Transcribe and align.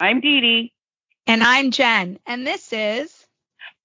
I'm 0.00 0.20
Dee 0.20 0.40
Dee. 0.40 0.72
And 1.26 1.42
I'm 1.42 1.72
Jen. 1.72 2.20
And 2.24 2.46
this 2.46 2.72
is 2.72 3.26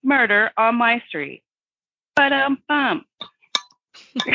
Murder 0.04 0.52
on 0.56 0.76
My 0.76 1.02
Street. 1.08 1.44
But 2.16 2.32
um 2.32 2.60
bum. 2.68 3.06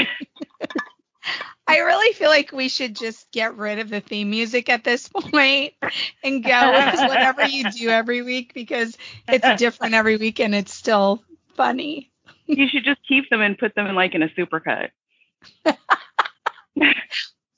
I 1.68 1.78
really 1.80 2.14
feel 2.14 2.30
like 2.30 2.50
we 2.50 2.68
should 2.68 2.96
just 2.96 3.30
get 3.30 3.56
rid 3.56 3.78
of 3.78 3.90
the 3.90 4.00
theme 4.00 4.30
music 4.30 4.68
at 4.70 4.82
this 4.82 5.08
point 5.08 5.74
and 6.24 6.42
go 6.42 6.72
with 6.72 7.00
whatever 7.08 7.44
you 7.44 7.70
do 7.70 7.90
every 7.90 8.22
week 8.22 8.54
because 8.54 8.96
it's 9.28 9.60
different 9.60 9.94
every 9.94 10.16
week 10.16 10.40
and 10.40 10.54
it's 10.54 10.72
still 10.72 11.22
funny. 11.54 12.10
You 12.46 12.66
should 12.68 12.84
just 12.84 13.00
keep 13.06 13.28
them 13.28 13.42
and 13.42 13.58
put 13.58 13.74
them 13.74 13.86
in 13.86 13.94
like 13.94 14.14
in 14.14 14.22
a 14.22 14.28
supercut. 14.28 14.88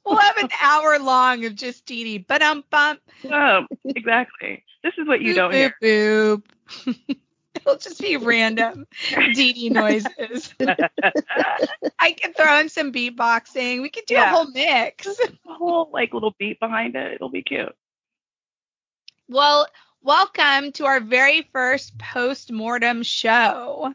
we'll 0.04 0.16
have 0.16 0.36
an 0.38 0.48
hour 0.60 0.98
long 0.98 1.44
of 1.44 1.54
just 1.54 1.86
Dee 1.86 2.04
Dee. 2.04 2.18
But 2.18 2.42
um 2.42 2.64
bump. 2.70 3.00
Oh, 3.30 3.66
exactly. 3.84 4.64
This 4.82 4.94
is 4.98 5.06
what 5.06 5.20
you 5.20 5.32
boop, 5.32 5.36
don't 5.36 5.52
boop, 5.52 5.72
hear. 5.80 6.36
Boop. 6.36 7.16
It'll 7.56 7.76
just 7.76 8.00
be 8.00 8.16
random 8.16 8.86
Dee 9.34 9.52
Dee 9.52 9.70
noises. 9.70 10.54
I 11.98 12.12
can 12.12 12.32
throw 12.32 12.58
in 12.60 12.68
some 12.68 12.92
beatboxing. 12.92 13.82
We 13.82 13.90
could 13.90 14.06
do 14.06 14.16
a 14.16 14.26
whole 14.26 14.50
mix. 14.50 15.06
a 15.06 15.32
whole 15.44 15.90
like 15.92 16.14
little 16.14 16.34
beat 16.38 16.58
behind 16.60 16.96
it. 16.96 17.12
It'll 17.12 17.28
be 17.28 17.42
cute. 17.42 17.74
Well, 19.28 19.66
welcome 20.02 20.72
to 20.72 20.86
our 20.86 21.00
very 21.00 21.48
first 21.52 21.98
post-mortem 21.98 23.02
show. 23.02 23.94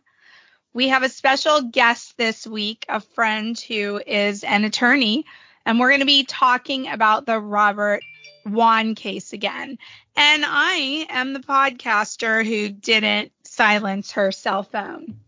We 0.73 0.89
have 0.89 1.03
a 1.03 1.09
special 1.09 1.61
guest 1.61 2.17
this 2.17 2.45
week, 2.45 2.85
a 2.87 2.99
friend 2.99 3.59
who 3.59 3.99
is 4.05 4.43
an 4.43 4.65
attorney, 4.65 5.25
and 5.65 5.79
we're 5.79 5.89
going 5.89 6.01
to 6.01 6.05
be 6.05 6.23
talking 6.23 6.87
about 6.87 7.25
the 7.25 7.39
Robert 7.39 8.03
Wone 8.45 8.95
case 8.95 9.33
again. 9.33 9.77
And 10.15 10.43
I 10.45 11.07
am 11.09 11.33
the 11.33 11.39
podcaster 11.39 12.45
who 12.45 12.69
didn't 12.69 13.31
silence 13.43 14.13
her 14.13 14.31
cell 14.31 14.63
phone. 14.63 15.19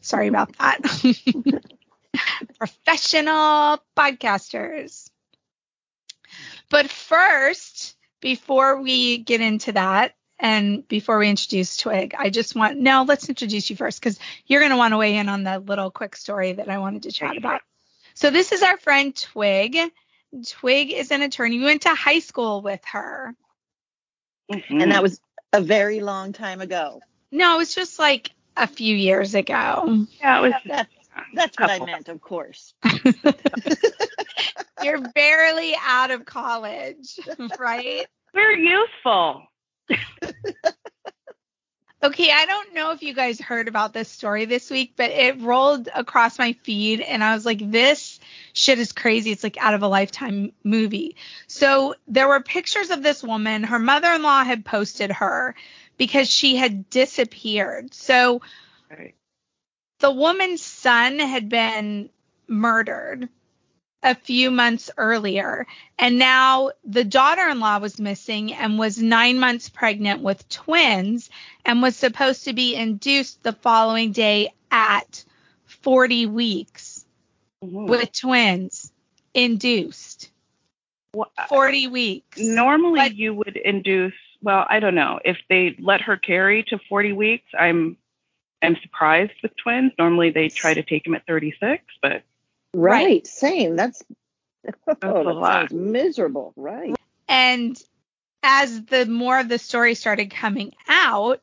Sorry 0.00 0.28
about 0.28 0.56
that. 0.58 0.80
Professional 2.58 3.78
podcasters. 3.96 5.10
But 6.70 6.90
first, 6.90 7.96
before 8.20 8.80
we 8.80 9.18
get 9.18 9.40
into 9.40 9.72
that 9.72 10.14
and 10.38 10.88
before 10.88 11.18
we 11.18 11.28
introduce 11.28 11.76
Twig, 11.76 12.14
I 12.18 12.30
just 12.30 12.56
want 12.56 12.78
no, 12.78 13.04
let's 13.06 13.28
introduce 13.28 13.68
you 13.68 13.76
first 13.76 14.00
because 14.00 14.18
you're 14.46 14.60
going 14.60 14.70
to 14.70 14.78
want 14.78 14.92
to 14.92 14.98
weigh 14.98 15.16
in 15.16 15.28
on 15.28 15.44
the 15.44 15.58
little 15.58 15.90
quick 15.90 16.16
story 16.16 16.54
that 16.54 16.68
I 16.68 16.78
wanted 16.78 17.04
to 17.04 17.12
chat 17.12 17.36
about. 17.36 17.60
So 18.22 18.30
this 18.30 18.52
is 18.52 18.62
our 18.62 18.76
friend 18.76 19.16
Twig. 19.16 19.76
Twig 20.48 20.92
is 20.92 21.10
an 21.10 21.22
attorney. 21.22 21.58
We 21.58 21.64
went 21.64 21.82
to 21.82 21.88
high 21.88 22.20
school 22.20 22.62
with 22.62 22.80
her. 22.92 23.34
Mhm. 24.48 24.80
and 24.80 24.92
that 24.92 25.02
was 25.02 25.20
a 25.52 25.60
very 25.60 25.98
long 25.98 26.32
time 26.32 26.60
ago. 26.60 27.00
No, 27.32 27.56
it 27.56 27.58
was 27.58 27.74
just 27.74 27.98
like 27.98 28.30
a 28.56 28.68
few 28.68 28.94
years 28.94 29.34
ago. 29.34 30.06
yeah, 30.20 30.38
it 30.38 30.42
was 30.42 30.52
That's 30.64 30.88
that's 31.34 31.58
what 31.58 31.68
I 31.68 31.84
meant, 31.84 32.08
of 32.08 32.20
course. 32.20 32.74
You're 34.84 35.00
barely 35.00 35.74
out 35.84 36.12
of 36.12 36.24
college, 36.24 37.18
right? 37.58 38.06
we're 38.32 38.56
useful. 38.56 39.48
Okay, 42.04 42.32
I 42.32 42.46
don't 42.46 42.74
know 42.74 42.90
if 42.90 43.02
you 43.04 43.14
guys 43.14 43.40
heard 43.40 43.68
about 43.68 43.92
this 43.92 44.08
story 44.08 44.44
this 44.44 44.70
week, 44.70 44.94
but 44.96 45.12
it 45.12 45.40
rolled 45.40 45.88
across 45.94 46.36
my 46.36 46.54
feed 46.64 47.00
and 47.00 47.22
I 47.22 47.32
was 47.32 47.46
like, 47.46 47.70
this 47.70 48.18
shit 48.52 48.80
is 48.80 48.90
crazy. 48.90 49.30
It's 49.30 49.44
like 49.44 49.56
out 49.56 49.74
of 49.74 49.82
a 49.82 49.88
lifetime 49.88 50.52
movie. 50.64 51.14
So 51.46 51.94
there 52.08 52.26
were 52.26 52.40
pictures 52.40 52.90
of 52.90 53.04
this 53.04 53.22
woman. 53.22 53.62
Her 53.62 53.78
mother 53.78 54.08
in 54.08 54.22
law 54.22 54.42
had 54.42 54.64
posted 54.64 55.12
her 55.12 55.54
because 55.96 56.28
she 56.28 56.56
had 56.56 56.90
disappeared. 56.90 57.94
So 57.94 58.42
Right. 58.90 59.14
the 60.00 60.10
woman's 60.10 60.62
son 60.62 61.20
had 61.20 61.48
been 61.48 62.10
murdered 62.48 63.28
a 64.02 64.14
few 64.14 64.50
months 64.50 64.90
earlier 64.98 65.66
and 65.98 66.18
now 66.18 66.70
the 66.84 67.04
daughter-in-law 67.04 67.78
was 67.78 68.00
missing 68.00 68.52
and 68.52 68.78
was 68.78 69.00
9 69.00 69.38
months 69.38 69.68
pregnant 69.68 70.20
with 70.22 70.48
twins 70.48 71.30
and 71.64 71.80
was 71.82 71.94
supposed 71.96 72.44
to 72.44 72.52
be 72.52 72.74
induced 72.74 73.42
the 73.42 73.52
following 73.52 74.10
day 74.12 74.52
at 74.70 75.24
40 75.66 76.26
weeks 76.26 77.04
Mhm. 77.62 77.88
with 77.88 78.12
twins 78.12 78.92
induced 79.34 80.30
Wha- 81.14 81.26
40 81.48 81.86
weeks 81.88 82.38
Normally, 82.40 83.00
But- 83.00 83.16
you 83.16 83.34
would 83.34 83.56
induce. 83.56 84.14
Well, 84.42 84.66
I 84.68 84.80
don't 84.80 84.94
know 84.96 85.20
if 85.24 85.36
they 85.48 85.76
let 85.78 86.00
her 86.02 86.16
carry 86.16 86.64
to 86.64 86.78
40 86.88 87.12
weeks. 87.12 87.46
I'm 87.58 87.96
I'm 88.64 88.76
surprised 88.80 89.32
with 89.42 89.56
twins. 89.56 89.92
Normally, 89.98 90.30
they 90.30 90.48
try 90.48 90.72
to 90.72 90.82
take 90.84 91.02
them 91.04 91.14
at 91.16 91.26
36, 91.26 91.82
but 92.00 92.22
Right, 92.74 93.04
Right. 93.04 93.26
same. 93.26 93.76
That's 93.76 94.02
oh, 95.02 95.20
a 95.20 95.24
that 95.24 95.34
lot. 95.34 95.70
sounds 95.70 95.72
miserable. 95.72 96.52
Right. 96.56 96.94
And 97.28 97.80
as 98.42 98.84
the 98.86 99.06
more 99.06 99.38
of 99.38 99.48
the 99.48 99.58
story 99.58 99.94
started 99.94 100.30
coming 100.30 100.74
out, 100.88 101.40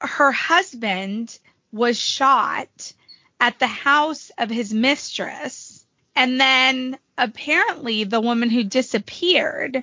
her 0.00 0.32
husband 0.32 1.38
was 1.72 1.98
shot 1.98 2.92
at 3.40 3.58
the 3.58 3.66
house 3.66 4.30
of 4.38 4.50
his 4.50 4.72
mistress. 4.72 5.86
And 6.14 6.40
then 6.40 6.98
apparently 7.18 8.04
the 8.04 8.20
woman 8.20 8.50
who 8.50 8.64
disappeared, 8.64 9.82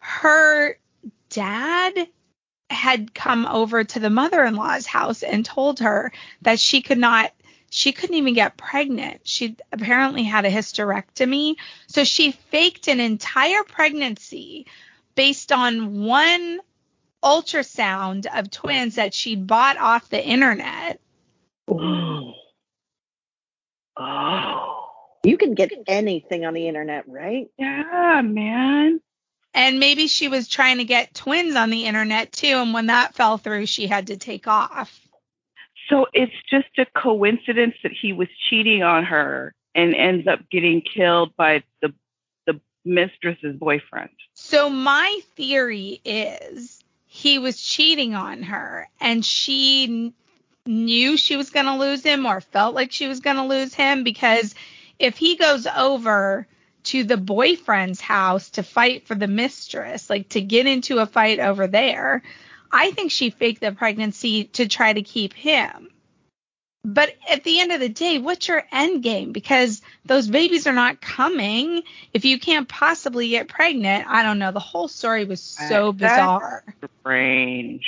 her 0.00 0.76
dad 1.30 2.08
had 2.70 3.14
come 3.14 3.46
over 3.46 3.84
to 3.84 3.98
the 4.00 4.10
mother-in-law's 4.10 4.86
house 4.86 5.22
and 5.22 5.44
told 5.44 5.80
her 5.80 6.12
that 6.42 6.58
she 6.60 6.82
could 6.82 6.98
not 6.98 7.32
she 7.70 7.92
couldn't 7.92 8.16
even 8.16 8.34
get 8.34 8.56
pregnant. 8.56 9.20
She 9.24 9.56
apparently 9.72 10.22
had 10.24 10.44
a 10.44 10.50
hysterectomy. 10.50 11.56
So 11.86 12.04
she 12.04 12.32
faked 12.32 12.88
an 12.88 13.00
entire 13.00 13.62
pregnancy 13.64 14.66
based 15.14 15.52
on 15.52 16.04
one 16.04 16.60
ultrasound 17.22 18.26
of 18.32 18.50
twins 18.50 18.94
that 18.94 19.12
she'd 19.12 19.46
bought 19.46 19.76
off 19.76 20.08
the 20.08 20.24
internet. 20.24 21.00
Oh. 21.70 22.32
oh, 23.96 24.88
You 25.24 25.36
can 25.36 25.54
get 25.54 25.72
anything 25.86 26.44
on 26.46 26.54
the 26.54 26.68
internet, 26.68 27.04
right? 27.08 27.48
yeah, 27.58 28.22
man. 28.24 29.00
And 29.54 29.80
maybe 29.80 30.06
she 30.06 30.28
was 30.28 30.46
trying 30.46 30.78
to 30.78 30.84
get 30.84 31.14
twins 31.14 31.56
on 31.56 31.70
the 31.70 31.86
internet 31.86 32.32
too. 32.32 32.46
And 32.46 32.72
when 32.72 32.86
that 32.86 33.14
fell 33.14 33.38
through, 33.38 33.66
she 33.66 33.86
had 33.88 34.06
to 34.08 34.16
take 34.16 34.46
off. 34.46 35.00
So 35.88 36.06
it's 36.12 36.32
just 36.50 36.68
a 36.78 36.86
coincidence 36.98 37.74
that 37.82 37.92
he 37.92 38.12
was 38.12 38.28
cheating 38.48 38.82
on 38.82 39.04
her 39.04 39.54
and 39.74 39.94
ends 39.94 40.26
up 40.26 40.40
getting 40.50 40.82
killed 40.82 41.34
by 41.36 41.62
the 41.82 41.94
the 42.46 42.60
mistress's 42.84 43.56
boyfriend. 43.56 44.10
So 44.34 44.68
my 44.68 45.20
theory 45.36 46.00
is 46.04 46.82
he 47.06 47.38
was 47.38 47.60
cheating 47.60 48.14
on 48.14 48.42
her 48.44 48.88
and 49.00 49.24
she 49.24 49.86
kn- 49.86 50.14
knew 50.66 51.16
she 51.16 51.36
was 51.36 51.50
going 51.50 51.66
to 51.66 51.76
lose 51.76 52.02
him 52.02 52.26
or 52.26 52.40
felt 52.40 52.74
like 52.74 52.92
she 52.92 53.08
was 53.08 53.20
going 53.20 53.36
to 53.36 53.44
lose 53.44 53.72
him 53.72 54.04
because 54.04 54.54
if 54.98 55.16
he 55.16 55.36
goes 55.36 55.66
over 55.66 56.46
to 56.84 57.04
the 57.04 57.16
boyfriend's 57.16 58.00
house 58.00 58.50
to 58.50 58.62
fight 58.62 59.06
for 59.06 59.14
the 59.14 59.26
mistress, 59.26 60.08
like 60.08 60.28
to 60.30 60.40
get 60.40 60.66
into 60.66 60.98
a 60.98 61.06
fight 61.06 61.38
over 61.38 61.66
there, 61.66 62.22
I 62.70 62.90
think 62.90 63.10
she 63.10 63.30
faked 63.30 63.60
the 63.60 63.72
pregnancy 63.72 64.44
to 64.44 64.68
try 64.68 64.92
to 64.92 65.02
keep 65.02 65.32
him. 65.34 65.88
But 66.84 67.14
at 67.28 67.44
the 67.44 67.60
end 67.60 67.72
of 67.72 67.80
the 67.80 67.88
day, 67.88 68.18
what's 68.18 68.48
your 68.48 68.62
end 68.72 69.02
game? 69.02 69.32
Because 69.32 69.82
those 70.04 70.28
babies 70.28 70.66
are 70.66 70.72
not 70.72 71.00
coming. 71.00 71.82
If 72.14 72.24
you 72.24 72.38
can't 72.38 72.68
possibly 72.68 73.30
get 73.30 73.48
pregnant, 73.48 74.06
I 74.08 74.22
don't 74.22 74.38
know. 74.38 74.52
The 74.52 74.60
whole 74.60 74.88
story 74.88 75.24
was 75.24 75.42
so 75.42 75.88
Uh, 75.88 75.92
that- 75.92 75.98
bizarre. 75.98 76.64
Strange. 77.00 77.86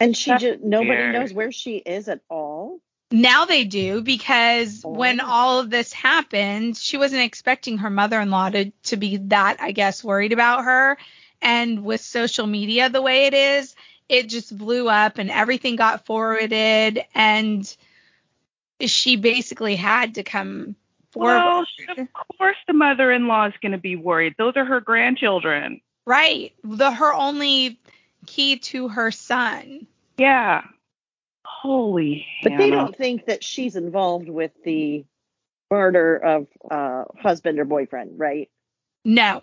And 0.00 0.16
she 0.16 0.30
That's 0.30 0.42
just 0.42 0.60
nobody 0.62 0.90
weird. 0.90 1.14
knows 1.14 1.32
where 1.32 1.52
she 1.52 1.76
is 1.76 2.08
at 2.08 2.20
all. 2.30 2.78
Now 3.10 3.44
they 3.44 3.64
do 3.64 4.02
because 4.02 4.80
when 4.84 5.20
Oh. 5.20 5.26
all 5.26 5.60
of 5.60 5.70
this 5.70 5.92
happened, 5.92 6.76
she 6.76 6.96
wasn't 6.96 7.22
expecting 7.22 7.78
her 7.78 7.90
mother-in-law 7.90 8.50
to 8.50 8.70
to 8.84 8.96
be 8.96 9.18
that, 9.28 9.58
I 9.60 9.72
guess, 9.72 10.02
worried 10.02 10.32
about 10.32 10.64
her. 10.64 10.96
And 11.44 11.84
with 11.84 12.00
social 12.00 12.46
media 12.46 12.88
the 12.88 13.02
way 13.02 13.26
it 13.26 13.34
is, 13.34 13.76
it 14.08 14.28
just 14.28 14.56
blew 14.56 14.88
up 14.88 15.18
and 15.18 15.30
everything 15.30 15.76
got 15.76 16.06
forwarded 16.06 17.04
and 17.14 17.76
she 18.80 19.16
basically 19.16 19.76
had 19.76 20.16
to 20.16 20.22
come 20.22 20.74
forward. 21.12 21.34
Well, 21.34 21.64
of 21.96 22.08
course 22.38 22.56
the 22.66 22.72
mother-in-law 22.72 23.46
is 23.46 23.54
going 23.62 23.72
to 23.72 23.78
be 23.78 23.96
worried. 23.96 24.34
Those 24.36 24.56
are 24.56 24.64
her 24.64 24.80
grandchildren. 24.80 25.80
right. 26.06 26.52
The 26.64 26.90
her 26.90 27.14
only 27.14 27.78
key 28.26 28.58
to 28.58 28.88
her 28.88 29.10
son. 29.10 29.86
Yeah. 30.18 30.62
Holy. 31.46 32.26
But 32.42 32.58
they 32.58 32.70
don't 32.70 32.96
think 32.96 33.26
that 33.26 33.44
she's 33.44 33.76
involved 33.76 34.28
with 34.28 34.50
the 34.64 35.04
murder 35.70 36.16
of 36.16 36.46
uh 36.70 37.04
husband 37.20 37.58
or 37.58 37.64
boyfriend, 37.64 38.18
right? 38.18 38.50
No. 39.04 39.40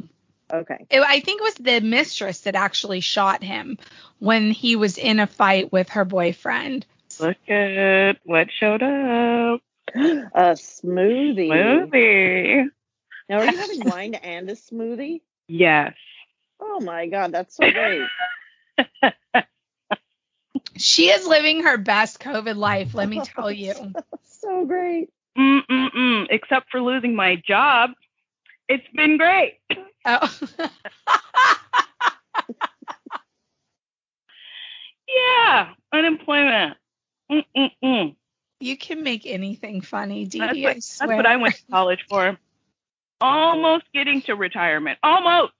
Okay. 0.51 0.85
It, 0.89 1.01
I 1.01 1.19
think 1.19 1.41
it 1.41 1.43
was 1.43 1.53
the 1.55 1.79
mistress 1.81 2.41
that 2.41 2.55
actually 2.55 2.99
shot 2.99 3.43
him 3.43 3.77
when 4.19 4.51
he 4.51 4.75
was 4.75 4.97
in 4.97 5.19
a 5.19 5.27
fight 5.27 5.71
with 5.71 5.89
her 5.89 6.05
boyfriend. 6.05 6.85
Look 7.19 7.37
at 7.49 8.17
what 8.23 8.47
showed 8.59 8.83
up. 8.83 9.61
A 9.95 10.55
smoothie. 10.55 11.49
Smoothie. 11.49 12.65
Now, 13.29 13.39
are 13.39 13.45
you 13.45 13.57
having 13.61 13.83
wine 13.83 14.13
and 14.15 14.49
a 14.49 14.55
smoothie? 14.55 15.21
Yes. 15.47 15.93
Oh 16.59 16.79
my 16.79 17.07
God, 17.07 17.31
that's 17.31 17.55
so 17.55 17.69
great. 17.71 18.07
She 20.77 21.09
is 21.09 21.27
living 21.27 21.63
her 21.63 21.77
best 21.77 22.19
COVID 22.19 22.55
life, 22.55 22.95
let 22.95 23.07
me 23.07 23.21
tell 23.35 23.51
you. 23.51 23.73
so 24.23 24.65
great. 24.65 25.09
Mm-mm-mm. 25.37 26.27
Except 26.29 26.69
for 26.71 26.81
losing 26.81 27.15
my 27.15 27.35
job. 27.47 27.91
It's 28.67 28.87
been 28.95 29.17
great. 29.17 29.59
Oh. 30.05 30.39
Yeah. 35.15 35.73
Unemployment. 35.91 36.77
Mm-mm-mm. 37.31 38.15
you 38.59 38.77
can 38.77 39.03
make 39.03 39.25
anything 39.25 39.79
funny, 39.79 40.25
Dee 40.25 40.39
That's 40.39 40.53
Dee. 40.53 40.63
what, 40.63 40.71
I 40.71 40.73
that's 40.73 41.01
what 41.01 41.25
I 41.25 41.37
went 41.37 41.55
to 41.55 41.61
college 41.71 42.05
for. 42.09 42.37
Almost 43.21 43.85
getting 43.93 44.21
to 44.23 44.35
retirement. 44.35 44.99
Almost. 45.01 45.53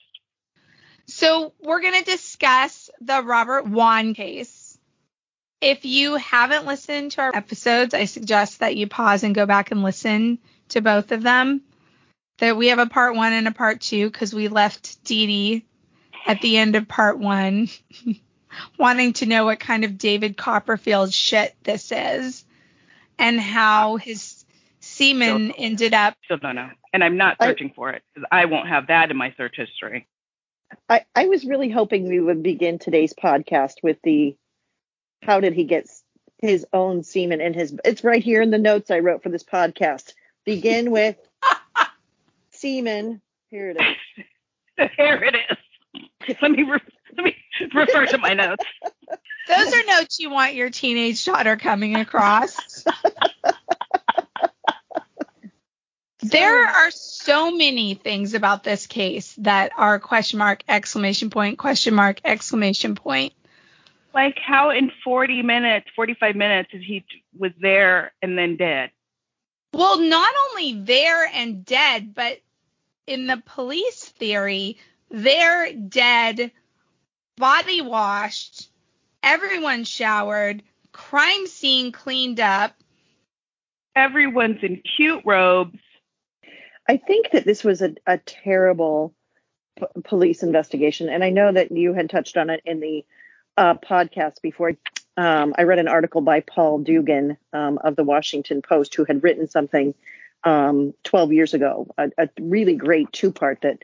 So 1.08 1.54
we're 1.62 1.82
going 1.82 1.98
to 2.00 2.04
discuss 2.04 2.90
the 3.00 3.22
Robert 3.22 3.68
Wone 3.68 4.14
case. 4.14 4.78
If 5.62 5.86
you 5.86 6.16
haven't 6.16 6.66
listened 6.66 7.12
to 7.12 7.22
our 7.22 7.36
episodes, 7.36 7.94
I 7.94 8.06
suggest 8.06 8.60
that 8.60 8.76
you 8.76 8.88
pause 8.88 9.24
and 9.24 9.36
go 9.36 9.46
back 9.46 9.72
and 9.72 9.84
listen 9.84 10.40
to 10.70 10.82
both 10.82 11.12
of 11.12 11.22
them. 11.22 11.62
That 12.42 12.58
we 12.58 12.68
have 12.68 12.80
a 12.80 12.88
part 12.88 13.16
one 13.16 13.34
and 13.34 13.48
a 13.48 13.52
part 13.52 13.82
two 13.82 14.10
because 14.10 14.34
we 14.34 14.48
left 14.48 15.04
Dee 15.04 15.28
Dee 15.28 15.66
at 16.26 16.42
the 16.42 16.58
end 16.58 16.76
of 16.76 16.88
part 16.88 17.20
one 17.20 17.70
wanting 18.80 19.14
to 19.14 19.28
know 19.28 19.46
what 19.46 19.60
kind 19.60 19.84
of 19.86 20.00
David 20.00 20.38
Copperfield 20.38 21.14
shit 21.14 21.56
this 21.64 21.92
is 21.92 22.44
and 23.20 23.40
how 23.40 23.98
his 23.98 24.44
semen 24.80 25.52
ended 25.52 25.94
up. 25.94 26.16
Still 26.26 26.38
don't 26.38 26.56
know. 26.56 26.72
And 26.92 27.04
I'm 27.04 27.16
not 27.16 27.38
I- 27.40 27.46
searching 27.46 27.74
for 27.76 27.92
it 27.92 28.02
because 28.14 28.28
I 28.32 28.46
won't 28.46 28.68
have 28.68 28.88
that 28.88 29.12
in 29.12 29.18
my 29.18 29.34
search 29.38 29.56
history. 29.56 30.08
I, 30.90 31.06
I 31.16 31.28
was 31.28 31.46
really 31.46 31.70
hoping 31.70 32.08
we 32.08 32.20
would 32.20 32.42
begin 32.42 32.80
today's 32.80 33.14
podcast 33.14 33.76
with 33.84 33.98
the 34.04 34.36
how 35.22 35.42
did 35.42 35.54
he 35.54 35.66
get 35.66 35.88
his 36.40 36.66
own 36.74 37.04
semen 37.04 37.40
in 37.40 37.54
his 37.54 37.78
it's 37.86 38.04
right 38.04 38.24
here 38.24 38.42
in 38.42 38.50
the 38.50 38.58
notes 38.58 38.90
I 38.90 39.00
wrote 39.00 39.22
for 39.22 39.30
this 39.30 39.44
podcast. 39.44 40.14
Begin 40.44 40.90
with 40.90 41.18
semen. 42.62 43.22
Here 43.50 43.72
it 43.72 43.78
is. 43.78 44.90
Here 44.98 45.22
it 45.24 45.36
is. 45.36 46.38
Let 46.42 46.52
me 46.52 46.64
re- 46.64 46.80
let 47.18 47.26
me 47.26 47.36
refer 47.74 48.06
to 48.06 48.18
my 48.18 48.34
notes. 48.34 48.64
Those 49.48 49.74
are 49.74 49.84
notes 49.86 50.20
you 50.20 50.30
want 50.30 50.54
your 50.54 50.70
teenage 50.70 51.26
daughter 51.26 51.58
coming 51.58 51.96
across. 51.98 52.86
There 56.24 56.66
are 56.66 56.92
so 56.92 57.52
many 57.52 57.96
things 57.96 58.36
about 58.36 58.64
this 58.64 58.88
case 58.88 59.36
that 59.40 59.72
are 59.76 60.00
question 60.00 60.40
mark, 60.40 60.64
exclamation 60.70 61.30
point, 61.30 61.58
question 61.58 61.96
mark, 61.96 62.22
exclamation 62.24 62.96
point. 62.96 63.34
Like 64.14 64.38
how 64.38 64.70
in 64.70 64.92
40 65.04 65.42
minutes, 65.42 65.88
45 65.96 66.36
minutes, 66.36 66.70
is 66.74 66.84
he 66.86 67.04
was 67.38 67.52
there 67.60 68.14
and 68.22 68.38
then 68.38 68.56
dead? 68.56 68.92
Well, 69.74 70.00
not 70.00 70.34
only 70.50 70.74
there 70.82 71.26
and 71.34 71.66
dead, 71.66 72.14
but 72.14 72.40
in 73.08 73.28
the 73.28 73.42
police 73.46 74.06
theory, 74.06 74.78
they're 75.10 75.74
dead, 75.74 76.52
body 77.38 77.82
washed, 77.82 78.70
everyone 79.24 79.84
showered, 79.84 80.64
crime 80.92 81.48
scene 81.48 81.92
cleaned 81.92 82.40
up. 82.40 82.74
Everyone's 83.96 84.64
in 84.64 84.82
cute 84.96 85.24
robes. 85.26 85.80
I 86.88 86.98
think 86.98 87.32
that 87.32 87.46
this 87.46 87.64
was 87.64 87.82
a, 87.82 87.96
a 88.06 88.18
terrible 88.18 89.14
p- 89.78 89.86
police 90.04 90.44
investigation, 90.44 91.10
and 91.10 91.24
I 91.24 91.30
know 91.30 91.52
that 91.52 91.72
you 91.72 91.94
had 91.94 92.10
touched 92.10 92.38
on 92.38 92.50
it 92.50 92.62
in 92.66 92.80
the 92.80 93.06
uh, 93.58 93.76
podcast 93.76 94.42
before. 94.42 94.74
Um, 95.18 95.54
I 95.58 95.64
read 95.64 95.80
an 95.80 95.90
article 95.90 96.22
by 96.22 96.40
Paul 96.40 96.80
Duggan 96.80 97.38
um, 97.52 97.78
of 97.84 97.96
the 97.96 98.04
Washington 98.04 98.62
Post, 98.62 98.96
who 98.96 99.04
had 99.04 99.24
written 99.24 99.48
something 99.48 99.94
um, 100.44 100.94
12 101.04 101.34
years 101.34 101.54
ago, 101.54 101.88
a, 101.98 102.10
a 102.18 102.30
really 102.40 102.76
great 102.76 103.12
two-part 103.12 103.62
that 103.62 103.84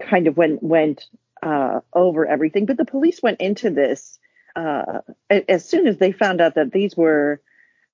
kind 0.00 0.26
of 0.26 0.36
went 0.36 0.62
went 0.62 1.06
uh, 1.42 1.80
over 1.92 2.26
everything. 2.26 2.66
But 2.66 2.76
the 2.76 2.84
police 2.84 3.22
went 3.22 3.40
into 3.40 3.70
this 3.70 4.18
uh, 4.56 5.00
as 5.30 5.68
soon 5.68 5.86
as 5.86 5.98
they 5.98 6.12
found 6.12 6.40
out 6.40 6.54
that 6.56 6.72
these 6.72 6.96
were 6.96 7.40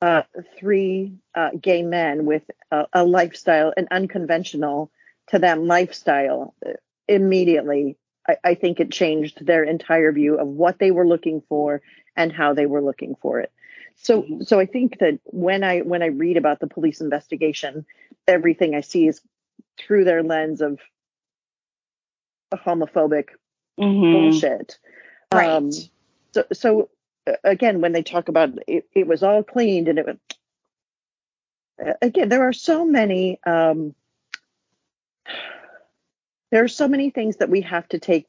uh, 0.00 0.22
three 0.58 1.14
uh, 1.34 1.50
gay 1.60 1.82
men 1.82 2.24
with 2.24 2.42
a, 2.70 2.86
a 2.92 3.04
lifestyle, 3.04 3.72
an 3.76 3.88
unconventional 3.90 4.90
to 5.28 5.38
them 5.38 5.66
lifestyle. 5.66 6.54
Immediately, 7.08 7.96
I, 8.26 8.36
I 8.44 8.54
think 8.54 8.80
it 8.80 8.90
changed 8.90 9.44
their 9.44 9.64
entire 9.64 10.12
view 10.12 10.38
of 10.38 10.46
what 10.46 10.78
they 10.78 10.90
were 10.90 11.06
looking 11.06 11.42
for 11.48 11.82
and 12.16 12.32
how 12.32 12.54
they 12.54 12.66
were 12.66 12.82
looking 12.82 13.14
for 13.20 13.40
it. 13.40 13.52
So, 13.96 14.26
so 14.42 14.60
I 14.60 14.66
think 14.66 14.98
that 14.98 15.18
when 15.24 15.64
I 15.64 15.80
when 15.80 16.02
I 16.02 16.06
read 16.06 16.36
about 16.36 16.60
the 16.60 16.66
police 16.66 17.00
investigation, 17.00 17.86
everything 18.26 18.74
I 18.74 18.80
see 18.80 19.06
is 19.06 19.20
through 19.78 20.04
their 20.04 20.22
lens 20.22 20.60
of 20.60 20.80
homophobic 22.52 23.30
Mhm. 23.78 24.12
bullshit. 24.12 24.78
Right. 25.32 25.48
Um, 25.48 25.70
so, 25.72 26.44
so 26.52 26.90
again, 27.42 27.80
when 27.80 27.92
they 27.92 28.02
talk 28.02 28.28
about 28.28 28.50
it, 28.66 28.86
it 28.92 29.06
was 29.06 29.22
all 29.22 29.42
cleaned 29.42 29.88
and 29.88 29.98
it 29.98 30.06
was, 30.06 30.16
again, 32.02 32.28
there 32.28 32.46
are 32.46 32.52
so 32.52 32.84
many, 32.84 33.40
um, 33.44 33.94
there 36.50 36.62
are 36.62 36.68
so 36.68 36.86
many 36.86 37.10
things 37.10 37.36
that 37.38 37.50
we 37.50 37.62
have 37.62 37.88
to 37.88 37.98
take 37.98 38.26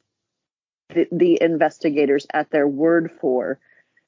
the, 0.88 1.06
the 1.12 1.40
investigators 1.40 2.26
at 2.32 2.50
their 2.50 2.66
word 2.66 3.12
for 3.20 3.58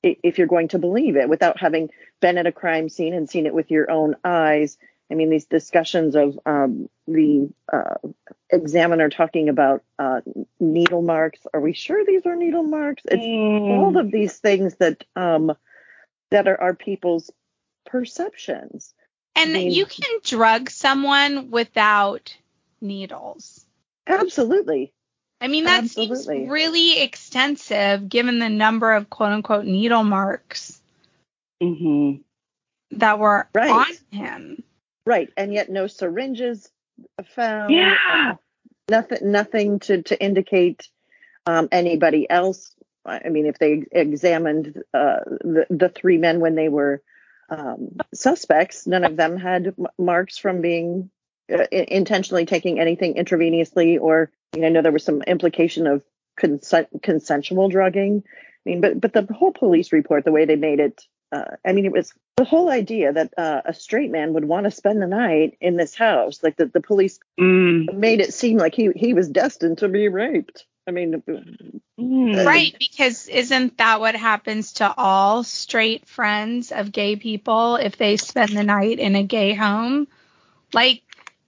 if 0.03 0.39
you're 0.39 0.47
going 0.47 0.69
to 0.69 0.79
believe 0.79 1.17
it 1.17 1.29
without 1.29 1.61
having 1.61 1.91
been 2.21 2.39
at 2.39 2.47
a 2.47 2.53
crime 2.53 2.89
scene 2.89 3.15
and 3.15 3.29
seen 3.29 3.47
it 3.47 3.55
with 3.55 3.71
your 3.71 3.91
own 3.91 4.17
eyes. 4.25 4.79
I 5.11 5.15
mean, 5.15 5.31
these 5.31 5.47
discussions 5.47 6.15
of 6.15 6.39
um, 6.45 6.89
the 7.07 7.49
uh, 7.73 7.95
examiner 8.51 9.09
talking 9.09 9.49
about 9.49 9.83
uh, 9.99 10.21
needle 10.61 11.03
marks. 11.03 11.41
Are 11.55 11.61
we 11.61 11.73
sure 11.73 12.05
these 12.05 12.27
are 12.27 12.37
needle 12.37 12.63
marks? 12.63 13.03
It's 13.07 13.25
Mm. 13.25 13.71
all 13.71 13.97
of 13.97 14.11
these 14.11 14.37
things 14.37 14.77
that 14.77 15.05
um, 15.17 15.55
that 16.31 16.47
are, 16.47 16.75
people's 16.75 17.31
perceptions. 17.87 18.95
And 19.35 19.53
mean- 19.55 19.71
you 19.71 19.87
can 19.87 20.21
drug 20.23 20.69
someone 20.71 21.51
without 21.51 22.37
needles. 22.81 23.65
Absolutely. 24.07 24.93
I 25.41 25.49
mean, 25.49 25.65
that 25.65 25.85
Absolutely. 25.85 26.17
seems 26.39 26.51
really 26.51 27.01
extensive 27.01 28.09
given 28.09 28.39
the 28.39 28.49
number 28.49 28.93
of 28.93 29.09
quote 29.09 29.33
unquote 29.33 29.65
needle 29.65 30.05
marks 30.05 30.81
Mhm. 31.63 32.23
that 32.93 33.19
were 33.19 33.49
Right. 33.55 33.71
on 33.71 33.87
him. 34.11 34.63
Right. 35.07 35.33
And 35.37 35.53
yet 35.53 35.71
no 35.71 35.87
syringes 35.87 36.71
found. 37.35 37.73
Yeah. 37.73 38.35
Nothing 38.91 39.31
nothing 39.33 39.79
to, 39.81 40.03
to 40.03 40.21
indicate 40.21 40.89
um, 41.47 41.69
anybody 41.71 42.29
else. 42.29 42.75
I 43.05 43.29
mean, 43.31 43.47
if 43.47 43.59
they 43.59 43.85
examined 43.93 44.83
uh, 44.93 45.21
the, 45.41 45.67
the 45.71 45.89
three 45.89 46.19
men 46.19 46.41
when 46.41 46.55
they 46.55 46.69
were 46.69 47.03
um, 47.49 47.97
suspects, 48.13 48.87
none 48.87 49.05
of 49.05 49.17
them 49.17 49.39
had 49.39 49.75
marks 49.99 50.37
from 50.37 50.61
being 50.61 51.11
uh, 51.53 51.67
intentionally 51.71 52.47
taking 52.47 52.81
anything 52.81 53.15
intravenously, 53.15 54.01
or 54.01 54.31
you 54.55 54.61
know, 54.61 54.67
I 54.67 54.71
know 54.71 54.83
there 54.83 54.93
was 54.93 55.05
some 55.05 55.23
implication 55.23 55.87
of 55.87 56.03
consent, 56.37 56.89
consensual 57.03 57.69
drugging. 57.69 58.23
I 58.67 58.71
mean, 58.71 58.81
but 58.81 59.01
but 59.01 59.13
the 59.13 59.27
whole 59.33 59.53
police 59.53 59.93
report, 59.93 60.25
the 60.25 60.33
way 60.33 60.45
they 60.45 60.57
made 60.57 60.81
it, 60.81 61.03
uh, 61.33 61.57
I 61.65 61.73
mean, 61.73 61.85
it 61.85 61.93
was 61.93 62.13
the 62.37 62.45
whole 62.45 62.71
idea 62.71 63.13
that 63.13 63.35
uh, 63.37 63.63
a 63.65 63.75
straight 63.75 64.11
man 64.11 64.33
would 64.35 64.45
want 64.45 64.65
to 64.65 64.71
spend 64.71 65.03
the 65.03 65.07
night 65.07 65.57
in 65.61 65.77
this 65.77 65.95
house, 65.95 66.43
like 66.43 66.57
the, 66.57 66.67
the 66.67 66.81
police 66.81 67.19
Mm. 67.39 67.95
made 67.95 68.21
it 68.21 68.35
seem 68.35 68.59
like 68.59 68.75
he 68.75 68.91
he 68.97 69.15
was 69.15 69.29
destined 69.29 69.79
to 69.79 69.89
be 69.89 70.09
raped. 70.09 70.67
I 70.87 70.91
mean, 70.91 71.23
Mm. 71.99 72.47
Right, 72.47 72.75
because 72.79 73.27
isn't 73.29 73.79
that 73.79 74.01
what 74.01 74.15
happens 74.15 74.75
to 74.75 74.95
all 74.97 75.43
straight 75.43 76.07
friends 76.07 76.71
of 76.71 76.93
gay 76.93 77.17
people 77.17 77.77
if 77.77 77.97
they 77.97 78.17
spend 78.17 78.51
the 78.51 78.63
night 78.63 78.99
in 78.99 79.17
a 79.17 79.23
gay 79.25 79.55
home? 79.55 80.07
Like 80.73 81.03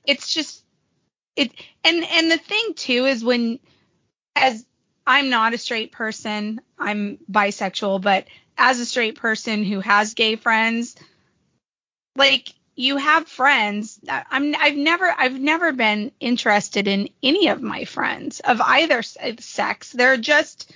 it's 0.04 0.32
just 0.32 0.64
it 1.36 1.52
and 1.84 2.04
and 2.04 2.30
the 2.30 2.38
thing 2.38 2.74
too 2.74 3.06
is 3.06 3.24
when 3.24 3.58
as 4.36 4.64
I'm 5.06 5.30
not 5.30 5.54
a 5.54 5.58
straight 5.58 5.92
person, 5.92 6.60
I'm 6.78 7.18
bisexual, 7.30 8.00
but 8.02 8.26
as 8.56 8.78
a 8.78 8.86
straight 8.86 9.16
person 9.16 9.64
who 9.64 9.80
has 9.80 10.14
gay 10.14 10.36
friends, 10.36 10.94
like 12.16 12.52
you 12.76 12.96
have 12.96 13.26
friends. 13.26 13.98
I'm 14.08 14.54
I've 14.58 14.76
never 14.76 15.12
I've 15.16 15.40
never 15.40 15.72
been 15.72 16.12
interested 16.20 16.86
in 16.86 17.08
any 17.22 17.48
of 17.48 17.62
my 17.62 17.84
friends 17.84 18.40
of 18.40 18.60
either 18.60 19.02
sex. 19.02 19.92
They're 19.92 20.16
just 20.16 20.72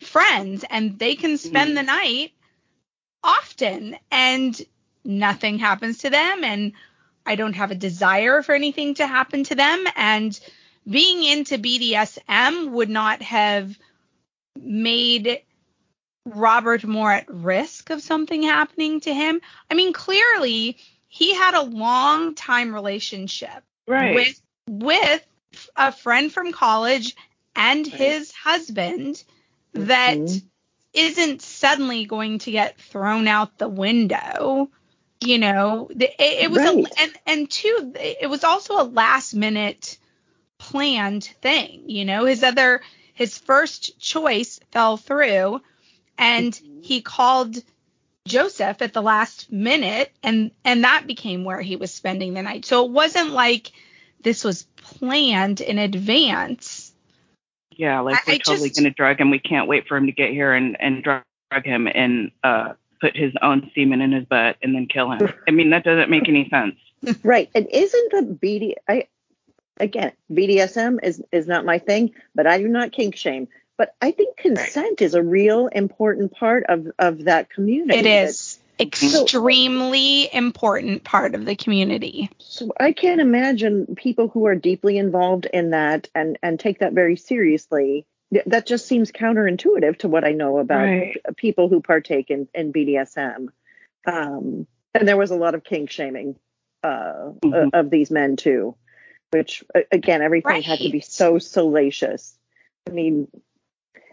friends 0.00 0.64
and 0.68 0.98
they 0.98 1.14
can 1.14 1.38
spend 1.38 1.72
mm. 1.72 1.74
the 1.76 1.82
night 1.82 2.32
often 3.22 3.96
and 4.10 4.60
nothing 5.04 5.58
happens 5.58 5.98
to 5.98 6.10
them 6.10 6.44
and 6.44 6.72
I 7.26 7.34
don't 7.34 7.54
have 7.54 7.70
a 7.70 7.76
desire 7.76 8.42
for 8.42 8.54
anything 8.54 8.94
to 8.94 9.06
happen 9.06 9.44
to 9.44 9.54
them 9.54 9.84
and 9.96 10.38
being 10.88 11.24
into 11.24 11.58
BDSM 11.58 12.70
would 12.70 12.88
not 12.88 13.20
have 13.22 13.76
made 14.56 15.42
Robert 16.24 16.84
more 16.84 17.10
at 17.10 17.32
risk 17.32 17.90
of 17.90 18.02
something 18.02 18.42
happening 18.42 19.00
to 19.00 19.12
him. 19.12 19.40
I 19.70 19.74
mean, 19.74 19.92
clearly 19.92 20.78
he 21.08 21.34
had 21.34 21.54
a 21.54 21.62
long 21.62 22.34
time 22.34 22.74
relationship 22.74 23.62
right. 23.86 24.14
with 24.14 24.40
with 24.68 25.26
a 25.76 25.92
friend 25.92 26.32
from 26.32 26.52
college 26.52 27.14
and 27.54 27.86
right. 27.86 27.94
his 27.94 28.32
husband 28.32 29.22
that 29.72 30.18
mm-hmm. 30.18 30.46
not 30.92 31.42
suddenly 31.42 32.04
going 32.04 32.38
to 32.40 32.50
get 32.50 32.78
thrown 32.78 33.28
out 33.28 33.58
the 33.58 33.68
window. 33.68 34.68
You 35.20 35.38
know, 35.38 35.88
it, 35.90 36.14
it 36.18 36.50
was 36.50 36.58
right. 36.58 36.86
a, 36.86 37.00
and 37.00 37.12
and 37.26 37.50
two, 37.50 37.92
it 37.94 38.28
was 38.28 38.44
also 38.44 38.80
a 38.80 38.84
last 38.84 39.34
minute 39.34 39.98
planned 40.58 41.24
thing. 41.24 41.88
You 41.88 42.04
know, 42.04 42.24
his 42.24 42.42
other 42.42 42.82
his 43.14 43.38
first 43.38 43.98
choice 43.98 44.60
fell 44.72 44.96
through 44.96 45.62
and 46.18 46.52
mm-hmm. 46.52 46.82
he 46.82 47.00
called 47.00 47.56
Joseph 48.26 48.82
at 48.82 48.92
the 48.92 49.02
last 49.02 49.50
minute 49.50 50.12
and 50.22 50.50
and 50.64 50.84
that 50.84 51.06
became 51.06 51.44
where 51.44 51.62
he 51.62 51.76
was 51.76 51.92
spending 51.92 52.34
the 52.34 52.42
night. 52.42 52.64
So 52.64 52.84
it 52.84 52.90
wasn't 52.90 53.30
like 53.30 53.72
this 54.20 54.44
was 54.44 54.64
planned 54.76 55.60
in 55.60 55.78
advance. 55.78 56.92
Yeah, 57.70 58.00
like 58.00 58.26
we're 58.26 58.34
I 58.34 58.38
totally 58.38 58.68
just, 58.68 58.80
gonna 58.80 58.90
drug 58.90 59.20
him. 59.20 59.30
We 59.30 59.38
can't 59.38 59.68
wait 59.68 59.86
for 59.86 59.96
him 59.96 60.06
to 60.06 60.12
get 60.12 60.30
here 60.30 60.52
and 60.52 60.76
and 60.80 61.02
drug 61.02 61.22
him 61.64 61.86
and 61.86 62.32
uh 62.42 62.74
put 63.00 63.16
his 63.16 63.32
own 63.42 63.70
semen 63.74 64.00
in 64.00 64.12
his 64.12 64.24
butt 64.24 64.56
and 64.62 64.74
then 64.74 64.86
kill 64.86 65.10
him. 65.10 65.32
I 65.48 65.50
mean 65.50 65.70
that 65.70 65.84
doesn't 65.84 66.10
make 66.10 66.28
any 66.28 66.48
sense. 66.48 66.76
right. 67.22 67.50
And 67.54 67.66
isn't 67.70 68.12
the 68.12 68.38
BD 68.46 68.74
I 68.88 69.08
again 69.78 70.12
BDSM 70.30 70.98
is 71.02 71.22
is 71.32 71.46
not 71.46 71.64
my 71.64 71.78
thing, 71.78 72.14
but 72.34 72.46
I 72.46 72.58
do 72.58 72.68
not 72.68 72.92
kink 72.92 73.16
shame. 73.16 73.48
But 73.76 73.94
I 74.00 74.10
think 74.10 74.38
consent 74.38 75.00
right. 75.00 75.02
is 75.02 75.14
a 75.14 75.22
real 75.22 75.66
important 75.68 76.32
part 76.32 76.64
of 76.68 76.86
of 76.98 77.24
that 77.24 77.50
community. 77.50 77.98
It 77.98 78.06
is 78.06 78.58
extremely 78.78 80.24
so, 80.24 80.30
important 80.32 81.04
part 81.04 81.34
of 81.34 81.44
the 81.44 81.56
community. 81.56 82.30
So 82.38 82.72
I 82.78 82.92
can't 82.92 83.20
imagine 83.20 83.96
people 83.96 84.28
who 84.28 84.46
are 84.46 84.54
deeply 84.54 84.98
involved 84.98 85.46
in 85.46 85.70
that 85.70 86.08
and 86.14 86.38
and 86.42 86.58
take 86.58 86.80
that 86.80 86.92
very 86.92 87.16
seriously. 87.16 88.06
That 88.46 88.66
just 88.66 88.86
seems 88.86 89.12
counterintuitive 89.12 89.98
to 89.98 90.08
what 90.08 90.24
I 90.24 90.32
know 90.32 90.58
about 90.58 90.84
right. 90.84 91.16
people 91.36 91.68
who 91.68 91.80
partake 91.80 92.30
in, 92.30 92.48
in 92.54 92.72
BDSM. 92.72 93.48
Um, 94.06 94.66
and 94.94 95.06
there 95.06 95.16
was 95.16 95.30
a 95.30 95.36
lot 95.36 95.54
of 95.54 95.62
kink 95.62 95.90
shaming 95.90 96.36
uh, 96.82 97.32
mm-hmm. 97.44 97.68
of 97.72 97.90
these 97.90 98.10
men 98.10 98.36
too, 98.36 98.76
which 99.30 99.62
again, 99.92 100.22
everything 100.22 100.52
right. 100.52 100.64
had 100.64 100.80
to 100.80 100.90
be 100.90 101.00
so 101.00 101.38
salacious. 101.38 102.36
I 102.88 102.92
mean, 102.92 103.28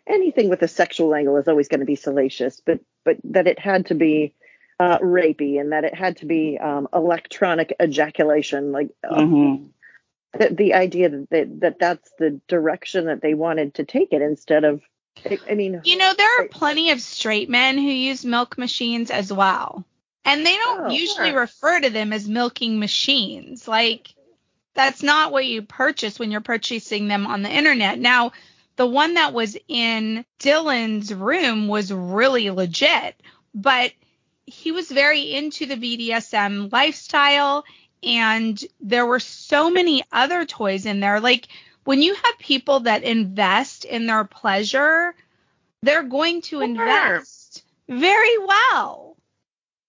anything 0.08 0.50
with 0.50 0.62
a 0.62 0.68
sexual 0.68 1.14
angle 1.16 1.38
is 1.38 1.48
always 1.48 1.68
going 1.68 1.80
to 1.80 1.86
be 1.86 1.96
salacious, 1.96 2.62
but 2.66 2.80
but 3.04 3.18
that 3.26 3.48
it 3.48 3.60
had 3.60 3.88
to 3.88 3.96
be 3.96 4.36
uh, 4.80 5.00
rapey 5.00 5.60
and 5.60 5.72
that 5.72 5.84
it 5.84 5.94
had 5.94 6.18
to 6.18 6.26
be 6.26 6.58
um, 6.58 6.88
electronic 6.94 7.76
ejaculation, 7.82 8.72
like 8.72 8.90
uh, 9.08 9.18
mm-hmm. 9.18 9.66
The, 10.38 10.50
the 10.50 10.74
idea 10.74 11.10
that, 11.10 11.30
that 11.30 11.60
that 11.62 11.80
that's 11.80 12.12
the 12.18 12.42
direction 12.48 13.06
that 13.06 13.22
they 13.22 13.34
wanted 13.34 13.76
to 13.76 13.86
take 13.86 14.14
it 14.14 14.22
instead 14.22 14.64
of. 14.64 14.82
I 15.50 15.54
mean, 15.54 15.82
you 15.84 15.98
know, 15.98 16.12
there 16.18 16.42
are 16.42 16.48
plenty 16.48 16.90
of 16.90 17.00
straight 17.00 17.50
men 17.50 17.78
who 17.78 17.84
use 17.84 18.26
milk 18.26 18.58
machines 18.58 19.12
as 19.12 19.32
well, 19.32 19.86
and 20.26 20.46
they 20.46 20.56
don't 20.56 20.88
oh, 20.88 20.90
usually 20.90 21.30
sure. 21.30 21.42
refer 21.42 21.80
to 21.80 21.90
them 21.90 22.12
as 22.12 22.28
milking 22.28 22.80
machines. 22.80 23.68
Like 23.68 24.16
that's 24.74 25.04
not 25.04 25.32
what 25.32 25.46
you 25.46 25.62
purchase 25.62 26.18
when 26.18 26.32
you're 26.32 26.42
purchasing 26.42 27.08
them 27.08 27.28
on 27.28 27.44
the 27.44 27.50
internet. 27.50 28.00
Now, 28.00 28.32
the 28.76 28.88
one 28.88 29.14
that 29.14 29.34
was 29.34 29.56
in 29.68 30.26
Dylan's 30.40 31.14
room 31.14 31.68
was 31.68 31.94
really 31.94 32.50
legit, 32.50 33.16
but 33.54 33.92
he 34.46 34.72
was 34.72 34.90
very 34.90 35.34
into 35.34 35.68
the 35.68 35.76
BDSM 35.76 36.72
lifestyle 36.72 37.64
and 38.04 38.64
there 38.80 39.06
were 39.06 39.20
so 39.20 39.70
many 39.70 40.04
other 40.12 40.46
toys 40.46 40.86
in 40.86 41.00
there. 41.00 41.20
Like 41.20 41.48
when 41.84 42.02
you 42.02 42.16
have 42.16 42.40
people 42.40 42.82
that 42.82 43.04
invest 43.04 43.86
in 43.86 44.08
their 44.08 44.24
pleasure, 44.24 45.14
they're 45.82 46.04
going 46.04 46.42
to 46.42 46.58
sure. 46.58 46.64
invest 46.64 47.64
very 47.88 48.38
well. 48.40 49.18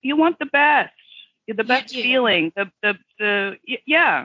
You 0.02 0.16
want 0.16 0.38
the 0.38 0.47
best. 0.47 0.92
The 1.47 1.64
best 1.64 1.94
feeling. 1.94 2.52
The 2.56 2.71
the 2.83 2.94
the 3.18 3.56
yeah. 3.87 4.25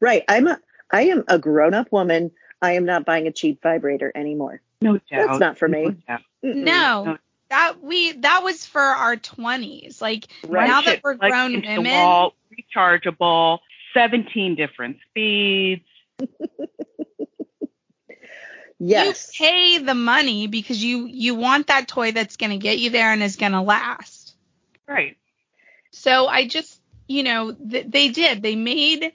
Right. 0.00 0.22
I'm 0.28 0.46
a 0.46 0.60
I 0.90 1.02
am 1.02 1.24
a 1.26 1.38
grown-up 1.38 1.90
woman 1.90 2.30
I 2.62 2.72
am 2.72 2.84
not 2.84 3.04
buying 3.04 3.26
a 3.26 3.32
cheap 3.32 3.62
vibrator 3.62 4.10
anymore. 4.14 4.62
No 4.80 4.94
doubt. 4.94 5.02
That's 5.10 5.38
not 5.38 5.58
for 5.58 5.68
me. 5.68 5.96
No, 6.42 7.04
no. 7.04 7.18
That 7.54 7.80
we 7.80 8.10
that 8.10 8.42
was 8.42 8.66
for 8.66 8.82
our 8.82 9.14
twenties. 9.14 10.02
Like 10.02 10.26
right. 10.44 10.66
now 10.66 10.80
that 10.80 11.02
we're 11.04 11.14
grown 11.14 11.62
women, 11.62 11.84
wall, 11.84 12.34
rechargeable, 12.52 13.60
seventeen 13.92 14.56
different 14.56 14.96
speeds. 15.08 15.84
yes. 18.80 19.30
You 19.38 19.46
pay 19.46 19.78
the 19.78 19.94
money 19.94 20.48
because 20.48 20.82
you 20.82 21.06
you 21.06 21.36
want 21.36 21.68
that 21.68 21.86
toy 21.86 22.10
that's 22.10 22.36
going 22.36 22.50
to 22.50 22.58
get 22.58 22.80
you 22.80 22.90
there 22.90 23.12
and 23.12 23.22
is 23.22 23.36
going 23.36 23.52
to 23.52 23.60
last. 23.60 24.34
Right. 24.88 25.16
So 25.92 26.26
I 26.26 26.48
just, 26.48 26.80
you 27.06 27.22
know, 27.22 27.52
th- 27.52 27.86
they 27.88 28.08
did. 28.08 28.42
They 28.42 28.56
made 28.56 29.12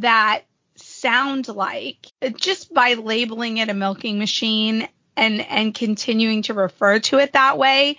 that 0.00 0.42
sound 0.76 1.48
like 1.48 2.12
just 2.36 2.74
by 2.74 2.92
labeling 2.92 3.56
it 3.56 3.70
a 3.70 3.74
milking 3.74 4.18
machine 4.18 4.86
and 5.16 5.40
and 5.40 5.74
continuing 5.74 6.42
to 6.42 6.54
refer 6.54 6.98
to 6.98 7.18
it 7.18 7.32
that 7.32 7.58
way 7.58 7.96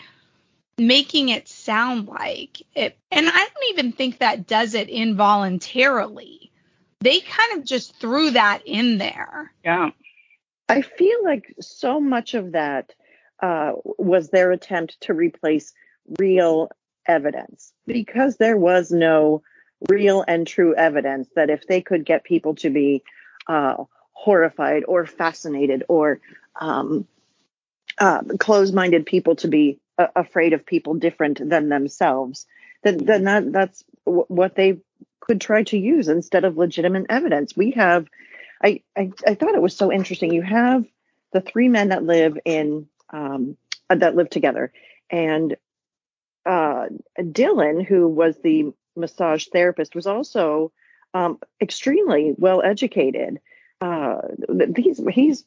making 0.78 1.30
it 1.30 1.48
sound 1.48 2.08
like 2.08 2.62
it 2.76 2.98
and 3.12 3.28
i 3.28 3.32
don't 3.32 3.70
even 3.80 3.92
think 3.92 4.20
that 4.20 4.48
does 4.48 4.74
it 4.74 4.90
involuntarily. 4.90 6.52
They 7.02 7.20
kind 7.20 7.60
of 7.60 7.66
just 7.66 8.00
threw 8.00 8.32
that 8.32 8.62
in 8.66 9.00
there. 9.00 9.52
Yeah. 9.64 9.90
I 10.70 10.82
feel 10.82 11.24
like 11.24 11.56
so 11.60 12.00
much 12.00 12.36
of 12.36 12.54
that 12.54 12.94
uh, 13.42 13.74
was 13.84 14.30
their 14.30 14.52
attempt 14.52 15.02
to 15.02 15.14
replace 15.14 15.74
real 16.20 16.70
evidence 17.08 17.74
because 17.88 18.38
there 18.38 18.56
was 18.56 18.92
no 18.92 19.42
real 19.90 20.24
and 20.28 20.46
true 20.46 20.76
evidence 20.76 21.28
that 21.36 21.50
if 21.50 21.68
they 21.68 21.82
could 21.82 22.06
get 22.06 22.24
people 22.24 22.54
to 22.56 22.70
be 22.70 23.04
uh, 23.48 23.84
horrified 24.14 24.84
or 24.88 25.08
fascinated 25.08 25.84
or 25.90 26.22
um, 26.60 27.08
uh, 27.98 28.22
closed-minded 28.40 29.06
people 29.06 29.36
to 29.38 29.48
be 29.48 29.80
uh, 29.98 30.08
afraid 30.16 30.54
of 30.54 30.66
people 30.66 30.96
different 30.96 31.38
than 31.50 31.70
themselves, 31.70 32.46
then, 32.84 32.98
then 33.06 33.24
that, 33.26 33.52
that's 33.52 33.84
w- 34.06 34.26
what 34.28 34.56
they 34.56 34.80
could 35.20 35.40
try 35.42 35.64
to 35.64 35.78
use 35.78 36.08
instead 36.08 36.46
of 36.46 36.58
legitimate 36.58 37.06
evidence. 37.10 37.56
We 37.56 37.72
have, 37.72 38.08
I, 38.64 38.82
I, 38.98 39.12
I 39.26 39.36
thought 39.36 39.56
it 39.56 39.62
was 39.62 39.76
so 39.76 39.92
interesting. 39.92 40.34
You 40.34 40.42
have 40.42 40.86
the 41.32 41.42
three 41.42 41.70
men 41.70 41.90
that 41.90 42.04
live 42.04 42.38
in 42.46 42.88
um, 43.14 43.58
that 43.90 44.16
live 44.16 44.30
together, 44.30 44.72
and 45.10 45.58
uh, 46.46 46.86
Dylan, 47.20 47.86
who 47.86 48.08
was 48.08 48.38
the 48.38 48.74
massage 48.96 49.48
therapist, 49.48 49.96
was 49.96 50.08
also 50.08 50.72
um, 51.14 51.40
extremely 51.62 52.34
well 52.38 52.62
educated. 52.62 53.40
Uh, 53.82 54.22
these 54.50 55.02
he's 55.12 55.44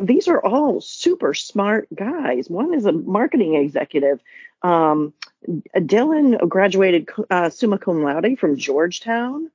these 0.00 0.28
are 0.28 0.40
all 0.40 0.80
super 0.80 1.34
smart 1.34 1.88
guys. 1.94 2.48
One 2.48 2.74
is 2.74 2.86
a 2.86 2.92
marketing 2.92 3.54
executive. 3.54 4.20
Um, 4.62 5.12
Dylan 5.46 6.48
graduated 6.48 7.08
uh, 7.30 7.50
summa 7.50 7.78
cum 7.78 8.02
laude 8.02 8.38
from 8.38 8.56
Georgetown, 8.56 9.50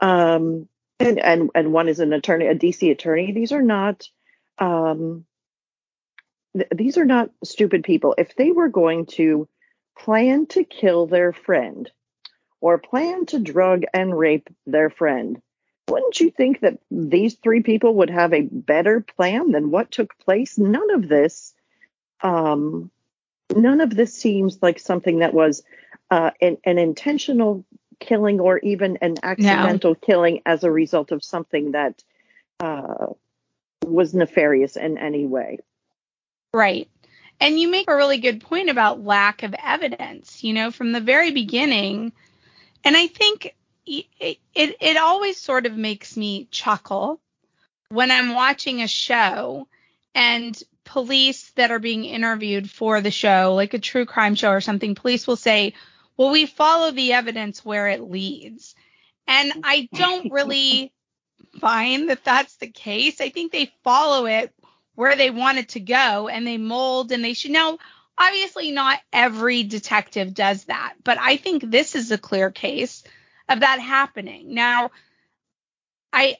um, 0.00 0.68
and 1.00 1.18
and 1.18 1.50
and 1.54 1.72
one 1.72 1.88
is 1.88 2.00
an 2.00 2.12
attorney, 2.12 2.46
a 2.46 2.54
DC 2.54 2.90
attorney. 2.90 3.32
These 3.32 3.52
are 3.52 3.62
not. 3.62 4.08
Um, 4.58 5.24
th- 6.54 6.68
these 6.74 6.98
are 6.98 7.04
not 7.04 7.30
stupid 7.44 7.84
people. 7.84 8.14
If 8.18 8.36
they 8.36 8.50
were 8.50 8.68
going 8.68 9.06
to 9.06 9.48
plan 9.98 10.46
to 10.46 10.64
kill 10.64 11.06
their 11.06 11.32
friend, 11.32 11.90
or 12.62 12.78
plan 12.78 13.26
to 13.26 13.38
drug 13.38 13.82
and 13.92 14.16
rape 14.16 14.48
their 14.66 14.88
friend. 14.88 15.42
Wouldn't 15.88 16.20
you 16.20 16.30
think 16.30 16.60
that 16.60 16.78
these 16.90 17.34
three 17.34 17.62
people 17.62 17.96
would 17.96 18.10
have 18.10 18.32
a 18.32 18.42
better 18.42 19.00
plan 19.00 19.50
than 19.50 19.70
what 19.70 19.90
took 19.90 20.16
place? 20.18 20.56
None 20.56 20.90
of 20.94 21.08
this, 21.08 21.54
um, 22.22 22.90
none 23.54 23.80
of 23.80 23.94
this 23.94 24.14
seems 24.14 24.58
like 24.62 24.78
something 24.78 25.18
that 25.18 25.34
was 25.34 25.62
uh, 26.10 26.30
an, 26.40 26.58
an 26.64 26.78
intentional 26.78 27.64
killing 27.98 28.40
or 28.40 28.58
even 28.58 28.98
an 29.00 29.16
accidental 29.22 29.94
killing 29.94 30.40
as 30.46 30.64
a 30.64 30.70
result 30.70 31.12
of 31.12 31.24
something 31.24 31.72
that 31.72 32.02
uh, 32.60 33.06
was 33.84 34.14
nefarious 34.14 34.76
in 34.76 34.98
any 34.98 35.26
way. 35.26 35.58
Right. 36.54 36.88
And 37.40 37.58
you 37.58 37.68
make 37.68 37.90
a 37.90 37.96
really 37.96 38.18
good 38.18 38.40
point 38.40 38.70
about 38.70 39.04
lack 39.04 39.42
of 39.42 39.54
evidence, 39.62 40.44
you 40.44 40.52
know, 40.52 40.70
from 40.70 40.92
the 40.92 41.00
very 41.00 41.32
beginning. 41.32 42.12
And 42.84 42.96
I 42.96 43.06
think 43.08 43.54
it, 43.86 44.38
it, 44.54 44.76
it 44.80 44.96
always 44.96 45.40
sort 45.40 45.66
of 45.66 45.76
makes 45.76 46.16
me 46.16 46.48
chuckle 46.50 47.20
when 47.88 48.10
I'm 48.10 48.34
watching 48.34 48.80
a 48.80 48.88
show 48.88 49.68
and 50.14 50.60
police 50.84 51.50
that 51.56 51.70
are 51.70 51.78
being 51.78 52.04
interviewed 52.04 52.70
for 52.70 53.00
the 53.00 53.10
show, 53.10 53.54
like 53.54 53.74
a 53.74 53.78
true 53.78 54.06
crime 54.06 54.34
show 54.34 54.50
or 54.50 54.60
something, 54.60 54.94
police 54.94 55.26
will 55.26 55.36
say, 55.36 55.74
well, 56.16 56.30
we 56.30 56.46
follow 56.46 56.90
the 56.90 57.12
evidence 57.12 57.64
where 57.64 57.88
it 57.88 58.00
leads. 58.00 58.74
And 59.26 59.52
I 59.64 59.88
don't 59.92 60.32
really 60.32 60.92
find 61.60 62.08
that 62.08 62.24
that's 62.24 62.56
the 62.56 62.68
case. 62.68 63.20
I 63.20 63.28
think 63.28 63.52
they 63.52 63.72
follow 63.84 64.26
it 64.26 64.54
where 64.94 65.16
they 65.16 65.30
want 65.30 65.58
it 65.58 65.70
to 65.70 65.80
go 65.80 66.28
and 66.28 66.46
they 66.46 66.58
mold 66.58 67.12
and 67.12 67.24
they 67.24 67.34
should 67.34 67.50
know. 67.50 67.78
Obviously, 68.16 68.72
not 68.72 69.00
every 69.12 69.62
detective 69.62 70.34
does 70.34 70.64
that, 70.64 70.94
but 71.02 71.18
I 71.18 71.36
think 71.36 71.62
this 71.62 71.94
is 71.94 72.10
a 72.10 72.18
clear 72.18 72.50
case 72.50 73.04
of 73.48 73.60
that 73.60 73.80
happening. 73.80 74.54
Now, 74.54 74.90
I 76.12 76.36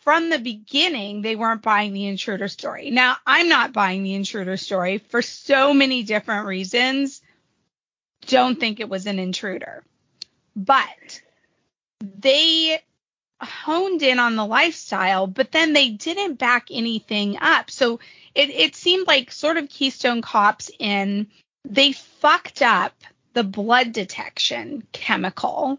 from 0.00 0.28
the 0.28 0.38
beginning 0.38 1.22
they 1.22 1.36
weren't 1.36 1.62
buying 1.62 1.92
the 1.92 2.06
intruder 2.06 2.48
story. 2.48 2.90
Now, 2.90 3.16
I'm 3.26 3.48
not 3.48 3.72
buying 3.72 4.02
the 4.02 4.14
intruder 4.14 4.56
story 4.56 4.98
for 4.98 5.22
so 5.22 5.72
many 5.72 6.02
different 6.02 6.46
reasons. 6.46 7.22
Don't 8.26 8.58
think 8.58 8.80
it 8.80 8.88
was 8.88 9.06
an 9.06 9.18
intruder. 9.18 9.82
But 10.54 11.22
they 12.00 12.78
honed 13.40 14.02
in 14.02 14.18
on 14.18 14.36
the 14.36 14.46
lifestyle, 14.46 15.26
but 15.26 15.50
then 15.50 15.72
they 15.72 15.90
didn't 15.90 16.38
back 16.38 16.68
anything 16.70 17.38
up. 17.40 17.70
So 17.70 18.00
it, 18.34 18.50
it 18.50 18.76
seemed 18.76 19.06
like 19.06 19.32
sort 19.32 19.56
of 19.56 19.68
Keystone 19.68 20.22
Cops 20.22 20.70
in 20.78 21.28
they 21.64 21.92
fucked 21.92 22.62
up 22.62 22.92
the 23.34 23.44
blood 23.44 23.92
detection 23.92 24.86
chemical. 24.92 25.78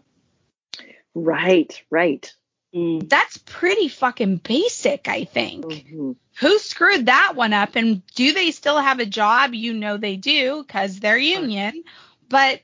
Right, 1.14 1.82
right. 1.90 2.32
Mm. 2.74 3.08
That's 3.08 3.38
pretty 3.38 3.88
fucking 3.88 4.38
basic, 4.38 5.08
I 5.08 5.24
think. 5.24 5.64
Mm-hmm. 5.64 6.12
Who 6.40 6.58
screwed 6.58 7.06
that 7.06 7.34
one 7.36 7.52
up? 7.52 7.76
And 7.76 8.04
do 8.14 8.32
they 8.32 8.50
still 8.50 8.78
have 8.78 8.98
a 8.98 9.06
job? 9.06 9.54
You 9.54 9.74
know 9.74 9.96
they 9.96 10.16
do 10.16 10.64
because 10.66 10.98
they're 10.98 11.16
union. 11.16 11.84
But 12.28 12.60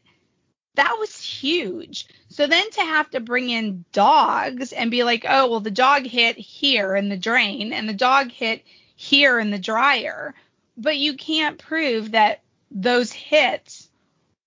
that 0.75 0.97
was 0.99 1.21
huge. 1.21 2.07
So 2.29 2.47
then 2.47 2.71
to 2.73 2.81
have 2.81 3.11
to 3.11 3.21
bring 3.21 3.51
in 3.51 3.85
dogs 3.93 4.73
and 4.73 4.91
be 4.91 5.05
like, 5.05 5.25
oh, 5.29 5.51
well, 5.51 5.61
the 5.61 5.71
dog 5.71 6.07
hit 6.07 6.37
here 6.37 6.97
in 6.97 7.09
the 7.09 7.17
drain 7.17 7.73
and 7.73 7.89
the 7.89 7.95
dog 7.95 8.31
hit 8.31 8.65
here 8.97 9.39
in 9.39 9.51
the 9.51 9.59
dryer, 9.59 10.35
but 10.77 10.97
you 10.97 11.15
can't 11.17 11.59
prove 11.59 12.13
that 12.13 12.43
those 12.71 13.13
hits 13.13 13.89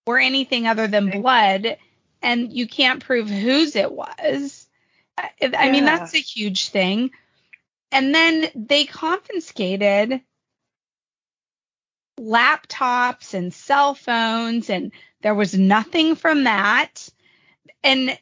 were 0.05 0.19
anything 0.19 0.67
other 0.67 0.87
than 0.87 1.21
blood 1.21 1.77
and 2.23 2.51
you 2.53 2.67
can't 2.67 3.03
prove 3.03 3.29
whose 3.29 3.75
it 3.75 3.91
was. 3.91 4.67
I, 5.17 5.29
I 5.41 5.71
mean, 5.71 5.85
that's 5.85 6.15
a 6.15 6.19
huge 6.19 6.69
thing. 6.69 7.11
And 7.91 8.15
then 8.15 8.47
they 8.55 8.85
confiscated 8.85 10.21
laptops 12.19 13.33
and 13.33 13.53
cell 13.53 13.93
phones 13.93 14.69
and 14.69 14.91
there 15.21 15.35
was 15.35 15.53
nothing 15.53 16.15
from 16.15 16.45
that. 16.45 17.09
And 17.83 18.17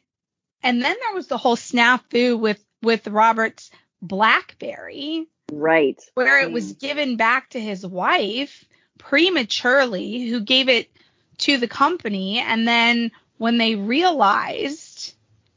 and 0.62 0.82
then 0.82 0.96
there 1.00 1.14
was 1.14 1.28
the 1.28 1.38
whole 1.38 1.56
snafu 1.56 2.38
with 2.38 2.62
with 2.82 3.06
Robert's 3.06 3.70
BlackBerry. 4.02 5.28
Right. 5.50 6.00
Where 6.14 6.42
it 6.42 6.52
was 6.52 6.74
mm. 6.74 6.80
given 6.80 7.16
back 7.16 7.50
to 7.50 7.60
his 7.60 7.86
wife 7.86 8.64
prematurely, 8.98 10.28
who 10.28 10.40
gave 10.40 10.68
it 10.68 10.90
to 11.38 11.58
the 11.58 11.68
company. 11.68 12.38
And 12.38 12.66
then 12.66 13.10
when 13.42 13.58
they 13.58 13.74
realized 13.74 15.14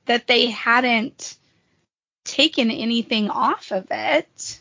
that 0.07 0.25
they 0.25 0.47
hadn't 0.47 1.37
taken 2.23 2.71
anything 2.71 3.29
off 3.29 3.71
of 3.71 3.85
it, 3.91 4.59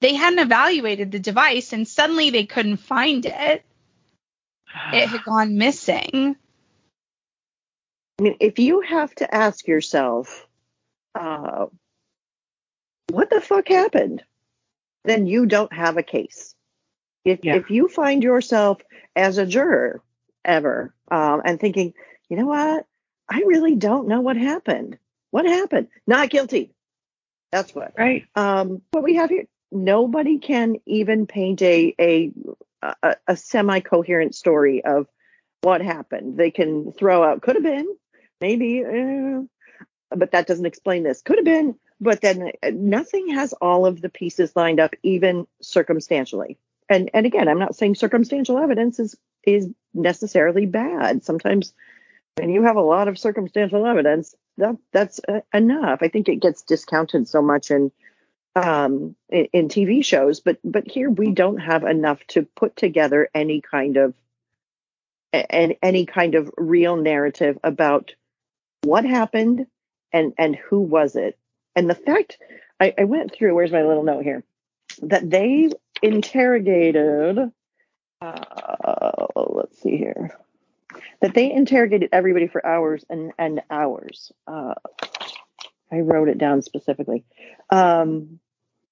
they 0.00 0.14
hadn't 0.14 0.38
evaluated 0.38 1.10
the 1.10 1.18
device 1.18 1.72
and 1.72 1.88
suddenly 1.88 2.30
they 2.30 2.46
couldn't 2.46 2.76
find 2.76 3.26
it 3.26 3.64
it 4.92 5.08
had 5.08 5.24
gone 5.24 5.58
missing. 5.58 6.36
I 8.20 8.22
mean, 8.22 8.36
if 8.38 8.60
you 8.60 8.82
have 8.82 9.12
to 9.16 9.34
ask 9.34 9.66
yourself, 9.66 10.46
uh, 11.16 11.66
what 13.10 13.30
the 13.30 13.40
fuck 13.40 13.66
happened, 13.66 14.22
then 15.04 15.26
you 15.26 15.46
don't 15.46 15.72
have 15.72 15.96
a 15.96 16.04
case. 16.04 16.54
If, 17.24 17.40
yeah. 17.42 17.56
if 17.56 17.68
you 17.68 17.88
find 17.88 18.22
yourself 18.22 18.80
as 19.16 19.38
a 19.38 19.46
juror 19.46 20.02
ever 20.44 20.94
um, 21.10 21.42
and 21.44 21.58
thinking, 21.58 21.94
you 22.28 22.36
know 22.36 22.46
what, 22.46 22.86
I 23.28 23.42
really 23.46 23.74
don't 23.74 24.08
know 24.08 24.20
what 24.20 24.36
happened. 24.36 24.98
What 25.30 25.46
happened? 25.46 25.88
Not 26.06 26.30
guilty. 26.30 26.72
That's 27.52 27.74
what. 27.74 27.94
Right. 27.96 28.24
Um, 28.34 28.82
what 28.90 29.04
we 29.04 29.14
have 29.16 29.30
here, 29.30 29.44
nobody 29.70 30.38
can 30.38 30.76
even 30.86 31.26
paint 31.26 31.62
a 31.62 31.94
a 32.00 32.32
a, 32.82 33.16
a 33.26 33.36
semi 33.36 33.80
coherent 33.80 34.34
story 34.34 34.84
of 34.84 35.06
what 35.62 35.80
happened. 35.80 36.36
They 36.36 36.50
can 36.50 36.92
throw 36.92 37.22
out 37.22 37.42
could 37.42 37.56
have 37.56 37.62
been, 37.62 37.86
maybe, 38.40 38.84
uh, 38.84 39.42
but 40.10 40.32
that 40.32 40.46
doesn't 40.46 40.66
explain 40.66 41.02
this. 41.02 41.22
Could 41.22 41.38
have 41.38 41.44
been, 41.44 41.74
but 42.00 42.20
then 42.20 42.52
uh, 42.62 42.70
nothing 42.72 43.30
has 43.30 43.52
all 43.54 43.86
of 43.86 44.00
the 44.00 44.08
pieces 44.08 44.54
lined 44.54 44.80
up, 44.80 44.94
even 45.02 45.46
circumstantially. 45.60 46.58
And 46.88 47.10
and 47.12 47.26
again, 47.26 47.48
I'm 47.48 47.58
not 47.58 47.76
saying 47.76 47.96
circumstantial 47.96 48.58
evidence 48.58 48.98
is 48.98 49.16
is 49.42 49.68
necessarily 49.94 50.66
bad. 50.66 51.24
Sometimes 51.24 51.72
when 52.38 52.50
you 52.50 52.62
have 52.64 52.76
a 52.76 52.82
lot 52.82 53.08
of 53.08 53.18
circumstantial 53.18 53.86
evidence, 53.86 54.34
that 54.58 54.76
that's 54.92 55.20
uh, 55.28 55.40
enough. 55.52 56.00
I 56.02 56.08
think 56.08 56.28
it 56.28 56.36
gets 56.36 56.62
discounted 56.62 57.28
so 57.28 57.42
much 57.42 57.70
in 57.70 57.92
um, 58.56 59.14
in, 59.28 59.48
in, 59.52 59.68
TV 59.68 60.04
shows, 60.04 60.40
but 60.40 60.58
but 60.64 60.88
here 60.88 61.10
we 61.10 61.32
don't 61.32 61.58
have 61.58 61.84
enough 61.84 62.24
to 62.28 62.42
put 62.42 62.76
together 62.76 63.28
any 63.34 63.60
kind 63.60 63.96
of 63.96 64.14
and 65.32 65.76
any 65.82 66.06
kind 66.06 66.34
of 66.34 66.50
real 66.56 66.96
narrative 66.96 67.58
about 67.62 68.14
what 68.82 69.04
happened 69.04 69.66
and 70.12 70.32
and 70.38 70.56
who 70.56 70.80
was 70.80 71.16
it. 71.16 71.38
And 71.76 71.88
the 71.88 71.94
fact 71.94 72.38
I, 72.80 72.94
I 72.98 73.04
went 73.04 73.32
through. 73.32 73.54
Where's 73.54 73.72
my 73.72 73.82
little 73.82 74.04
note 74.04 74.24
here? 74.24 74.44
That 75.02 75.28
they 75.28 75.70
interrogated. 76.02 77.52
Uh, 78.20 79.26
let's 79.36 79.80
see 79.80 79.96
here. 79.96 80.36
That 81.20 81.34
they 81.34 81.52
interrogated 81.52 82.10
everybody 82.12 82.46
for 82.46 82.64
hours 82.64 83.04
and 83.08 83.32
and 83.38 83.62
hours. 83.70 84.32
Uh, 84.46 84.74
I 85.90 86.00
wrote 86.00 86.28
it 86.28 86.38
down 86.38 86.62
specifically. 86.62 87.24
Um, 87.70 88.40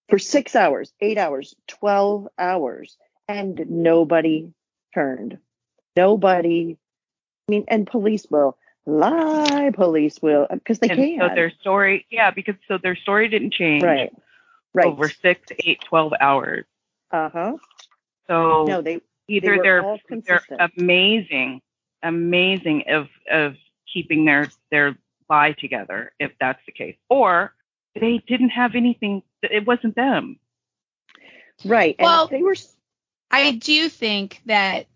for 0.08 0.18
six 0.18 0.54
hours, 0.54 0.92
eight 1.00 1.18
hours, 1.18 1.54
12 1.66 2.28
hours, 2.38 2.96
and 3.28 3.66
nobody 3.68 4.52
turned. 4.94 5.38
Nobody, 5.96 6.78
I 7.48 7.50
mean, 7.50 7.64
and 7.68 7.86
police 7.86 8.26
will 8.30 8.56
lie, 8.86 9.72
police 9.74 10.20
will, 10.22 10.46
because 10.50 10.78
they 10.78 10.88
and 10.88 10.98
can. 10.98 11.20
So 11.20 11.34
their 11.34 11.50
story, 11.60 12.06
yeah, 12.10 12.30
because 12.30 12.54
so 12.68 12.78
their 12.78 12.96
story 12.96 13.28
didn't 13.28 13.52
change. 13.52 13.82
Right. 13.82 14.12
Right. 14.72 14.86
Over 14.86 15.08
six, 15.08 15.40
eight, 15.64 15.80
12 15.88 16.12
hours. 16.20 16.66
Uh 17.10 17.30
huh. 17.30 17.56
So 18.26 18.64
no, 18.64 18.82
they 18.82 19.00
either 19.28 19.58
they 19.62 19.68
are 19.68 19.98
they're 20.26 20.42
amazing, 20.76 21.62
amazing 22.06 22.84
of 22.88 23.08
of 23.30 23.56
keeping 23.92 24.24
their 24.24 24.48
their 24.70 24.96
lie 25.28 25.52
together 25.52 26.12
if 26.18 26.32
that's 26.40 26.60
the 26.66 26.72
case, 26.72 26.96
or 27.08 27.54
they 27.94 28.22
didn't 28.26 28.50
have 28.50 28.74
anything. 28.74 29.22
It 29.42 29.66
wasn't 29.66 29.94
them. 29.96 30.38
Right. 31.64 31.96
Well, 31.98 32.28
they 32.28 32.42
were. 32.42 32.56
I 33.30 33.52
do 33.52 33.88
think 33.88 34.40
that 34.46 34.86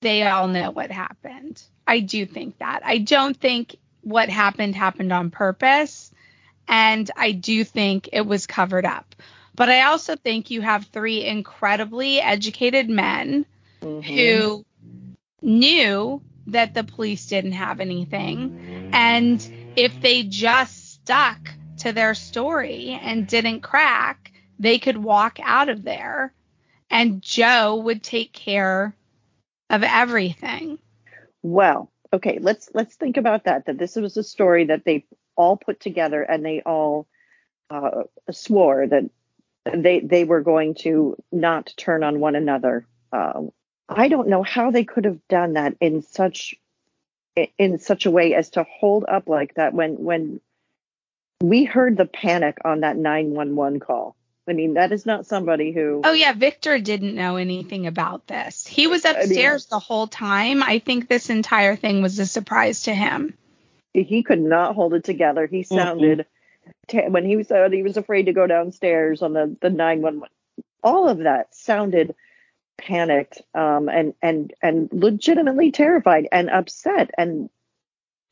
they 0.00 0.22
all 0.22 0.48
know 0.48 0.70
what 0.70 0.90
happened. 0.90 1.62
I 1.86 2.00
do 2.00 2.26
think 2.26 2.58
that. 2.58 2.80
I 2.84 2.98
don't 2.98 3.36
think 3.36 3.76
what 4.02 4.28
happened 4.28 4.76
happened 4.76 5.12
on 5.12 5.30
purpose. 5.30 6.12
And 6.68 7.10
I 7.16 7.32
do 7.32 7.64
think 7.64 8.10
it 8.12 8.26
was 8.26 8.46
covered 8.46 8.86
up. 8.86 9.14
But 9.54 9.68
I 9.68 9.82
also 9.84 10.16
think 10.16 10.50
you 10.50 10.60
have 10.62 10.86
three 10.86 11.24
incredibly 11.24 12.20
educated 12.20 12.88
men 12.88 13.46
mm-hmm. 13.80 14.00
who 14.00 14.64
knew 15.44 16.22
that 16.48 16.74
the 16.74 16.84
police 16.84 17.26
didn't 17.26 17.52
have 17.52 17.80
anything. 17.80 18.90
And 18.92 19.46
if 19.76 20.00
they 20.00 20.22
just 20.24 20.94
stuck 20.94 21.38
to 21.78 21.92
their 21.92 22.14
story 22.14 22.98
and 23.00 23.26
didn't 23.26 23.60
crack, 23.60 24.32
they 24.58 24.78
could 24.78 24.96
walk 24.96 25.38
out 25.42 25.68
of 25.68 25.82
there 25.82 26.32
and 26.90 27.22
Joe 27.22 27.76
would 27.76 28.02
take 28.02 28.32
care 28.32 28.94
of 29.70 29.82
everything. 29.82 30.78
Well, 31.42 31.90
okay, 32.12 32.38
let's 32.40 32.70
let's 32.72 32.94
think 32.94 33.16
about 33.16 33.44
that. 33.44 33.66
That 33.66 33.78
this 33.78 33.96
was 33.96 34.16
a 34.16 34.22
story 34.22 34.66
that 34.66 34.84
they 34.84 35.04
all 35.36 35.56
put 35.56 35.80
together 35.80 36.22
and 36.22 36.44
they 36.44 36.62
all 36.62 37.06
uh, 37.70 38.04
swore 38.30 38.86
that 38.86 39.10
they 39.74 40.00
they 40.00 40.24
were 40.24 40.42
going 40.42 40.74
to 40.74 41.16
not 41.32 41.72
turn 41.76 42.04
on 42.04 42.20
one 42.20 42.36
another. 42.36 42.86
Um, 43.12 43.50
I 43.88 44.08
don't 44.08 44.28
know 44.28 44.42
how 44.42 44.70
they 44.70 44.84
could 44.84 45.04
have 45.04 45.20
done 45.28 45.54
that 45.54 45.76
in 45.80 46.02
such 46.02 46.54
in 47.58 47.78
such 47.78 48.06
a 48.06 48.10
way 48.10 48.34
as 48.34 48.50
to 48.50 48.64
hold 48.64 49.04
up 49.08 49.28
like 49.28 49.54
that 49.54 49.74
when 49.74 50.02
when 50.04 50.40
we 51.40 51.64
heard 51.64 51.96
the 51.96 52.06
panic 52.06 52.58
on 52.64 52.80
that 52.80 52.96
911 52.96 53.80
call. 53.80 54.16
I 54.48 54.52
mean, 54.52 54.74
that 54.74 54.92
is 54.92 55.06
not 55.06 55.26
somebody 55.26 55.72
who. 55.72 56.02
Oh 56.04 56.12
yeah, 56.12 56.32
Victor 56.32 56.78
didn't 56.78 57.14
know 57.14 57.36
anything 57.36 57.86
about 57.86 58.26
this. 58.26 58.66
He 58.66 58.86
was 58.86 59.04
upstairs 59.04 59.66
I 59.70 59.74
mean, 59.74 59.80
the 59.80 59.84
whole 59.84 60.06
time. 60.06 60.62
I 60.62 60.78
think 60.78 61.08
this 61.08 61.30
entire 61.30 61.76
thing 61.76 62.02
was 62.02 62.18
a 62.18 62.26
surprise 62.26 62.82
to 62.82 62.94
him. 62.94 63.36
He 63.94 64.22
could 64.22 64.40
not 64.40 64.74
hold 64.74 64.92
it 64.94 65.04
together. 65.04 65.46
He 65.46 65.62
sounded 65.62 66.26
mm-hmm. 66.88 67.12
when 67.12 67.24
he 67.24 67.42
said 67.42 67.72
he 67.72 67.82
was 67.82 67.96
afraid 67.96 68.26
to 68.26 68.32
go 68.32 68.46
downstairs 68.46 69.22
on 69.22 69.32
the 69.32 69.56
the 69.60 69.70
911. 69.70 70.28
All 70.82 71.08
of 71.08 71.18
that 71.18 71.54
sounded 71.54 72.14
panicked 72.78 73.40
um, 73.54 73.88
and 73.88 74.14
and 74.22 74.52
and 74.62 74.88
legitimately 74.92 75.72
terrified 75.72 76.28
and 76.32 76.50
upset 76.50 77.10
and 77.16 77.48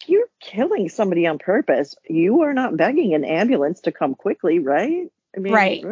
you're 0.06 0.28
killing 0.40 0.88
somebody 0.88 1.26
on 1.26 1.38
purpose. 1.38 1.94
You 2.08 2.42
are 2.42 2.54
not 2.54 2.76
begging 2.76 3.14
an 3.14 3.24
ambulance 3.24 3.82
to 3.82 3.92
come 3.92 4.14
quickly, 4.14 4.58
right? 4.58 5.10
I 5.36 5.40
mean, 5.40 5.52
right. 5.52 5.84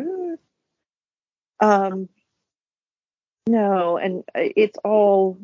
Um, 1.61 2.09
no, 3.47 3.99
and 3.99 4.25
it's 4.35 4.79
all 4.85 5.39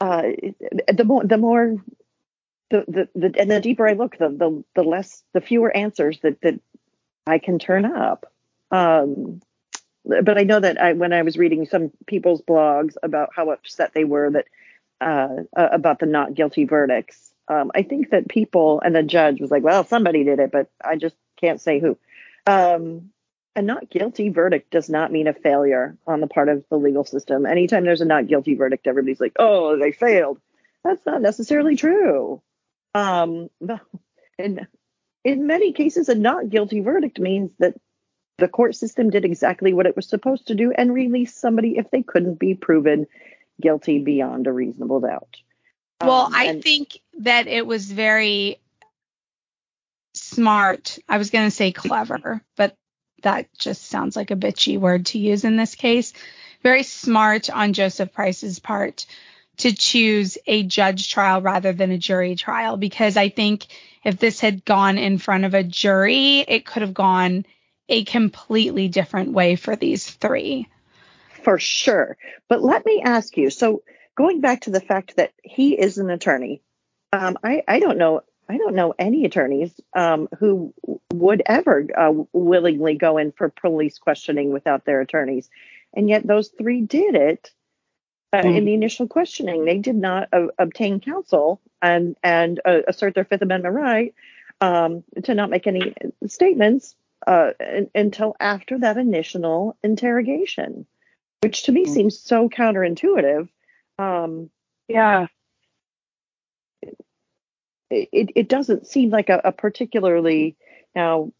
uh, 0.00 0.22
the 0.92 1.04
more 1.04 1.24
the 1.24 1.36
more 1.36 1.76
the, 2.70 2.84
the 2.88 3.08
the 3.14 3.40
and 3.40 3.50
the 3.50 3.60
deeper 3.60 3.88
I 3.88 3.92
look, 3.92 4.16
the 4.18 4.28
the 4.28 4.64
the 4.74 4.82
less 4.82 5.22
the 5.34 5.40
fewer 5.40 5.74
answers 5.74 6.18
that 6.20 6.40
that 6.42 6.60
I 7.26 7.38
can 7.38 7.58
turn 7.58 7.84
up. 7.84 8.32
Um, 8.70 9.40
but 10.04 10.38
I 10.38 10.42
know 10.42 10.60
that 10.60 10.80
I 10.80 10.92
when 10.94 11.12
I 11.12 11.22
was 11.22 11.36
reading 11.36 11.66
some 11.66 11.90
people's 12.06 12.42
blogs 12.42 12.94
about 13.02 13.30
how 13.34 13.50
upset 13.50 13.92
they 13.94 14.04
were 14.04 14.30
that 14.30 14.46
uh, 15.00 15.44
about 15.56 15.98
the 15.98 16.06
not 16.06 16.34
guilty 16.34 16.64
verdicts, 16.64 17.32
um, 17.48 17.70
I 17.74 17.82
think 17.82 18.10
that 18.10 18.28
people 18.28 18.80
and 18.84 18.94
the 18.94 19.02
judge 19.02 19.40
was 19.40 19.50
like, 19.50 19.62
well, 19.62 19.84
somebody 19.84 20.24
did 20.24 20.38
it, 20.38 20.52
but 20.52 20.70
I 20.84 20.96
just 20.96 21.16
can't 21.40 21.60
say 21.60 21.80
who. 21.80 21.98
Um, 22.46 23.10
a 23.56 23.62
not 23.62 23.90
guilty 23.90 24.28
verdict 24.28 24.70
does 24.70 24.88
not 24.88 25.10
mean 25.10 25.26
a 25.26 25.34
failure 25.34 25.96
on 26.06 26.20
the 26.20 26.26
part 26.26 26.48
of 26.48 26.64
the 26.70 26.78
legal 26.78 27.04
system. 27.04 27.46
Anytime 27.46 27.84
there's 27.84 28.00
a 28.00 28.06
not 28.06 28.28
guilty 28.28 28.54
verdict, 28.54 28.86
everybody's 28.86 29.20
like, 29.20 29.34
oh, 29.38 29.76
they 29.76 29.92
failed. 29.92 30.40
That's 30.84 31.04
not 31.04 31.20
necessarily 31.20 31.76
true. 31.76 32.40
Um, 32.94 33.50
in, 34.38 34.66
in 35.24 35.46
many 35.46 35.72
cases, 35.72 36.08
a 36.08 36.14
not 36.14 36.48
guilty 36.48 36.80
verdict 36.80 37.18
means 37.18 37.50
that 37.58 37.74
the 38.40 38.48
court 38.48 38.74
system 38.74 39.10
did 39.10 39.24
exactly 39.24 39.72
what 39.72 39.86
it 39.86 39.94
was 39.94 40.08
supposed 40.08 40.48
to 40.48 40.54
do 40.54 40.72
and 40.72 40.92
released 40.92 41.38
somebody 41.38 41.76
if 41.76 41.90
they 41.90 42.02
couldn't 42.02 42.38
be 42.38 42.54
proven 42.54 43.06
guilty 43.60 43.98
beyond 43.98 44.46
a 44.46 44.52
reasonable 44.52 45.00
doubt. 45.00 45.36
Well, 46.02 46.26
um, 46.26 46.34
I 46.34 46.60
think 46.60 47.00
that 47.20 47.46
it 47.46 47.66
was 47.66 47.90
very 47.90 48.58
smart. 50.14 50.98
I 51.08 51.18
was 51.18 51.30
going 51.30 51.46
to 51.46 51.50
say 51.50 51.72
clever, 51.72 52.42
but 52.56 52.74
that 53.22 53.46
just 53.58 53.86
sounds 53.86 54.16
like 54.16 54.30
a 54.30 54.36
bitchy 54.36 54.78
word 54.78 55.06
to 55.06 55.18
use 55.18 55.44
in 55.44 55.56
this 55.56 55.74
case. 55.74 56.14
Very 56.62 56.82
smart 56.82 57.50
on 57.50 57.74
Joseph 57.74 58.12
Price's 58.12 58.58
part 58.58 59.06
to 59.58 59.74
choose 59.74 60.38
a 60.46 60.62
judge 60.62 61.10
trial 61.10 61.42
rather 61.42 61.74
than 61.74 61.90
a 61.90 61.98
jury 61.98 62.34
trial 62.34 62.78
because 62.78 63.18
I 63.18 63.28
think 63.28 63.66
if 64.02 64.18
this 64.18 64.40
had 64.40 64.64
gone 64.64 64.96
in 64.96 65.18
front 65.18 65.44
of 65.44 65.52
a 65.52 65.62
jury, 65.62 66.38
it 66.40 66.64
could 66.64 66.80
have 66.80 66.94
gone 66.94 67.44
a 67.90 68.04
completely 68.04 68.88
different 68.88 69.32
way 69.32 69.56
for 69.56 69.76
these 69.76 70.08
three. 70.08 70.68
For 71.42 71.58
sure. 71.58 72.16
But 72.48 72.62
let 72.62 72.86
me 72.86 73.02
ask 73.04 73.36
you 73.36 73.50
so 73.50 73.82
going 74.16 74.40
back 74.40 74.62
to 74.62 74.70
the 74.70 74.80
fact 74.80 75.16
that 75.16 75.32
he 75.42 75.78
is 75.78 75.98
an 75.98 76.10
attorney, 76.10 76.62
um, 77.12 77.36
I, 77.42 77.62
I 77.66 77.80
don't 77.80 77.98
know 77.98 78.22
I 78.48 78.56
don't 78.56 78.74
know 78.74 78.92
any 78.98 79.24
attorneys 79.24 79.72
um, 79.94 80.28
who 80.40 80.74
would 81.12 81.40
ever 81.46 81.86
uh, 81.96 82.12
willingly 82.32 82.96
go 82.96 83.16
in 83.16 83.30
for 83.30 83.48
police 83.48 83.98
questioning 83.98 84.52
without 84.52 84.84
their 84.84 85.00
attorneys, 85.00 85.48
and 85.94 86.08
yet 86.08 86.26
those 86.26 86.48
three 86.48 86.80
did 86.80 87.14
it 87.14 87.52
uh, 88.32 88.42
mm. 88.42 88.56
in 88.56 88.64
the 88.64 88.74
initial 88.74 89.06
questioning. 89.06 89.64
They 89.64 89.78
did 89.78 89.94
not 89.94 90.30
uh, 90.32 90.48
obtain 90.58 90.98
counsel 90.98 91.60
and 91.80 92.16
and 92.24 92.60
uh, 92.64 92.80
assert 92.88 93.14
their 93.14 93.24
Fifth 93.24 93.42
Amendment 93.42 93.74
right 93.74 94.14
um, 94.60 95.04
to 95.22 95.34
not 95.34 95.50
make 95.50 95.68
any 95.68 95.94
statements 96.26 96.96
uh, 97.26 97.50
until 97.94 98.34
after 98.40 98.78
that 98.78 98.96
initial 98.96 99.76
interrogation, 99.82 100.86
which 101.42 101.64
to 101.64 101.72
me 101.72 101.84
mm. 101.84 101.88
seems 101.88 102.18
so 102.18 102.48
counterintuitive. 102.48 103.48
Um, 103.98 104.50
yeah 104.88 105.26
it, 107.90 108.30
it 108.34 108.48
doesn't 108.48 108.86
seem 108.86 109.10
like 109.10 109.28
a, 109.28 109.40
a 109.44 109.52
particularly 109.52 110.56
now 110.94 111.32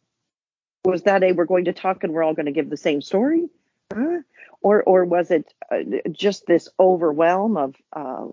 was 0.85 1.03
that 1.03 1.23
a 1.23 1.33
we're 1.33 1.45
going 1.45 1.66
to 1.66 1.73
talk 1.73 2.03
and 2.03 2.12
we're 2.12 2.23
all 2.23 2.35
going 2.35 2.47
to 2.47 2.53
give 2.53 2.69
the 2.69 2.77
same 2.77 3.01
story 3.01 3.49
uh, 3.95 4.19
or 4.61 4.83
or 4.83 5.05
was 5.05 5.31
it 5.31 5.53
uh, 5.71 5.79
just 6.11 6.47
this 6.47 6.69
overwhelm 6.79 7.57
of 7.57 7.75
uh, 7.93 8.27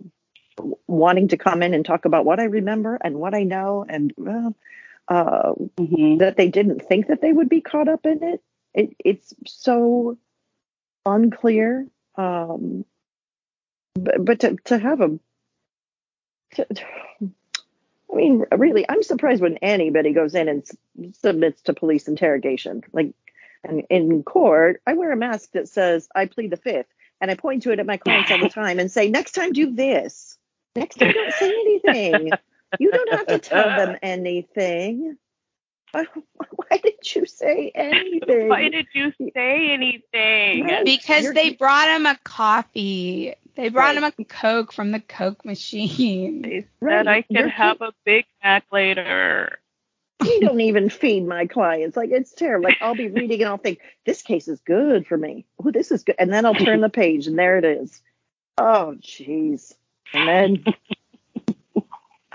wanting 0.87 1.27
to 1.27 1.37
come 1.37 1.61
in 1.61 1.73
and 1.73 1.85
talk 1.85 2.05
about 2.05 2.25
what 2.25 2.39
I 2.39 2.45
remember 2.45 2.97
and 3.03 3.17
what 3.17 3.35
I 3.35 3.43
know 3.43 3.85
and 3.87 4.13
uh, 5.07 5.53
mm-hmm. 5.77 6.17
that 6.17 6.37
they 6.37 6.49
didn't 6.49 6.85
think 6.87 7.07
that 7.07 7.21
they 7.21 7.31
would 7.31 7.49
be 7.49 7.61
caught 7.61 7.87
up 7.87 8.05
in 8.05 8.23
it. 8.23 8.41
It 8.73 8.95
it's 9.03 9.33
so 9.45 10.17
unclear. 11.05 11.87
Um, 12.15 12.85
but, 13.95 14.23
but 14.23 14.39
to 14.41 14.57
to 14.65 14.77
have 14.77 15.01
a 15.01 15.19
to, 16.55 16.67
I 18.11 18.15
mean, 18.15 18.45
really, 18.51 18.85
I'm 18.87 19.03
surprised 19.03 19.41
when 19.41 19.57
anybody 19.57 20.13
goes 20.13 20.35
in 20.35 20.47
and 20.47 20.65
submits 21.13 21.61
to 21.63 21.73
police 21.73 22.07
interrogation. 22.07 22.83
Like, 22.93 23.13
and 23.63 23.83
in 23.89 24.23
court, 24.23 24.81
I 24.87 24.93
wear 24.93 25.11
a 25.11 25.17
mask 25.17 25.51
that 25.53 25.67
says 25.67 26.07
"I 26.15 26.25
plead 26.25 26.51
the 26.51 26.57
fifth, 26.57 26.87
and 27.21 27.31
I 27.31 27.35
point 27.35 27.63
to 27.63 27.71
it 27.71 27.79
at 27.79 27.85
my 27.85 27.97
clients 27.97 28.31
all 28.31 28.39
the 28.39 28.49
time 28.53 28.79
and 28.79 28.91
say, 28.91 29.09
"Next 29.09 29.31
time, 29.31 29.53
do 29.53 29.73
this. 29.73 30.37
Next 30.75 30.95
time, 30.97 31.11
don't 31.11 31.33
say 31.33 31.49
anything. 31.49 32.31
You 32.79 32.91
don't 32.91 33.11
have 33.11 33.27
to 33.27 33.39
tell 33.39 33.69
them 33.69 33.97
anything." 34.03 35.17
Why 35.93 36.77
did 36.83 37.15
you 37.15 37.25
say 37.25 37.71
anything? 37.73 38.49
Why 38.49 38.69
did 38.69 38.87
you 38.93 39.13
say 39.33 39.71
anything? 39.71 40.83
Because 40.83 41.31
they 41.33 41.53
brought 41.53 41.89
him 41.89 42.05
a 42.05 42.17
coffee. 42.23 43.33
They 43.55 43.69
brought 43.69 43.95
right. 43.95 43.97
him 43.97 44.03
a 44.03 44.25
Coke 44.25 44.71
from 44.71 44.91
the 44.91 44.99
Coke 44.99 45.43
machine. 45.43 46.41
They 46.43 46.61
said 46.61 46.67
right. 46.81 47.07
I 47.07 47.21
can 47.23 47.49
have 47.49 47.81
a 47.81 47.91
Big 48.05 48.25
Mac 48.43 48.65
later. 48.71 49.59
You 50.23 50.41
don't 50.41 50.61
even 50.61 50.89
feed 50.89 51.25
my 51.25 51.47
clients. 51.47 51.97
Like 51.97 52.11
it's 52.11 52.33
terrible. 52.33 52.65
Like 52.65 52.77
I'll 52.81 52.95
be 52.95 53.07
reading 53.07 53.41
and 53.41 53.49
I'll 53.49 53.57
think 53.57 53.79
this 54.05 54.21
case 54.21 54.47
is 54.47 54.59
good 54.61 55.07
for 55.07 55.17
me. 55.17 55.45
Oh, 55.63 55.71
this 55.71 55.91
is 55.91 56.03
good, 56.03 56.15
and 56.19 56.31
then 56.31 56.45
I'll 56.45 56.53
turn 56.53 56.81
the 56.81 56.89
page 56.89 57.27
and 57.27 57.37
there 57.39 57.57
it 57.57 57.65
is. 57.65 58.01
Oh, 58.57 58.95
jeez. 58.99 59.73
And 60.13 60.27
then, 60.27 60.73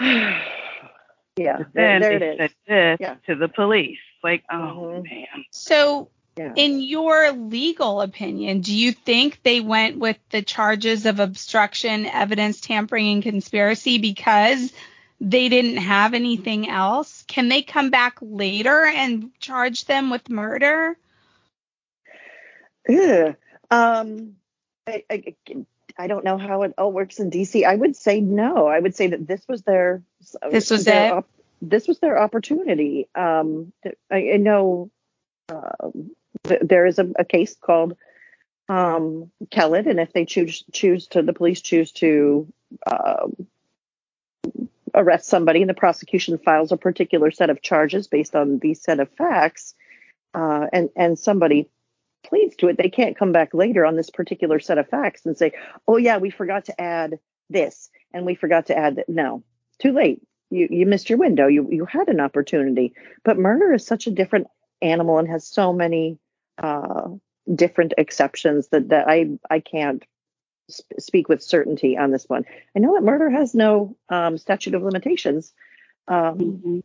yeah, 1.37 1.59
then 1.73 2.01
there, 2.01 2.13
it 2.13 2.41
is. 2.67 2.99
yeah. 3.01 3.15
to 3.27 3.35
the 3.35 3.49
police. 3.49 3.99
Like, 4.23 4.45
oh 4.51 4.57
mm-hmm. 4.57 5.03
man. 5.03 5.45
So 5.51 6.09
yeah. 6.37 6.55
In 6.57 6.81
your 6.81 7.33
legal 7.33 8.01
opinion, 8.01 8.63
do 8.63 8.75
you 8.75 8.93
think 8.93 9.43
they 9.43 9.61
went 9.61 9.99
with 9.99 10.17
the 10.31 10.41
charges 10.41 11.05
of 11.05 11.21
obstruction, 11.21 12.07
evidence 12.07 12.59
tampering, 12.61 13.09
and 13.09 13.23
conspiracy 13.23 13.99
because 13.99 14.73
they 15.21 15.51
didn't 15.51 15.77
have 15.77 16.15
anything 16.15 16.71
else? 16.71 17.23
Can 17.29 17.49
they 17.49 17.61
come 17.61 17.91
back 17.91 18.17
later 18.23 18.83
and 18.85 19.31
charge 19.41 19.85
them 19.85 20.09
with 20.09 20.31
murder? 20.31 20.97
Yeah. 22.89 23.35
Um, 23.71 24.37
I, 24.87 25.05
I, 25.11 25.35
I 25.99 26.07
don't 26.07 26.25
know 26.25 26.39
how 26.39 26.63
it 26.63 26.75
all 26.79 26.93
works 26.93 27.19
in 27.19 27.31
DC. 27.31 27.65
I 27.65 27.75
would 27.75 27.97
say 27.97 28.21
no. 28.21 28.67
I 28.67 28.79
would 28.79 28.95
say 28.95 29.09
that 29.09 29.27
this 29.27 29.43
was 29.49 29.63
their 29.63 30.03
this 30.51 30.71
was 30.71 30.85
their, 30.85 31.19
it. 31.19 31.25
this 31.61 31.89
was 31.89 31.99
their 32.01 32.19
opportunity. 32.19 33.09
Um, 33.15 33.73
I, 34.11 34.33
I 34.35 34.37
know 34.37 34.91
um, 35.49 36.11
there 36.45 36.87
is 36.87 36.99
a, 36.99 37.11
a 37.19 37.25
case 37.25 37.57
called 37.61 37.97
um, 38.69 39.31
Kellett, 39.51 39.87
and 39.87 40.01
if 40.01 40.13
they 40.13 40.25
choose 40.25 40.65
choose 40.73 41.07
to, 41.09 41.23
the 41.23 41.33
police 41.33 41.61
choose 41.61 41.93
to 41.93 42.53
uh, 42.87 43.27
arrest 44.95 45.29
somebody, 45.29 45.61
and 45.61 45.71
the 45.71 45.75
prosecution 45.75 46.39
files 46.39 46.73
a 46.73 46.77
particular 46.77 47.31
set 47.31 47.51
of 47.51 47.63
charges 47.63 48.09
based 48.09 48.35
on 48.35 48.59
these 48.59 48.83
set 48.83 49.01
of 49.01 49.11
facts, 49.11 49.75
uh, 50.35 50.67
and 50.73 50.91
and 50.97 51.19
somebody 51.19 51.69
pleads 52.33 52.57
to 52.57 52.69
it, 52.69 52.79
they 52.79 52.89
can't 52.89 53.19
come 53.19 53.31
back 53.31 53.53
later 53.53 53.85
on 53.85 53.95
this 53.95 54.09
particular 54.09 54.59
set 54.59 54.79
of 54.79 54.89
facts 54.89 55.27
and 55.27 55.37
say, 55.37 55.53
oh 55.87 55.99
yeah, 55.99 56.17
we 56.17 56.31
forgot 56.31 56.65
to 56.65 56.81
add 56.81 57.19
this, 57.51 57.91
and 58.15 58.25
we 58.25 58.35
forgot 58.35 58.67
to 58.67 58.77
add 58.77 58.97
that. 58.97 59.07
No, 59.07 59.43
too 59.79 59.93
late. 59.93 60.23
You 60.49 60.67
you 60.71 60.87
missed 60.87 61.11
your 61.11 61.19
window. 61.19 61.47
You 61.47 61.69
you 61.71 61.85
had 61.85 62.09
an 62.09 62.21
opportunity. 62.21 62.95
But 63.23 63.37
murder 63.39 63.75
is 63.75 63.85
such 63.87 64.07
a 64.07 64.11
different 64.11 64.47
animal 64.81 65.19
and 65.19 65.29
has 65.29 65.47
so 65.47 65.75
many 65.75 66.19
uh, 66.57 67.09
different 67.55 67.93
exceptions 67.99 68.69
that 68.69 68.89
that 68.89 69.09
I 69.09 69.39
I 69.51 69.61
can't 69.61 70.03
sp- 70.73 70.97
speak 71.01 71.29
with 71.29 71.43
certainty 71.43 71.99
on 71.99 72.13
this 72.13 72.25
one. 72.29 72.45
I 72.75 72.79
know 72.79 72.95
that 72.95 73.03
murder 73.05 73.29
has 73.29 73.55
no 73.55 73.95
um, 74.09 74.39
statute 74.39 74.75
of 74.75 74.83
limitations. 74.83 75.53
Um, 76.09 76.39
Mm-hmm. 76.39 76.79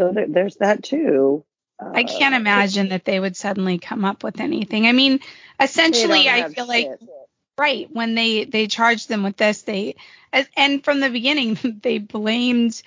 so 0.00 0.12
there, 0.12 0.26
there's 0.28 0.56
that 0.56 0.82
too. 0.82 1.44
I 1.80 2.04
can't 2.04 2.34
Uh, 2.34 2.38
imagine 2.38 2.88
that 2.90 3.04
they 3.04 3.18
would 3.20 3.36
suddenly 3.36 3.78
come 3.78 4.04
up 4.04 4.22
with 4.22 4.40
anything. 4.40 4.86
I 4.86 4.92
mean, 4.92 5.20
essentially, 5.60 6.28
I 6.28 6.48
feel 6.48 6.66
like 6.66 6.90
right 7.56 7.88
when 7.92 8.14
they 8.14 8.44
they 8.44 8.66
charged 8.66 9.08
them 9.08 9.22
with 9.22 9.36
this, 9.36 9.62
they 9.62 9.96
as- 10.32 10.48
and 10.56 10.82
from 10.84 11.00
the 11.00 11.10
beginning 11.10 11.58
they 11.82 11.98
blamed 11.98 12.80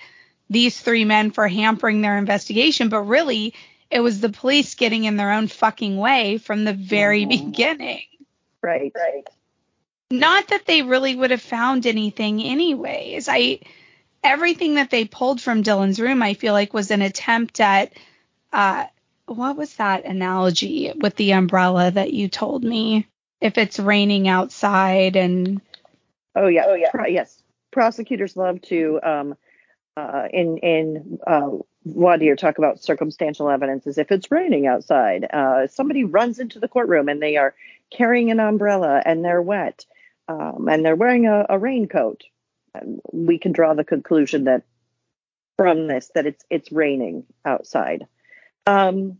these 0.50 0.78
three 0.78 1.04
men 1.04 1.30
for 1.30 1.48
hampering 1.48 2.00
their 2.02 2.18
investigation, 2.18 2.88
but 2.88 3.02
really 3.02 3.54
it 3.90 4.00
was 4.00 4.20
the 4.20 4.28
police 4.30 4.74
getting 4.74 5.04
in 5.04 5.16
their 5.16 5.32
own 5.32 5.48
fucking 5.48 5.96
way 5.96 6.38
from 6.38 6.64
the 6.64 6.72
very 6.74 7.24
Mhm. 7.24 7.28
beginning. 7.28 8.02
right, 8.62 8.92
right. 8.94 9.28
Not 10.10 10.48
that 10.48 10.66
they 10.66 10.82
really 10.82 11.14
would 11.14 11.30
have 11.30 11.42
found 11.42 11.86
anything 11.86 12.42
anyways. 12.42 13.28
I 13.28 13.60
everything 14.22 14.74
that 14.74 14.90
they 14.90 15.04
pulled 15.04 15.40
from 15.40 15.62
Dylan's 15.64 15.98
room, 15.98 16.22
I 16.22 16.34
feel 16.34 16.52
like 16.52 16.72
was 16.74 16.90
an 16.90 17.02
attempt 17.02 17.60
at 17.60 17.92
uh 18.52 18.86
what 19.26 19.56
was 19.56 19.74
that 19.76 20.04
analogy 20.04 20.92
with 21.00 21.16
the 21.16 21.32
umbrella 21.32 21.90
that 21.90 22.12
you 22.12 22.28
told 22.28 22.64
me? 22.64 23.06
If 23.40 23.58
it's 23.58 23.78
raining 23.78 24.28
outside 24.28 25.16
and 25.16 25.60
Oh 26.34 26.46
yeah, 26.46 26.64
oh 26.66 26.74
yeah. 26.74 26.90
Pro- 26.90 27.06
yes, 27.06 27.42
prosecutors 27.70 28.36
love 28.36 28.60
to 28.62 29.00
um, 29.02 29.36
uh, 29.96 30.28
in 30.32 30.58
in 30.58 31.18
uh, 31.26 31.50
dire 31.86 32.36
talk 32.36 32.58
about 32.58 32.82
circumstantial 32.82 33.50
evidence 33.50 33.86
as 33.86 33.98
if 33.98 34.10
it's 34.10 34.30
raining 34.30 34.66
outside. 34.66 35.26
Uh, 35.30 35.66
somebody 35.66 36.04
runs 36.04 36.38
into 36.38 36.58
the 36.58 36.68
courtroom 36.68 37.08
and 37.08 37.20
they 37.20 37.36
are 37.36 37.54
carrying 37.90 38.30
an 38.30 38.40
umbrella 38.40 39.02
and 39.04 39.24
they're 39.24 39.42
wet 39.42 39.84
um, 40.28 40.68
and 40.68 40.84
they're 40.84 40.96
wearing 40.96 41.26
a, 41.26 41.44
a 41.50 41.58
raincoat. 41.58 42.22
We 43.12 43.38
can 43.38 43.52
draw 43.52 43.74
the 43.74 43.84
conclusion 43.84 44.44
that 44.44 44.62
from 45.58 45.86
this 45.86 46.10
that 46.14 46.26
it's 46.26 46.44
it's 46.48 46.72
raining 46.72 47.24
outside. 47.44 48.06
Um, 48.66 49.18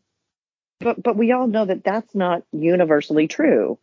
but 0.81 1.03
but 1.03 1.17
we 1.17 1.33
all 1.33 1.47
know 1.47 1.65
that 1.65 1.85
that's 1.85 2.15
not 2.15 2.43
universally 2.53 3.29
true. 3.29 3.79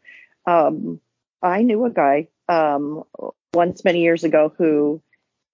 Um, 0.45 0.99
I 1.41 1.61
knew 1.61 1.85
a 1.85 1.89
guy 1.89 2.27
um, 2.47 3.03
once 3.53 3.83
many 3.83 4.01
years 4.01 4.23
ago 4.23 4.53
who, 4.57 5.01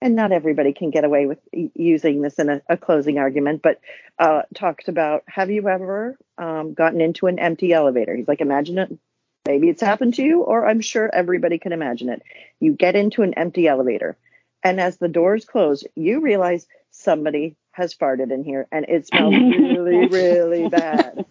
and 0.02 0.16
not 0.16 0.32
everybody 0.32 0.74
can 0.74 0.90
get 0.90 1.04
away 1.04 1.26
with 1.26 1.40
using 1.52 2.22
this 2.22 2.40
in 2.40 2.50
a, 2.50 2.62
a 2.70 2.78
closing 2.78 3.18
argument, 3.20 3.62
but 3.62 3.80
uh, 4.18 4.44
talked 4.54 4.88
about 4.88 5.24
have 5.28 5.52
you 5.52 5.68
ever 5.68 6.18
um, 6.38 6.74
gotten 6.74 7.02
into 7.02 7.28
an 7.28 7.40
empty 7.40 7.74
elevator? 7.74 8.16
He's 8.16 8.28
like, 8.28 8.42
imagine 8.42 8.78
it. 8.78 8.98
Maybe 9.46 9.70
it's 9.70 9.82
happened 9.82 10.16
to 10.16 10.24
you, 10.24 10.42
or 10.42 10.66
I'm 10.68 10.82
sure 10.82 11.08
everybody 11.14 11.60
can 11.60 11.72
imagine 11.72 12.10
it. 12.10 12.24
You 12.60 12.74
get 12.74 12.96
into 12.96 13.22
an 13.22 13.36
empty 13.36 13.68
elevator, 13.68 14.18
and 14.64 14.82
as 14.82 14.98
the 14.98 15.08
doors 15.08 15.46
close, 15.46 15.84
you 15.96 16.22
realize 16.22 16.66
somebody 16.90 17.56
has 17.76 17.94
farted 17.94 18.32
in 18.32 18.44
here 18.44 18.68
and 18.72 18.86
it 18.88 19.08
smells 19.08 19.36
really, 19.38 20.08
really 20.08 20.70
bad. 20.70 21.26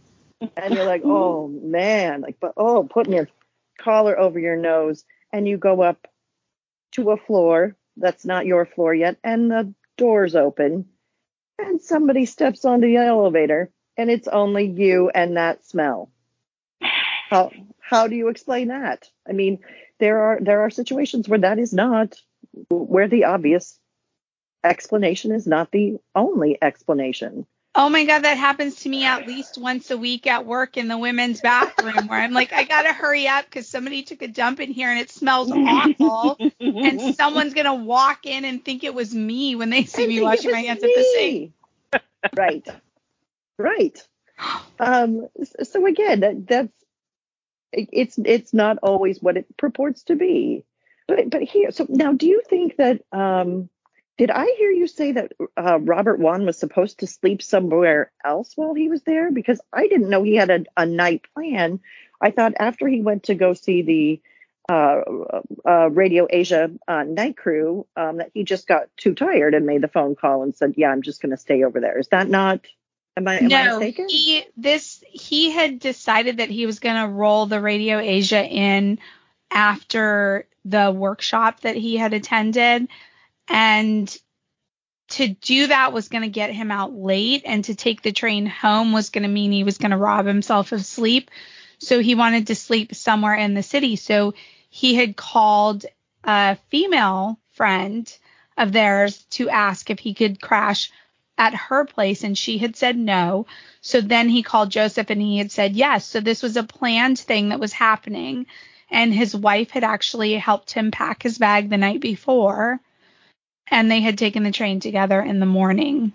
And 0.56 0.74
you're 0.74 0.84
like, 0.84 1.02
oh 1.04 1.48
man, 1.48 2.20
like, 2.20 2.36
but 2.40 2.52
oh, 2.56 2.84
putting 2.84 3.14
your 3.14 3.28
collar 3.80 4.18
over 4.18 4.38
your 4.38 4.56
nose 4.56 5.04
and 5.32 5.48
you 5.48 5.56
go 5.56 5.82
up 5.82 6.06
to 6.92 7.10
a 7.10 7.16
floor 7.16 7.76
that's 7.96 8.24
not 8.24 8.46
your 8.46 8.66
floor 8.66 8.94
yet 8.94 9.16
and 9.24 9.50
the 9.50 9.72
doors 9.96 10.34
open 10.34 10.86
and 11.58 11.80
somebody 11.80 12.26
steps 12.26 12.64
onto 12.64 12.86
the 12.86 12.96
elevator 12.96 13.70
and 13.96 14.10
it's 14.10 14.28
only 14.28 14.66
you 14.66 15.10
and 15.14 15.36
that 15.36 15.64
smell 15.64 16.10
how 17.30 17.50
how 17.80 18.06
do 18.06 18.16
you 18.16 18.28
explain 18.28 18.68
that 18.68 19.08
i 19.28 19.32
mean 19.32 19.58
there 20.00 20.22
are 20.22 20.38
there 20.40 20.60
are 20.62 20.70
situations 20.70 21.28
where 21.28 21.38
that 21.38 21.58
is 21.58 21.72
not 21.72 22.16
where 22.70 23.08
the 23.08 23.24
obvious 23.24 23.78
explanation 24.64 25.32
is 25.32 25.46
not 25.46 25.70
the 25.70 25.98
only 26.14 26.58
explanation. 26.60 27.46
Oh 27.76 27.88
my 27.88 28.04
god, 28.04 28.20
that 28.20 28.38
happens 28.38 28.76
to 28.82 28.88
me 28.88 29.04
at 29.04 29.26
least 29.26 29.58
once 29.58 29.90
a 29.90 29.98
week 29.98 30.28
at 30.28 30.46
work 30.46 30.76
in 30.76 30.86
the 30.86 30.96
women's 30.96 31.40
bathroom 31.40 32.06
where 32.06 32.20
I'm 32.20 32.32
like, 32.32 32.52
I 32.52 32.64
gotta 32.64 32.92
hurry 32.92 33.26
up 33.26 33.46
because 33.46 33.68
somebody 33.68 34.04
took 34.04 34.22
a 34.22 34.28
dump 34.28 34.60
in 34.60 34.70
here 34.70 34.90
and 34.90 35.00
it 35.00 35.10
smells 35.10 35.50
awful. 35.50 36.38
and 36.60 37.00
someone's 37.16 37.54
gonna 37.54 37.74
walk 37.74 38.26
in 38.26 38.44
and 38.44 38.64
think 38.64 38.84
it 38.84 38.94
was 38.94 39.12
me 39.12 39.56
when 39.56 39.70
they 39.70 39.84
see 39.84 40.04
I 40.04 40.06
me 40.06 40.20
washing 40.20 40.52
my 40.52 40.60
was 40.60 40.66
hands 40.66 40.84
at 40.84 40.94
the 40.94 41.02
sink. 41.02 41.52
right. 42.36 42.68
Right. 43.58 44.08
Um 44.78 45.28
so 45.62 45.86
again 45.86 46.20
that, 46.20 46.46
that's 46.46 46.72
it's 47.72 48.18
it's 48.24 48.54
not 48.54 48.78
always 48.82 49.20
what 49.20 49.36
it 49.36 49.56
purports 49.56 50.04
to 50.04 50.16
be. 50.16 50.64
But 51.08 51.28
but 51.30 51.42
here 51.42 51.72
so 51.72 51.86
now 51.88 52.12
do 52.12 52.26
you 52.26 52.42
think 52.48 52.76
that 52.76 53.02
um 53.12 53.68
did 54.16 54.30
i 54.30 54.44
hear 54.58 54.70
you 54.70 54.86
say 54.86 55.12
that 55.12 55.32
uh, 55.56 55.78
robert 55.80 56.18
wone 56.18 56.46
was 56.46 56.58
supposed 56.58 57.00
to 57.00 57.06
sleep 57.06 57.42
somewhere 57.42 58.10
else 58.24 58.52
while 58.56 58.74
he 58.74 58.88
was 58.88 59.02
there 59.02 59.30
because 59.30 59.60
i 59.72 59.86
didn't 59.86 60.10
know 60.10 60.22
he 60.22 60.36
had 60.36 60.50
a, 60.50 60.64
a 60.76 60.86
night 60.86 61.22
plan 61.34 61.80
i 62.20 62.30
thought 62.30 62.54
after 62.58 62.88
he 62.88 63.02
went 63.02 63.24
to 63.24 63.34
go 63.34 63.52
see 63.52 63.82
the 63.82 64.20
uh, 64.68 65.02
uh, 65.66 65.90
Radio 65.90 66.26
Asia 66.30 66.70
uh, 66.88 67.02
night 67.02 67.36
crew 67.36 67.86
um, 67.96 68.18
that 68.18 68.30
he 68.32 68.44
just 68.44 68.66
got 68.66 68.84
too 68.96 69.14
tired 69.14 69.54
and 69.54 69.66
made 69.66 69.82
the 69.82 69.88
phone 69.88 70.14
call 70.14 70.42
and 70.42 70.54
said, 70.56 70.74
"Yeah, 70.76 70.90
I'm 70.90 71.02
just 71.02 71.20
going 71.20 71.32
to 71.32 71.36
stay 71.36 71.64
over 71.64 71.80
there." 71.80 71.98
Is 71.98 72.08
that 72.08 72.28
not? 72.28 72.60
Am 73.16 73.28
I, 73.28 73.38
am 73.38 73.44
I 73.44 73.48
no, 73.48 73.78
mistaken? 73.78 74.08
he 74.08 74.44
this 74.56 75.04
he 75.08 75.50
had 75.50 75.78
decided 75.78 76.38
that 76.38 76.50
he 76.50 76.66
was 76.66 76.80
gonna 76.80 77.08
roll 77.08 77.46
the 77.46 77.60
Radio 77.60 77.98
Asia 77.98 78.44
in 78.44 78.98
after 79.50 80.48
the 80.64 80.90
workshop 80.90 81.60
that 81.60 81.76
he 81.76 81.96
had 81.96 82.14
attended, 82.14 82.88
and 83.48 84.14
to 85.10 85.28
do 85.28 85.66
that 85.66 85.92
was 85.92 86.08
going 86.08 86.22
to 86.22 86.28
get 86.28 86.50
him 86.50 86.70
out 86.70 86.94
late, 86.94 87.42
and 87.44 87.64
to 87.64 87.74
take 87.74 88.02
the 88.02 88.12
train 88.12 88.46
home 88.46 88.92
was 88.92 89.10
going 89.10 89.22
to 89.22 89.28
mean 89.28 89.52
he 89.52 89.64
was 89.64 89.78
going 89.78 89.90
to 89.90 89.96
rob 89.96 90.26
himself 90.26 90.72
of 90.72 90.84
sleep. 90.84 91.30
So 91.78 92.00
he 92.00 92.14
wanted 92.14 92.46
to 92.46 92.54
sleep 92.54 92.94
somewhere 92.94 93.34
in 93.34 93.54
the 93.54 93.62
city. 93.62 93.96
So 93.96 94.34
he 94.70 94.94
had 94.94 95.16
called 95.16 95.84
a 96.24 96.56
female 96.70 97.38
friend 97.52 98.10
of 98.56 98.72
theirs 98.72 99.24
to 99.30 99.50
ask 99.50 99.90
if 99.90 99.98
he 99.98 100.14
could 100.14 100.40
crash 100.40 100.90
at 101.36 101.54
her 101.54 101.84
place 101.84 102.22
and 102.22 102.38
she 102.38 102.58
had 102.58 102.76
said 102.76 102.96
no. 102.96 103.46
So 103.80 104.00
then 104.00 104.28
he 104.28 104.42
called 104.42 104.70
Joseph 104.70 105.10
and 105.10 105.20
he 105.20 105.38
had 105.38 105.50
said 105.50 105.74
yes. 105.74 106.06
So 106.06 106.20
this 106.20 106.42
was 106.42 106.56
a 106.56 106.62
planned 106.62 107.18
thing 107.18 107.48
that 107.48 107.60
was 107.60 107.72
happening. 107.72 108.46
And 108.90 109.12
his 109.12 109.34
wife 109.34 109.70
had 109.70 109.84
actually 109.84 110.34
helped 110.34 110.72
him 110.72 110.90
pack 110.90 111.22
his 111.22 111.38
bag 111.38 111.68
the 111.68 111.76
night 111.76 112.00
before. 112.00 112.80
And 113.70 113.90
they 113.90 114.00
had 114.00 114.18
taken 114.18 114.42
the 114.42 114.52
train 114.52 114.80
together 114.80 115.20
in 115.20 115.40
the 115.40 115.46
morning. 115.46 116.12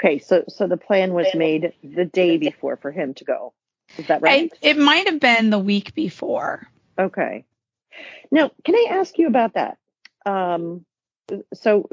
Okay, 0.00 0.18
so 0.18 0.44
so 0.48 0.66
the 0.66 0.78
plan 0.78 1.12
was 1.12 1.26
made 1.34 1.74
the 1.84 2.06
day 2.06 2.38
before 2.38 2.76
for 2.76 2.90
him 2.90 3.14
to 3.14 3.24
go. 3.24 3.52
Is 3.98 4.06
that 4.06 4.22
right? 4.22 4.50
I, 4.52 4.66
it 4.66 4.78
might 4.78 5.06
have 5.06 5.20
been 5.20 5.50
the 5.50 5.58
week 5.58 5.94
before. 5.94 6.66
Okay. 6.98 7.44
Now, 8.30 8.50
can 8.64 8.74
I 8.74 8.86
ask 8.90 9.18
you 9.18 9.26
about 9.26 9.54
that? 9.54 9.76
Um, 10.24 10.84
so 11.54 11.88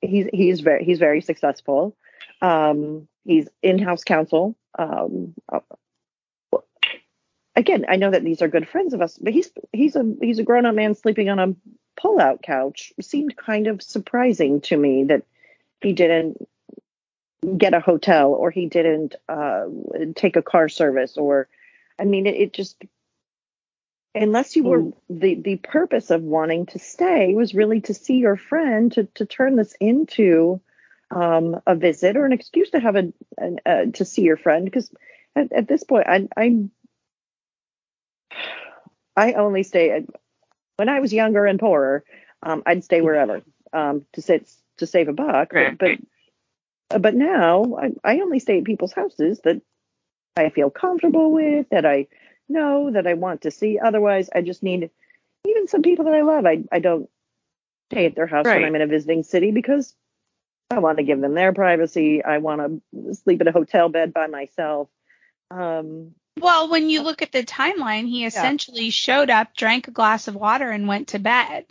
he's 0.00 0.26
he's 0.32 0.60
very 0.60 0.84
he's 0.84 0.98
very 0.98 1.20
successful. 1.20 1.96
Um, 2.42 3.08
he's 3.24 3.48
in-house 3.62 4.04
counsel. 4.04 4.56
Um, 4.78 5.34
uh, 5.50 5.60
again, 7.54 7.86
I 7.88 7.96
know 7.96 8.10
that 8.10 8.24
these 8.24 8.42
are 8.42 8.48
good 8.48 8.68
friends 8.68 8.92
of 8.92 9.00
us, 9.00 9.18
but 9.18 9.32
he's 9.32 9.50
he's 9.72 9.96
a 9.96 10.14
he's 10.20 10.38
a 10.38 10.44
grown-up 10.44 10.74
man 10.74 10.94
sleeping 10.94 11.30
on 11.30 11.38
a 11.38 11.54
pull-out 11.96 12.42
couch. 12.42 12.92
Seemed 13.00 13.36
kind 13.36 13.66
of 13.66 13.82
surprising 13.82 14.60
to 14.62 14.76
me 14.76 15.04
that 15.04 15.22
he 15.80 15.92
didn't 15.92 16.46
get 17.56 17.74
a 17.74 17.80
hotel 17.80 18.32
or 18.32 18.50
he 18.50 18.66
didn't 18.66 19.14
uh, 19.28 19.66
take 20.14 20.36
a 20.36 20.42
car 20.42 20.68
service 20.68 21.16
or 21.16 21.48
I 21.98 22.04
mean 22.04 22.26
it, 22.26 22.34
it 22.34 22.52
just 22.52 22.76
unless 24.14 24.56
you 24.56 24.64
were 24.64 24.90
the 25.08 25.34
the 25.34 25.56
purpose 25.56 26.10
of 26.10 26.22
wanting 26.22 26.66
to 26.66 26.78
stay 26.78 27.34
was 27.34 27.54
really 27.54 27.82
to 27.82 27.94
see 27.94 28.16
your 28.16 28.36
friend 28.36 28.90
to 28.92 29.04
to 29.14 29.26
turn 29.26 29.56
this 29.56 29.76
into 29.80 30.60
um, 31.10 31.60
a 31.66 31.76
visit 31.76 32.16
or 32.16 32.24
an 32.24 32.32
excuse 32.32 32.70
to 32.70 32.80
have 32.80 32.96
a, 32.96 33.12
an 33.38 33.60
uh, 33.64 33.84
to 33.92 34.04
see 34.04 34.22
your 34.22 34.36
friend 34.36 34.64
because 34.64 34.90
at, 35.36 35.52
at 35.52 35.68
this 35.68 35.84
point 35.84 36.06
I 36.08 36.26
I'm 36.36 36.70
I 39.16 39.34
only 39.34 39.62
stay 39.62 39.90
at, 39.92 40.02
when 40.76 40.88
I 40.88 41.00
was 41.00 41.12
younger 41.12 41.46
and 41.46 41.58
poorer 41.58 42.04
um, 42.42 42.62
I'd 42.66 42.84
stay 42.84 43.00
wherever 43.00 43.42
um, 43.72 44.04
to 44.12 44.22
sit 44.22 44.50
to 44.78 44.86
save 44.86 45.08
a 45.08 45.12
buck 45.12 45.52
Right. 45.52 45.76
but 45.76 45.98
but, 46.90 47.02
but 47.02 47.14
now 47.14 47.76
I, 47.80 47.90
I 48.04 48.20
only 48.20 48.38
stay 48.38 48.58
at 48.58 48.64
people's 48.64 48.92
houses 48.92 49.40
that 49.44 49.60
I 50.36 50.50
feel 50.50 50.70
comfortable 50.70 51.32
with 51.32 51.68
that 51.70 51.86
I 51.86 52.06
know 52.48 52.90
that 52.92 53.06
I 53.06 53.14
want 53.14 53.42
to 53.42 53.50
see. 53.50 53.78
Otherwise, 53.82 54.28
I 54.34 54.42
just 54.42 54.62
need 54.62 54.90
even 55.48 55.66
some 55.66 55.82
people 55.82 56.04
that 56.04 56.14
I 56.14 56.22
love. 56.22 56.46
I 56.46 56.62
I 56.70 56.78
don't 56.78 57.08
stay 57.90 58.06
at 58.06 58.14
their 58.14 58.26
house 58.26 58.44
Right. 58.46 58.56
when 58.56 58.64
I'm 58.64 58.74
in 58.76 58.82
a 58.82 58.86
visiting 58.86 59.22
city 59.22 59.50
because 59.50 59.94
I 60.70 60.78
want 60.78 60.98
to 60.98 61.04
give 61.04 61.20
them 61.20 61.34
their 61.34 61.52
privacy. 61.52 62.22
I 62.22 62.38
want 62.38 62.82
to 62.94 63.14
sleep 63.14 63.40
in 63.40 63.48
a 63.48 63.52
hotel 63.52 63.88
bed 63.88 64.12
by 64.12 64.26
myself. 64.26 64.88
Um, 65.50 66.14
Well, 66.38 66.68
when 66.68 66.90
you 66.90 67.00
oh. 67.00 67.04
look 67.04 67.22
at 67.22 67.32
the 67.32 67.42
timeline, 67.42 68.06
he 68.06 68.26
essentially 68.26 68.90
showed 68.90 69.30
up, 69.30 69.56
drank 69.56 69.88
a 69.88 69.92
glass 69.92 70.28
of 70.28 70.34
water, 70.34 70.70
and 70.70 70.86
went 70.88 71.08
to 71.08 71.18
bed. 71.18 71.64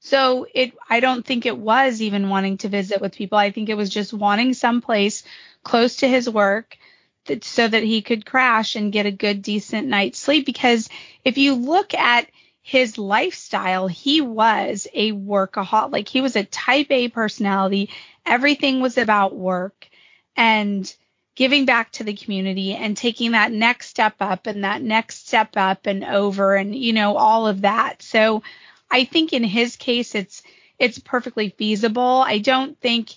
So 0.00 0.46
it, 0.54 0.72
I 0.88 1.00
don't 1.00 1.26
think 1.26 1.44
it 1.44 1.58
was 1.58 2.00
even 2.00 2.30
wanting 2.30 2.58
to 2.58 2.68
visit 2.68 3.00
with 3.00 3.14
people. 3.14 3.36
I 3.36 3.50
think 3.50 3.68
it 3.68 3.76
was 3.76 3.90
just 3.90 4.14
wanting 4.14 4.54
someplace 4.54 5.22
close 5.62 5.96
to 5.96 6.08
his 6.08 6.28
work 6.28 6.78
that, 7.26 7.44
so 7.44 7.68
that 7.68 7.82
he 7.82 8.00
could 8.00 8.24
crash 8.24 8.76
and 8.76 8.92
get 8.92 9.04
a 9.04 9.10
good, 9.10 9.42
decent 9.42 9.88
night's 9.88 10.18
sleep. 10.18 10.46
Because 10.46 10.88
if 11.22 11.36
you 11.36 11.54
look 11.54 11.92
at 11.92 12.30
his 12.62 12.96
lifestyle, 12.96 13.88
he 13.88 14.22
was 14.22 14.86
a 14.94 15.12
workaholic. 15.12 15.92
Like 15.92 16.08
he 16.08 16.22
was 16.22 16.36
a 16.36 16.44
type 16.44 16.90
A 16.90 17.08
personality. 17.08 17.90
Everything 18.24 18.80
was 18.80 18.96
about 18.96 19.36
work 19.36 19.88
and 20.36 20.94
giving 21.40 21.64
back 21.64 21.90
to 21.90 22.04
the 22.04 22.12
community 22.12 22.74
and 22.74 22.94
taking 22.94 23.30
that 23.30 23.50
next 23.50 23.88
step 23.88 24.16
up 24.20 24.46
and 24.46 24.62
that 24.62 24.82
next 24.82 25.26
step 25.26 25.56
up 25.56 25.86
and 25.86 26.04
over 26.04 26.54
and 26.54 26.76
you 26.76 26.92
know 26.92 27.16
all 27.16 27.46
of 27.46 27.62
that. 27.62 28.02
So 28.02 28.42
I 28.90 29.04
think 29.04 29.32
in 29.32 29.42
his 29.42 29.76
case 29.76 30.14
it's 30.14 30.42
it's 30.78 30.98
perfectly 30.98 31.48
feasible. 31.48 32.22
I 32.26 32.40
don't 32.40 32.78
think 32.78 33.12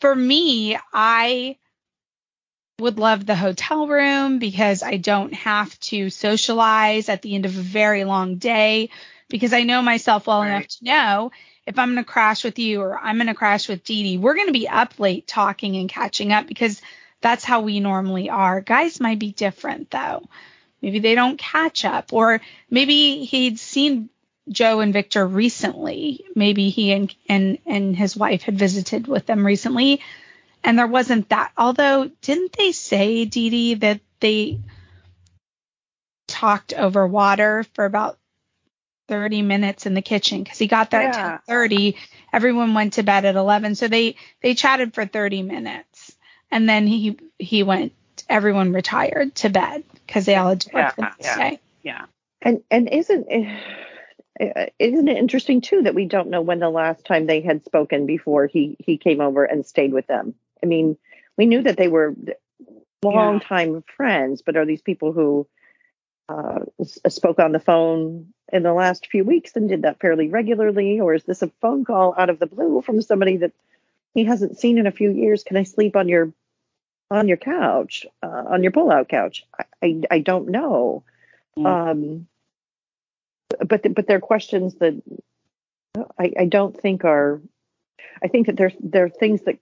for 0.00 0.12
me 0.12 0.76
I 0.92 1.58
would 2.80 2.98
love 2.98 3.24
the 3.24 3.36
hotel 3.36 3.86
room 3.86 4.40
because 4.40 4.82
I 4.82 4.96
don't 4.96 5.34
have 5.34 5.78
to 5.80 6.10
socialize 6.10 7.08
at 7.08 7.22
the 7.22 7.36
end 7.36 7.46
of 7.46 7.56
a 7.56 7.60
very 7.60 8.02
long 8.02 8.34
day 8.34 8.90
because 9.28 9.52
I 9.52 9.62
know 9.62 9.80
myself 9.80 10.26
well 10.26 10.42
Right. 10.42 10.50
enough 10.50 10.66
to 10.66 10.84
know 10.84 11.30
if 11.68 11.78
I'm 11.78 11.92
going 11.92 12.02
to 12.02 12.10
crash 12.10 12.44
with 12.44 12.58
you 12.58 12.80
or 12.80 12.98
I'm 12.98 13.16
going 13.16 13.26
to 13.26 13.34
crash 13.34 13.68
with 13.68 13.84
Dee 13.84 14.02
Dee, 14.02 14.18
we're 14.18 14.34
going 14.34 14.46
to 14.46 14.52
be 14.52 14.68
up 14.68 14.98
late 14.98 15.26
talking 15.26 15.76
and 15.76 15.86
catching 15.86 16.32
up 16.32 16.46
because 16.46 16.80
that's 17.20 17.44
how 17.44 17.60
we 17.60 17.78
normally 17.78 18.30
are. 18.30 18.62
Guys 18.62 19.00
might 19.00 19.18
be 19.18 19.32
different 19.32 19.90
though. 19.90 20.26
Maybe 20.80 20.98
they 20.98 21.14
don't 21.14 21.38
catch 21.38 21.84
up 21.84 22.14
or 22.14 22.40
maybe 22.70 23.24
he'd 23.26 23.58
seen 23.58 24.08
Joe 24.48 24.80
and 24.80 24.94
Victor 24.94 25.26
recently. 25.26 26.24
Maybe 26.34 26.70
he 26.70 26.90
and 26.92 27.14
and 27.28 27.58
and 27.66 27.94
his 27.94 28.16
wife 28.16 28.42
had 28.42 28.58
visited 28.58 29.06
with 29.06 29.26
them 29.26 29.44
recently 29.44 30.00
and 30.64 30.78
there 30.78 30.86
wasn't 30.86 31.28
that. 31.28 31.52
Although 31.58 32.10
didn't 32.22 32.54
they 32.54 32.72
say 32.72 33.26
Dee 33.26 33.50
Dee 33.50 33.74
that 33.74 34.00
they 34.20 34.58
talked 36.26 36.72
over 36.72 37.06
water 37.06 37.66
for 37.74 37.84
about 37.84 38.18
30 39.08 39.42
minutes 39.42 39.86
in 39.86 39.94
the 39.94 40.02
kitchen 40.02 40.42
because 40.42 40.58
he 40.58 40.66
got 40.66 40.90
there 40.90 41.02
Yeah. 41.02 41.08
at 41.08 41.46
10:30. 41.46 41.96
Everyone 42.32 42.74
went 42.74 42.94
to 42.94 43.02
bed 43.02 43.24
at 43.24 43.36
11, 43.36 43.74
so 43.74 43.88
they 43.88 44.16
they 44.42 44.54
chatted 44.54 44.94
for 44.94 45.06
30 45.06 45.42
minutes, 45.42 46.16
and 46.50 46.68
then 46.68 46.86
he 46.86 47.18
he 47.38 47.62
went. 47.62 47.92
Everyone 48.28 48.72
retired 48.72 49.34
to 49.36 49.48
bed 49.48 49.84
because 50.06 50.26
they 50.26 50.34
all 50.34 50.50
had 50.50 50.60
to 50.62 50.70
work 50.74 50.96
the 50.96 51.02
Yeah, 51.02 51.08
next 51.08 51.24
yeah. 51.24 51.50
day. 51.50 51.60
Yeah. 51.82 52.04
and 52.42 52.62
and 52.70 52.88
isn't 52.88 53.26
it, 53.30 54.74
isn't 54.78 55.08
it 55.08 55.16
interesting 55.16 55.60
too 55.60 55.82
that 55.82 55.94
we 55.94 56.04
don't 56.04 56.28
know 56.28 56.42
when 56.42 56.58
the 56.58 56.68
last 56.68 57.04
time 57.06 57.26
they 57.26 57.40
had 57.40 57.64
spoken 57.64 58.06
before 58.06 58.46
he 58.46 58.76
he 58.80 58.98
came 58.98 59.20
over 59.20 59.44
and 59.44 59.64
stayed 59.64 59.92
with 59.92 60.06
them? 60.06 60.34
I 60.62 60.66
mean, 60.66 60.98
we 61.36 61.46
knew 61.46 61.62
that 61.62 61.76
they 61.76 61.88
were 61.88 62.14
long 63.02 63.40
time 63.40 63.82
friends, 63.96 64.42
but 64.42 64.56
are 64.56 64.66
these 64.66 64.82
people 64.82 65.12
who 65.12 65.46
uh, 66.28 66.60
spoke 67.08 67.38
on 67.38 67.52
the 67.52 67.60
phone 67.60 68.32
in 68.52 68.62
the 68.62 68.72
last 68.72 69.06
few 69.06 69.24
weeks 69.24 69.56
and 69.56 69.68
did 69.68 69.82
that 69.82 70.00
fairly 70.00 70.28
regularly, 70.28 71.00
or 71.00 71.14
is 71.14 71.24
this 71.24 71.42
a 71.42 71.50
phone 71.60 71.84
call 71.84 72.14
out 72.16 72.30
of 72.30 72.38
the 72.38 72.46
blue 72.46 72.82
from 72.82 73.00
somebody 73.02 73.38
that 73.38 73.52
he 74.14 74.24
hasn't 74.24 74.58
seen 74.58 74.78
in 74.78 74.86
a 74.86 74.92
few 74.92 75.10
years? 75.10 75.44
Can 75.44 75.56
I 75.56 75.62
sleep 75.62 75.96
on 75.96 76.08
your 76.08 76.32
on 77.10 77.28
your 77.28 77.38
couch, 77.38 78.06
uh, 78.22 78.44
on 78.48 78.62
your 78.62 78.72
pull-out 78.72 79.08
couch? 79.08 79.44
I, 79.58 79.64
I 79.82 80.02
I 80.10 80.18
don't 80.20 80.48
know. 80.48 81.04
Mm. 81.58 81.66
Um, 81.66 82.26
but 83.66 83.82
th- 83.82 83.94
but 83.94 84.06
they're 84.06 84.20
questions 84.20 84.74
that 84.76 85.02
I, 86.18 86.32
I 86.38 86.44
don't 86.44 86.78
think 86.78 87.04
are. 87.04 87.40
I 88.22 88.28
think 88.28 88.46
that 88.46 88.56
there's 88.56 88.74
there 88.80 89.04
are 89.04 89.10
things 89.10 89.42
that. 89.42 89.58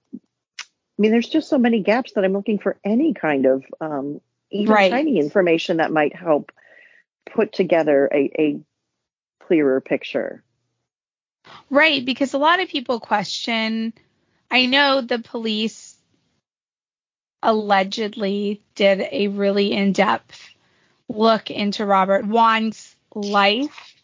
I 0.99 1.03
mean, 1.03 1.11
there's 1.11 1.29
just 1.29 1.51
so 1.51 1.59
many 1.59 1.83
gaps 1.83 2.13
that 2.13 2.25
I'm 2.25 2.33
looking 2.33 2.59
for 2.59 2.79
any 2.83 3.13
kind 3.13 3.45
of 3.45 3.65
um, 3.83 4.23
even 4.51 4.73
Right. 4.73 4.91
tiny 4.91 5.19
information 5.19 5.79
that 5.79 5.93
might 5.93 6.15
help 6.15 6.53
put 7.35 7.53
together 7.53 8.09
a, 8.13 8.31
a 8.39 8.61
clearer 9.47 9.81
picture. 9.81 10.43
Right, 11.71 12.05
because 12.05 12.35
a 12.35 12.39
lot 12.39 12.61
of 12.61 12.69
people 12.69 13.01
question. 13.01 13.93
I 14.51 14.67
know 14.67 15.01
the 15.01 15.19
police 15.19 15.97
allegedly 17.43 18.63
did 18.75 19.07
a 19.13 19.29
really 19.29 19.73
in 19.73 19.93
depth 19.93 20.49
look 21.09 21.51
into 21.51 21.87
Robert 21.87 22.27
Wone's 22.27 22.97
life 23.15 23.95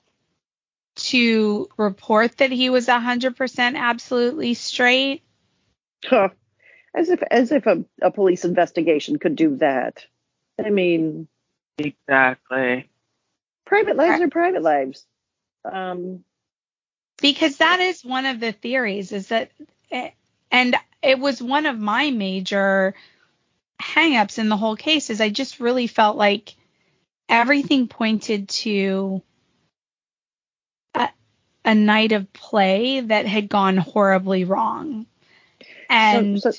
to 0.94 1.68
report 1.76 2.37
that 2.38 2.52
he 2.52 2.70
was 2.70 2.87
100% 2.87 3.76
absolutely 3.76 4.55
straight. 4.55 5.22
Huh. 6.05 6.28
As 6.94 7.09
if 7.09 7.22
as 7.22 7.52
if 7.52 7.66
a, 7.66 7.85
a 8.02 8.11
police 8.11 8.44
investigation 8.44 9.18
could 9.18 9.35
do 9.35 9.57
that. 9.57 10.05
I 10.64 10.70
mean, 10.70 11.28
Exactly. 11.78 12.90
private 13.66 13.96
lives 13.96 14.20
are 14.20 14.28
private 14.28 14.62
lives. 14.62 15.06
Um, 15.64 16.24
because 17.20 17.58
that 17.58 17.80
is 17.80 18.04
one 18.04 18.26
of 18.26 18.40
the 18.40 18.52
theories 18.52 19.12
is 19.12 19.28
that 19.28 19.50
and 20.50 20.76
it 21.02 21.18
was 21.18 21.42
one 21.42 21.66
of 21.66 21.78
my 21.78 22.10
major 22.10 22.94
hangups 23.80 24.38
in 24.38 24.48
the 24.48 24.56
whole 24.56 24.76
case 24.76 25.10
is 25.10 25.20
I 25.20 25.30
just 25.30 25.60
really 25.60 25.86
felt 25.86 26.16
like 26.16 26.54
everything 27.28 27.88
pointed 27.88 28.48
to 28.50 29.22
a, 30.94 31.08
a 31.64 31.74
night 31.74 32.12
of 32.12 32.32
play 32.32 33.00
that 33.00 33.26
had 33.26 33.48
gone 33.48 33.76
horribly 33.78 34.44
wrong 34.44 35.06
and 35.88 36.42
so, 36.42 36.52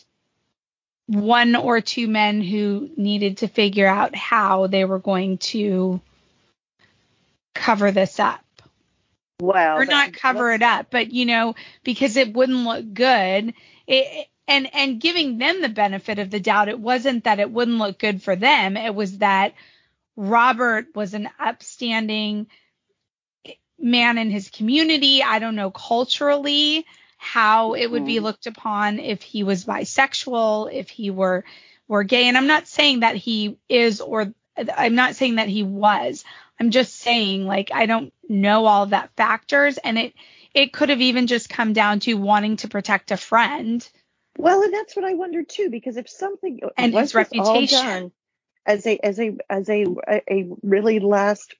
one 1.08 1.56
or 1.56 1.82
two 1.82 2.08
men 2.08 2.42
who 2.42 2.90
needed 2.96 3.38
to 3.38 3.48
figure 3.48 3.88
out 3.88 4.16
how 4.16 4.68
they 4.68 4.86
were 4.86 5.00
going 5.00 5.38
to 5.38 6.02
cover 7.54 7.92
this 7.92 8.20
up 8.20 8.44
well, 9.42 9.78
or 9.78 9.86
not 9.86 10.14
cover 10.14 10.52
it 10.52 10.62
up, 10.62 10.88
but 10.90 11.12
you 11.12 11.26
know, 11.26 11.56
because 11.84 12.16
it 12.16 12.34
wouldn't 12.34 12.66
look 12.66 12.94
good. 12.94 13.54
It, 13.88 14.28
and 14.48 14.74
and 14.74 15.02
giving 15.02 15.38
them 15.38 15.62
the 15.62 15.70
benefit 15.70 16.20
of 16.20 16.30
the 16.30 16.40
doubt, 16.40 16.70
it 16.70 16.80
wasn't 16.80 17.26
that 17.26 17.40
it 17.40 17.52
wouldn't 17.52 17.78
look 17.78 18.00
good 18.00 18.22
for 18.22 18.36
them. 18.36 18.78
It 18.78 18.96
was 18.96 19.18
that 19.20 19.54
Robert 20.16 20.88
was 20.96 21.14
an 21.14 21.30
upstanding 21.40 22.48
man 23.80 24.18
in 24.18 24.30
his 24.32 24.50
community. 24.50 25.24
I 25.24 25.40
don't 25.40 25.56
know 25.56 25.72
culturally 25.72 26.86
how 27.24 27.74
it 27.74 27.88
would 27.88 28.06
be 28.06 28.20
Mhm. 28.20 28.24
looked 28.24 28.48
upon 28.48 29.00
if 29.00 29.22
he 29.22 29.44
was 29.44 29.66
bisexual, 29.66 30.72
if 30.74 30.90
he 30.90 31.10
were 31.12 31.44
were 31.88 32.04
gay. 32.04 32.28
And 32.28 32.38
I'm 32.38 32.48
not 32.48 32.68
saying 32.68 33.02
that 33.02 33.16
he 33.16 33.58
is 33.70 34.02
or 34.02 34.34
I'm 34.78 34.96
not 34.96 35.16
saying 35.16 35.36
that 35.36 35.50
he 35.50 35.64
was. 35.64 36.26
I'm 36.60 36.72
just 36.72 36.96
saying 36.98 37.46
like 37.46 37.72
I 37.74 37.86
don't 37.86 38.14
know 38.30 38.66
all 38.66 38.84
of 38.84 38.92
that 38.92 39.12
factors 39.16 39.78
and 39.78 39.98
it 39.98 40.14
it 40.54 40.74
could 40.74 40.90
have 40.90 41.02
even 41.02 41.28
just 41.28 41.50
come 41.50 41.74
down 41.74 42.00
to 42.02 42.14
wanting 42.16 42.58
to 42.58 42.68
protect 42.68 43.12
a 43.12 43.18
friend. 43.18 43.88
Well, 44.38 44.62
and 44.64 44.74
that's 44.74 44.96
what 44.96 45.06
I 45.06 45.14
wondered 45.14 45.50
too, 45.50 45.70
because 45.70 45.98
if 45.98 46.10
something 46.10 46.60
And 46.78 46.94
was 46.94 47.12
his 47.12 47.16
all 47.16 47.22
reputation. 47.22 47.88
done 47.88 48.12
as 48.66 48.86
a 48.86 48.98
as 49.04 49.20
a 49.20 49.38
as 49.50 49.70
a 49.70 49.86
a 50.30 50.50
really 50.62 51.00
last 51.00 51.56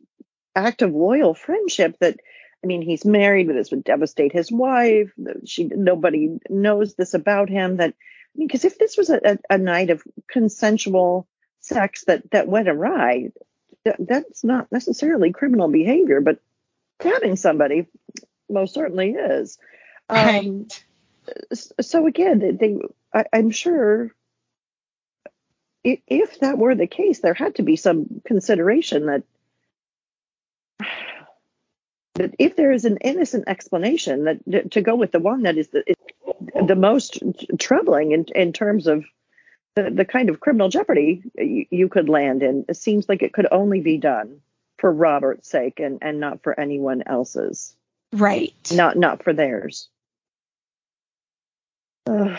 act 0.56 0.82
of 0.82 0.94
loyal 0.94 1.34
friendship, 1.34 1.98
that 2.00 2.20
I 2.64 2.68
mean, 2.68 2.82
he's 2.82 3.06
married, 3.06 3.48
but 3.48 3.54
this 3.54 3.72
would 3.72 3.84
devastate 3.84 4.32
his 4.32 4.52
wife. 4.52 5.12
She 5.46 5.66
nobody 5.66 6.40
knows 6.50 6.96
this 6.96 7.14
about 7.14 7.50
him. 7.50 7.78
That 7.78 7.90
I 7.94 8.38
mean, 8.38 8.48
because 8.48 8.66
if 8.66 8.78
this 8.80 8.98
was 8.98 9.10
a, 9.10 9.20
a, 9.50 9.56
a 9.56 9.58
night 9.58 9.90
of 9.90 10.04
consensual 10.28 11.28
sex 11.60 12.06
that 12.06 12.32
that 12.32 12.48
went 12.48 12.70
awry, 12.70 13.32
that, 13.86 13.98
that's 14.00 14.44
not 14.44 14.72
necessarily 14.72 15.32
criminal 15.32 15.68
behavior, 15.70 16.22
but 16.22 16.40
stabbing 17.02 17.36
somebody 17.36 17.88
most 18.50 18.74
certainly 18.74 19.12
is. 19.12 19.58
Um, 20.10 20.68
s- 21.52 21.74
so 21.82 22.08
again, 22.08 22.40
they, 22.40 22.52
they 22.52 22.78
I, 23.14 23.26
I'm 23.34 23.52
sure 23.52 24.12
if 25.84 26.40
that 26.40 26.58
were 26.58 26.76
the 26.76 26.88
case, 26.88 27.20
there 27.20 27.34
had 27.34 27.56
to 27.56 27.64
be 27.64 27.76
some 27.76 28.22
consideration 28.26 29.08
that 29.08 29.24
that 32.16 32.34
if 32.38 32.56
there 32.56 32.72
is 32.72 32.86
an 32.86 32.98
innocent 32.98 33.46
explanation, 33.48 34.24
that 34.26 34.72
to 34.72 34.82
go 34.82 34.96
with 34.96 35.12
the 35.12 35.20
one 35.20 35.44
that 35.44 35.58
is 35.58 35.70
the 35.70 35.84
is 35.90 35.96
the 36.68 36.76
most 36.76 37.22
troubling 37.60 38.12
in 38.12 38.26
in 38.36 38.54
terms 38.54 38.88
of 38.88 39.06
the, 39.76 39.90
the 39.90 40.06
kind 40.06 40.30
of 40.30 40.40
criminal 40.40 40.70
jeopardy 40.70 41.24
you, 41.36 41.66
you 41.72 41.90
could 41.90 42.10
land 42.10 42.44
in, 42.44 42.66
it 42.70 42.78
seems 42.78 43.10
like 43.10 43.24
it 43.24 43.34
could 43.34 43.48
only 43.52 43.82
be 43.82 43.98
done 43.98 44.42
for 44.78 44.92
Robert's 44.92 45.50
sake 45.50 45.80
and 45.80 46.00
and 46.02 46.20
not 46.20 46.44
for 46.44 46.60
anyone 46.60 47.04
else's. 47.06 47.76
Right. 48.12 48.54
not 48.72 48.96
not 48.96 49.24
for 49.24 49.34
theirs. 49.34 49.90
Ugh. 52.08 52.38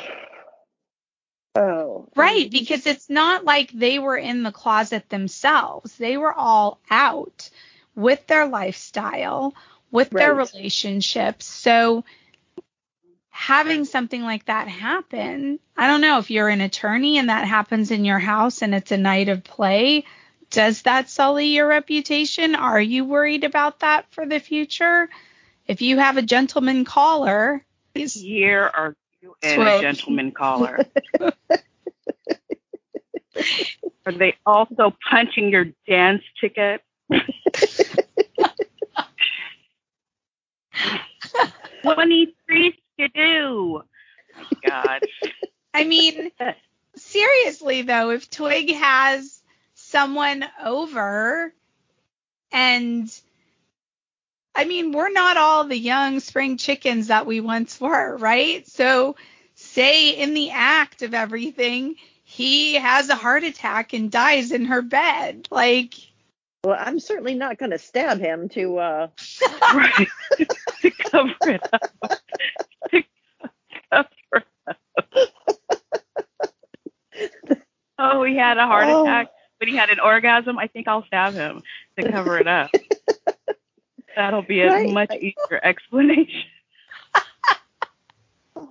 Oh, 1.57 2.09
Right, 2.17 2.51
because 2.51 2.85
it's 2.85 3.09
not 3.09 3.45
like 3.45 3.71
they 3.71 4.01
were 4.01 4.17
in 4.17 4.43
the 4.43 4.51
closet 4.51 5.09
themselves. 5.09 5.97
They 5.97 6.17
were 6.17 6.33
all 6.33 6.81
out 6.91 7.49
with 7.95 8.27
their 8.27 8.47
lifestyle, 8.47 9.55
with 9.91 10.11
their 10.11 10.35
relationships. 10.35 11.47
So 11.47 12.05
having 13.31 13.85
something 13.85 14.23
like 14.23 14.47
that 14.47 14.69
happen, 14.69 15.59
I 15.77 15.87
don't 15.87 16.01
know 16.01 16.19
if 16.19 16.31
you're 16.31 16.49
an 16.49 16.61
attorney 16.61 17.19
and 17.19 17.29
that 17.29 17.47
happens 17.47 17.91
in 17.91 18.05
your 18.05 18.19
house 18.19 18.63
and 18.63 18.75
it's 18.75 18.93
a 18.93 18.97
night 18.97 19.29
of 19.29 19.45
play, 19.45 20.05
does 20.51 20.83
that 20.83 21.09
sully 21.09 21.47
your 21.47 21.67
reputation? 21.67 22.55
Are 22.55 22.81
you 22.81 23.05
worried 23.05 23.45
about 23.45 23.81
that 23.81 24.07
for 24.13 24.25
the 24.25 24.39
future? 24.39 25.09
If 25.67 25.83
you 25.83 25.99
have 25.99 26.17
a 26.17 26.23
gentleman 26.23 26.85
caller, 26.85 27.65
he's 27.95 28.17
Year 28.17 28.71
are 28.73 28.95
you 29.21 29.35
in 29.43 29.61
a 29.61 29.81
gentleman 29.81 30.31
caller? 30.37 30.79
are 34.07 34.13
they 34.13 34.37
also 34.45 34.95
punching 35.11 35.51
your 35.51 35.67
dance 35.89 36.23
ticket? 36.41 36.83
Twenty-three 41.83 42.79
skidoo. 42.95 43.81
Oh, 43.81 43.83
God. 44.67 45.01
I 45.73 45.85
mean, 45.85 46.31
seriously 46.97 47.83
though, 47.83 48.11
if 48.11 48.31
Twig 48.31 48.73
has 48.73 49.43
someone 49.75 50.45
over 50.65 51.53
and 52.53 53.21
I 54.55 54.65
mean, 54.65 54.93
we're 54.93 55.11
not 55.11 55.37
all 55.37 55.65
the 55.65 55.77
young 55.77 56.21
spring 56.21 56.57
chickens 56.57 57.09
that 57.09 57.27
we 57.27 57.41
once 57.41 57.81
were, 57.81 58.17
right? 58.17 58.67
So 58.69 59.17
say 59.57 60.11
in 60.11 60.33
the 60.33 60.51
act 60.51 61.03
of 61.03 61.13
everything, 61.13 61.97
he 62.23 62.75
has 62.75 63.09
a 63.09 63.17
heart 63.17 63.43
attack 63.43 63.93
and 63.93 64.11
dies 64.11 64.53
in 64.53 64.67
her 64.67 64.81
bed. 64.81 65.49
Like, 65.51 65.95
well, 66.65 66.77
I'm 66.79 66.99
certainly 66.99 67.35
not 67.35 67.59
going 67.59 67.71
to 67.73 67.79
stab 67.79 68.19
him 68.21 68.49
to. 68.51 68.79
uh 68.79 69.09
right. 69.75 70.09
to 70.83 70.91
cover 70.91 71.35
it 71.43 71.63
up. 71.73 71.91
To 72.91 73.03
cover 73.93 74.09
it 74.35 74.47
up. 74.57 75.19
Oh, 77.99 78.25
he 78.25 78.37
had 78.37 78.59
a 78.59 78.67
heart 78.67 78.87
Oh. 78.89 79.03
attack, 79.05 79.29
but 79.61 79.69
he 79.69 79.77
had 79.77 79.91
an 79.91 80.01
orgasm. 80.01 80.59
I 80.59 80.67
think 80.67 80.89
I'll 80.89 81.05
stab 81.07 81.35
him 81.35 81.63
to 81.99 82.11
cover 82.11 82.39
it 82.39 82.49
up. 82.49 82.71
That'll 84.17 84.43
be 84.43 84.61
a 84.63 84.69
Right. 84.69 84.91
much 84.93 85.13
easier 85.13 85.61
explanation. 85.63 86.43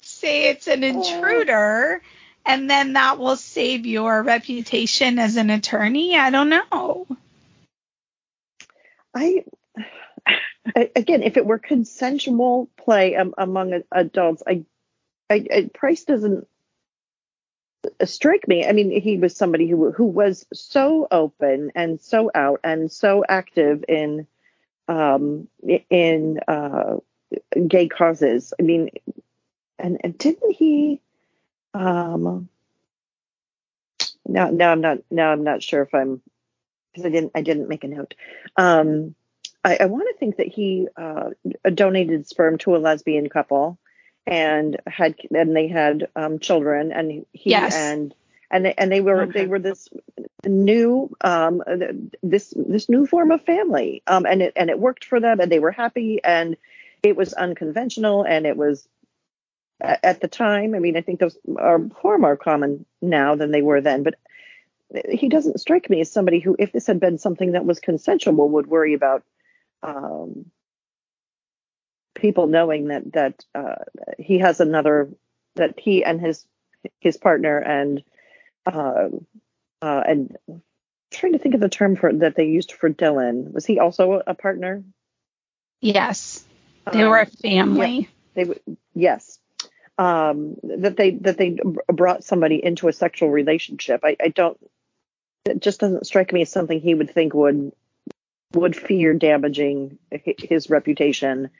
say 0.00 0.48
it's 0.48 0.66
an 0.68 0.82
intruder 0.84 2.00
and 2.46 2.68
then 2.68 2.94
that 2.94 3.18
will 3.18 3.36
save 3.36 3.86
your 3.86 4.22
reputation 4.22 5.18
as 5.18 5.36
an 5.36 5.50
attorney. 5.50 6.16
I 6.16 6.30
don't 6.30 6.50
know. 6.50 7.06
I 9.14 9.44
again, 10.96 11.22
if 11.22 11.36
it 11.36 11.46
were 11.46 11.58
consensual 11.58 12.68
play 12.76 13.16
um, 13.16 13.34
among 13.38 13.82
adults, 13.92 14.42
I, 14.46 14.64
I, 15.30 15.46
I 15.52 15.70
Price 15.72 16.04
doesn't 16.04 16.46
strike 18.04 18.48
me. 18.48 18.66
I 18.66 18.72
mean, 18.72 18.90
he 19.00 19.18
was 19.18 19.36
somebody 19.36 19.68
who 19.68 19.92
who 19.92 20.06
was 20.06 20.46
so 20.52 21.06
open 21.10 21.72
and 21.74 22.00
so 22.00 22.30
out 22.34 22.60
and 22.64 22.90
so 22.90 23.24
active 23.28 23.84
in 23.88 24.26
um 24.88 25.48
in 25.90 26.40
uh 26.48 26.96
gay 27.66 27.88
causes. 27.88 28.52
I 28.58 28.62
mean, 28.62 28.90
and 29.78 29.98
and 30.02 30.16
didn't 30.18 30.52
he 30.52 31.00
um 31.74 32.48
now 34.26 34.50
now 34.50 34.72
I'm 34.72 34.80
not 34.80 34.98
now 35.10 35.32
I'm 35.32 35.44
not 35.44 35.62
sure 35.62 35.82
if 35.82 35.94
I'm 35.94 36.22
because 36.92 37.06
I 37.06 37.10
didn't 37.10 37.32
I 37.34 37.42
didn't 37.42 37.68
make 37.68 37.84
a 37.84 37.88
note. 37.88 38.14
Um 38.56 39.14
I, 39.64 39.78
I 39.80 39.86
want 39.86 40.08
to 40.10 40.18
think 40.18 40.36
that 40.36 40.48
he 40.48 40.88
uh, 40.96 41.30
donated 41.74 42.26
sperm 42.26 42.58
to 42.58 42.76
a 42.76 42.78
lesbian 42.78 43.28
couple 43.28 43.78
and 44.26 44.78
had 44.86 45.16
and 45.34 45.56
they 45.56 45.68
had 45.68 46.08
um, 46.16 46.38
children 46.38 46.92
and 46.92 47.26
he 47.32 47.50
Yes. 47.50 47.74
and 47.74 48.14
and 48.50 48.66
they, 48.66 48.74
and 48.74 48.92
they 48.92 49.00
were 49.00 49.24
Okay. 49.24 49.40
they 49.40 49.46
were 49.46 49.58
this 49.58 49.88
new 50.46 51.14
um 51.22 51.62
this 52.22 52.52
this 52.56 52.88
new 52.88 53.06
form 53.06 53.30
of 53.30 53.42
family 53.44 54.02
um 54.06 54.26
and 54.26 54.42
it 54.42 54.52
and 54.56 54.70
it 54.70 54.78
worked 54.78 55.04
for 55.04 55.20
them 55.20 55.40
and 55.40 55.50
they 55.50 55.58
were 55.58 55.72
happy 55.72 56.20
and 56.22 56.56
it 57.02 57.16
was 57.16 57.32
unconventional 57.34 58.22
and 58.22 58.46
it 58.46 58.56
was 58.56 58.88
at 60.02 60.20
the 60.20 60.28
time 60.28 60.74
i 60.74 60.78
mean 60.78 60.96
i 60.96 61.00
think 61.00 61.20
those 61.20 61.38
are 61.58 61.80
far 62.02 62.18
more 62.18 62.36
common 62.36 62.86
now 63.02 63.34
than 63.34 63.50
they 63.50 63.62
were 63.62 63.80
then 63.80 64.02
but 64.02 64.14
he 65.10 65.28
doesn't 65.28 65.60
strike 65.60 65.90
me 65.90 66.00
as 66.00 66.12
somebody 66.12 66.38
who 66.40 66.56
if 66.58 66.72
this 66.72 66.86
had 66.86 67.00
been 67.00 67.18
something 67.18 67.52
that 67.52 67.64
was 67.66 67.80
consensual 67.80 68.48
would 68.50 68.66
worry 68.66 68.94
about 68.94 69.24
um 69.82 70.46
people 72.14 72.46
knowing 72.46 72.88
that 72.88 73.12
that 73.12 73.44
uh 73.54 73.76
he 74.18 74.38
has 74.38 74.60
another 74.60 75.10
that 75.56 75.78
he 75.78 76.04
and 76.04 76.20
his 76.20 76.46
his 77.00 77.16
partner 77.16 77.58
and 77.58 78.02
uh, 78.66 79.08
uh 79.82 80.02
and 80.06 80.36
I'm 80.48 80.62
trying 81.12 81.32
to 81.32 81.38
think 81.38 81.54
of 81.54 81.60
the 81.60 81.68
term 81.68 81.96
for 81.96 82.12
that 82.12 82.36
they 82.36 82.46
used 82.46 82.72
for 82.72 82.90
Dylan 82.90 83.52
was 83.52 83.66
he 83.66 83.78
also 83.78 84.22
a 84.26 84.34
partner 84.34 84.82
Yes. 85.80 86.44
They 86.92 87.04
were 87.04 87.18
a 87.18 87.26
Um, 87.26 87.32
family. 87.42 88.08
they 88.34 88.44
w- 88.44 88.60
yes 88.94 89.38
um 89.98 90.56
that 90.62 90.96
they 90.96 91.12
that 91.12 91.38
they 91.38 91.56
brought 91.92 92.24
somebody 92.24 92.62
into 92.64 92.88
a 92.88 92.92
sexual 92.92 93.30
relationship 93.30 94.00
i 94.04 94.16
i 94.20 94.28
don't 94.28 94.58
it 95.46 95.60
just 95.60 95.78
doesn't 95.80 96.06
strike 96.06 96.32
me 96.32 96.42
as 96.42 96.50
something 96.50 96.80
he 96.80 96.94
would 96.94 97.10
think 97.10 97.34
would 97.34 97.72
would 98.54 98.76
fear 98.76 99.14
damaging 99.14 99.98
his 100.38 100.70
reputation 100.70 101.50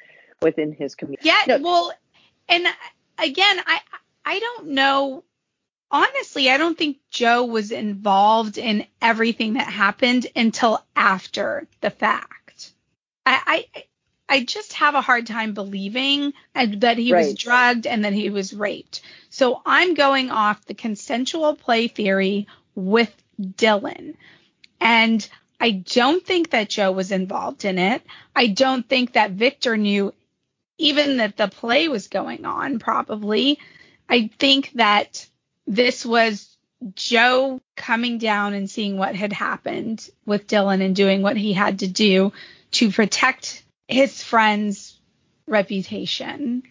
within 0.43 0.72
his 0.72 0.95
community 0.95 1.28
Yeah, 1.28 1.57
No. 1.57 1.59
well, 1.62 1.93
and 2.49 2.66
again, 3.18 3.61
I 3.66 3.80
I 4.24 4.39
don't 4.39 4.68
know. 4.68 5.24
Honestly, 5.91 6.51
I 6.51 6.57
don't 6.57 6.76
think 6.78 6.99
Joe 7.11 7.45
was 7.45 7.70
involved 7.72 8.59
in 8.59 8.87
everything 9.03 9.55
that 9.55 9.66
happened 9.68 10.26
until 10.35 10.85
after 10.97 11.66
the 11.80 11.91
fact. 11.91 12.72
I 13.26 13.66
I, 13.74 13.85
I 14.29 14.45
just 14.45 14.72
have 14.75 14.95
a 14.95 15.01
hard 15.01 15.27
time 15.27 15.55
believing 15.55 16.33
that 16.55 16.99
he 16.99 17.12
was 17.12 17.35
drugged 17.35 17.87
and 17.87 18.05
that 18.05 18.12
he 18.12 18.31
was 18.31 18.55
raped. 18.55 19.03
So 19.31 19.61
I'm 19.66 19.95
going 19.95 20.31
off 20.31 20.64
the 20.64 20.75
consensual 20.75 21.55
play 21.55 21.89
theory 21.89 22.47
with 22.75 23.14
Dylan. 23.41 24.14
And 24.81 25.29
I 25.61 25.70
don't 25.70 26.25
think 26.25 26.51
that 26.51 26.68
Joe 26.68 26.93
was 26.93 27.12
involved 27.12 27.64
in 27.64 27.79
it. 27.79 28.03
I 28.35 28.49
don't 28.49 28.89
think 28.89 29.12
that 29.12 29.33
Victor 29.33 29.77
knew 29.77 30.12
even 30.79 31.18
that 31.18 31.37
the 31.37 31.49
play 31.49 31.89
was 31.89 32.09
going 32.09 32.45
on, 32.45 32.79
probably. 32.79 33.59
I 34.09 34.31
think 34.39 34.72
that 34.75 35.27
this 35.66 36.05
was 36.05 36.55
Joe 36.95 37.61
coming 37.77 38.18
down 38.18 38.55
and 38.55 38.68
seeing 38.68 38.99
what 38.99 39.14
had 39.14 39.33
happened 39.33 40.09
with 40.27 40.47
Dylan 40.47 40.85
and 40.85 40.97
doing 40.97 41.22
what 41.22 41.37
he 41.37 41.53
had 41.53 41.79
to 41.79 41.87
do 41.87 42.33
to 42.72 42.91
protect 42.91 43.63
his 43.89 44.22
friend's 44.22 45.01
reputation. 45.47 46.62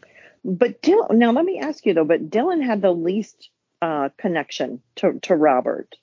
but 0.43 0.81
Dylan, 0.81 1.11
now 1.15 1.31
let 1.31 1.45
me 1.45 1.59
ask 1.59 1.85
you 1.85 1.93
though 1.93 2.05
but 2.05 2.29
Dylan 2.29 2.63
had 2.63 2.81
the 2.81 2.91
least 2.91 3.49
uh 3.81 4.09
connection 4.17 4.81
to 4.97 5.19
to 5.21 5.35
Robert 5.35 5.95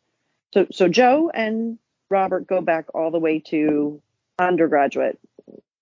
so 0.55 0.67
so 0.71 0.89
Joe 0.89 1.31
and 1.33 1.79
Robert 2.11 2.47
go 2.47 2.61
back 2.61 2.87
all 2.95 3.11
the 3.11 3.19
way 3.19 3.41
to 3.49 4.01
undergraduate 4.39 5.19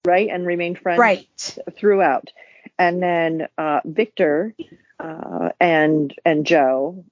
right 0.06 0.28
and 0.30 0.46
remain 0.46 0.74
friends 0.76 0.98
Right. 0.98 1.58
throughout. 1.76 2.30
And 2.78 3.02
then 3.02 3.48
uh, 3.58 3.80
Victor 3.84 4.54
uh, 5.00 5.50
and 5.60 6.14
and 6.24 6.46
Joe 6.46 7.04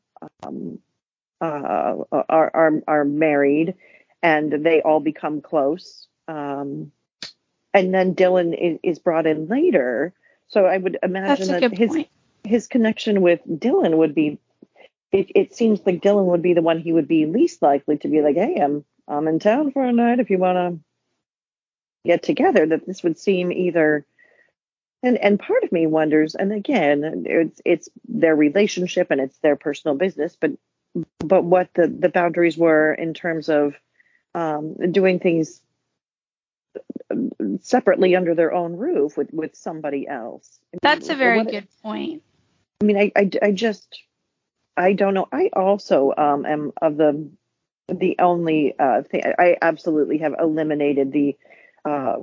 um, 0.42 0.78
uh, 1.40 1.94
are, 2.12 2.50
are 2.54 2.72
are 2.86 3.04
married, 3.04 3.74
and 4.22 4.52
they 4.64 4.80
all 4.82 5.00
become 5.00 5.40
close. 5.40 6.06
Um, 6.28 6.92
and 7.76 7.94
then 7.94 8.14
Dylan 8.14 8.56
is, 8.58 8.78
is 8.82 8.98
brought 8.98 9.26
in 9.26 9.48
later. 9.48 10.12
So 10.48 10.64
I 10.64 10.78
would 10.78 10.98
imagine 11.02 11.48
that 11.48 11.76
his 11.76 11.90
point. 11.90 12.08
his 12.44 12.66
connection 12.66 13.20
with 13.20 13.40
Dylan 13.46 13.96
would 13.96 14.14
be. 14.14 14.38
It, 15.12 15.30
it 15.34 15.54
seems 15.54 15.80
like 15.86 16.02
Dylan 16.02 16.26
would 16.26 16.42
be 16.42 16.54
the 16.54 16.62
one 16.62 16.80
he 16.80 16.92
would 16.92 17.08
be 17.08 17.26
least 17.26 17.62
likely 17.62 17.98
to 17.98 18.08
be 18.08 18.22
like, 18.22 18.36
hey, 18.36 18.56
I'm 18.60 18.84
I'm 19.06 19.28
in 19.28 19.38
town 19.38 19.72
for 19.72 19.84
a 19.84 19.92
night 19.92 20.20
if 20.20 20.30
you 20.30 20.38
want 20.38 20.56
to 20.56 20.80
get 22.06 22.22
together. 22.22 22.66
That 22.66 22.86
this 22.86 23.02
would 23.02 23.18
seem 23.18 23.52
either 23.52 24.06
and 25.02 25.18
and 25.18 25.38
part 25.38 25.62
of 25.62 25.72
me 25.72 25.86
wonders, 25.86 26.34
and 26.34 26.52
again, 26.52 27.24
it's 27.26 27.60
it's 27.64 27.88
their 28.08 28.34
relationship 28.34 29.10
and 29.10 29.20
it's 29.20 29.38
their 29.38 29.56
personal 29.56 29.96
business, 29.96 30.36
but 30.40 30.52
but 31.18 31.44
what 31.44 31.68
the 31.74 31.86
the 31.88 32.08
boundaries 32.08 32.56
were 32.56 32.94
in 32.94 33.14
terms 33.14 33.48
of 33.48 33.74
um, 34.34 34.74
doing 34.92 35.18
things 35.18 35.60
separately 37.60 38.16
under 38.16 38.34
their 38.34 38.52
own 38.52 38.76
roof 38.76 39.16
with 39.16 39.32
with 39.32 39.54
somebody 39.56 40.06
else. 40.08 40.58
I 40.72 40.76
mean, 40.76 40.78
That's 40.82 41.08
a 41.08 41.14
very 41.14 41.38
what- 41.38 41.50
good 41.50 41.68
point. 41.82 42.22
I 42.80 42.84
mean, 42.84 42.98
I, 42.98 43.12
I, 43.16 43.30
I 43.40 43.52
just, 43.52 44.02
I 44.76 44.92
don't 44.92 45.14
know. 45.14 45.26
I 45.32 45.48
also 45.54 46.12
um, 46.14 46.44
am 46.44 46.72
of 46.82 46.98
the, 46.98 47.30
the 47.88 48.16
only 48.18 48.74
uh, 48.78 49.00
thing, 49.02 49.22
I 49.38 49.56
absolutely 49.62 50.18
have 50.18 50.34
eliminated 50.38 51.10
the 51.10 51.38
uh, 51.86 52.16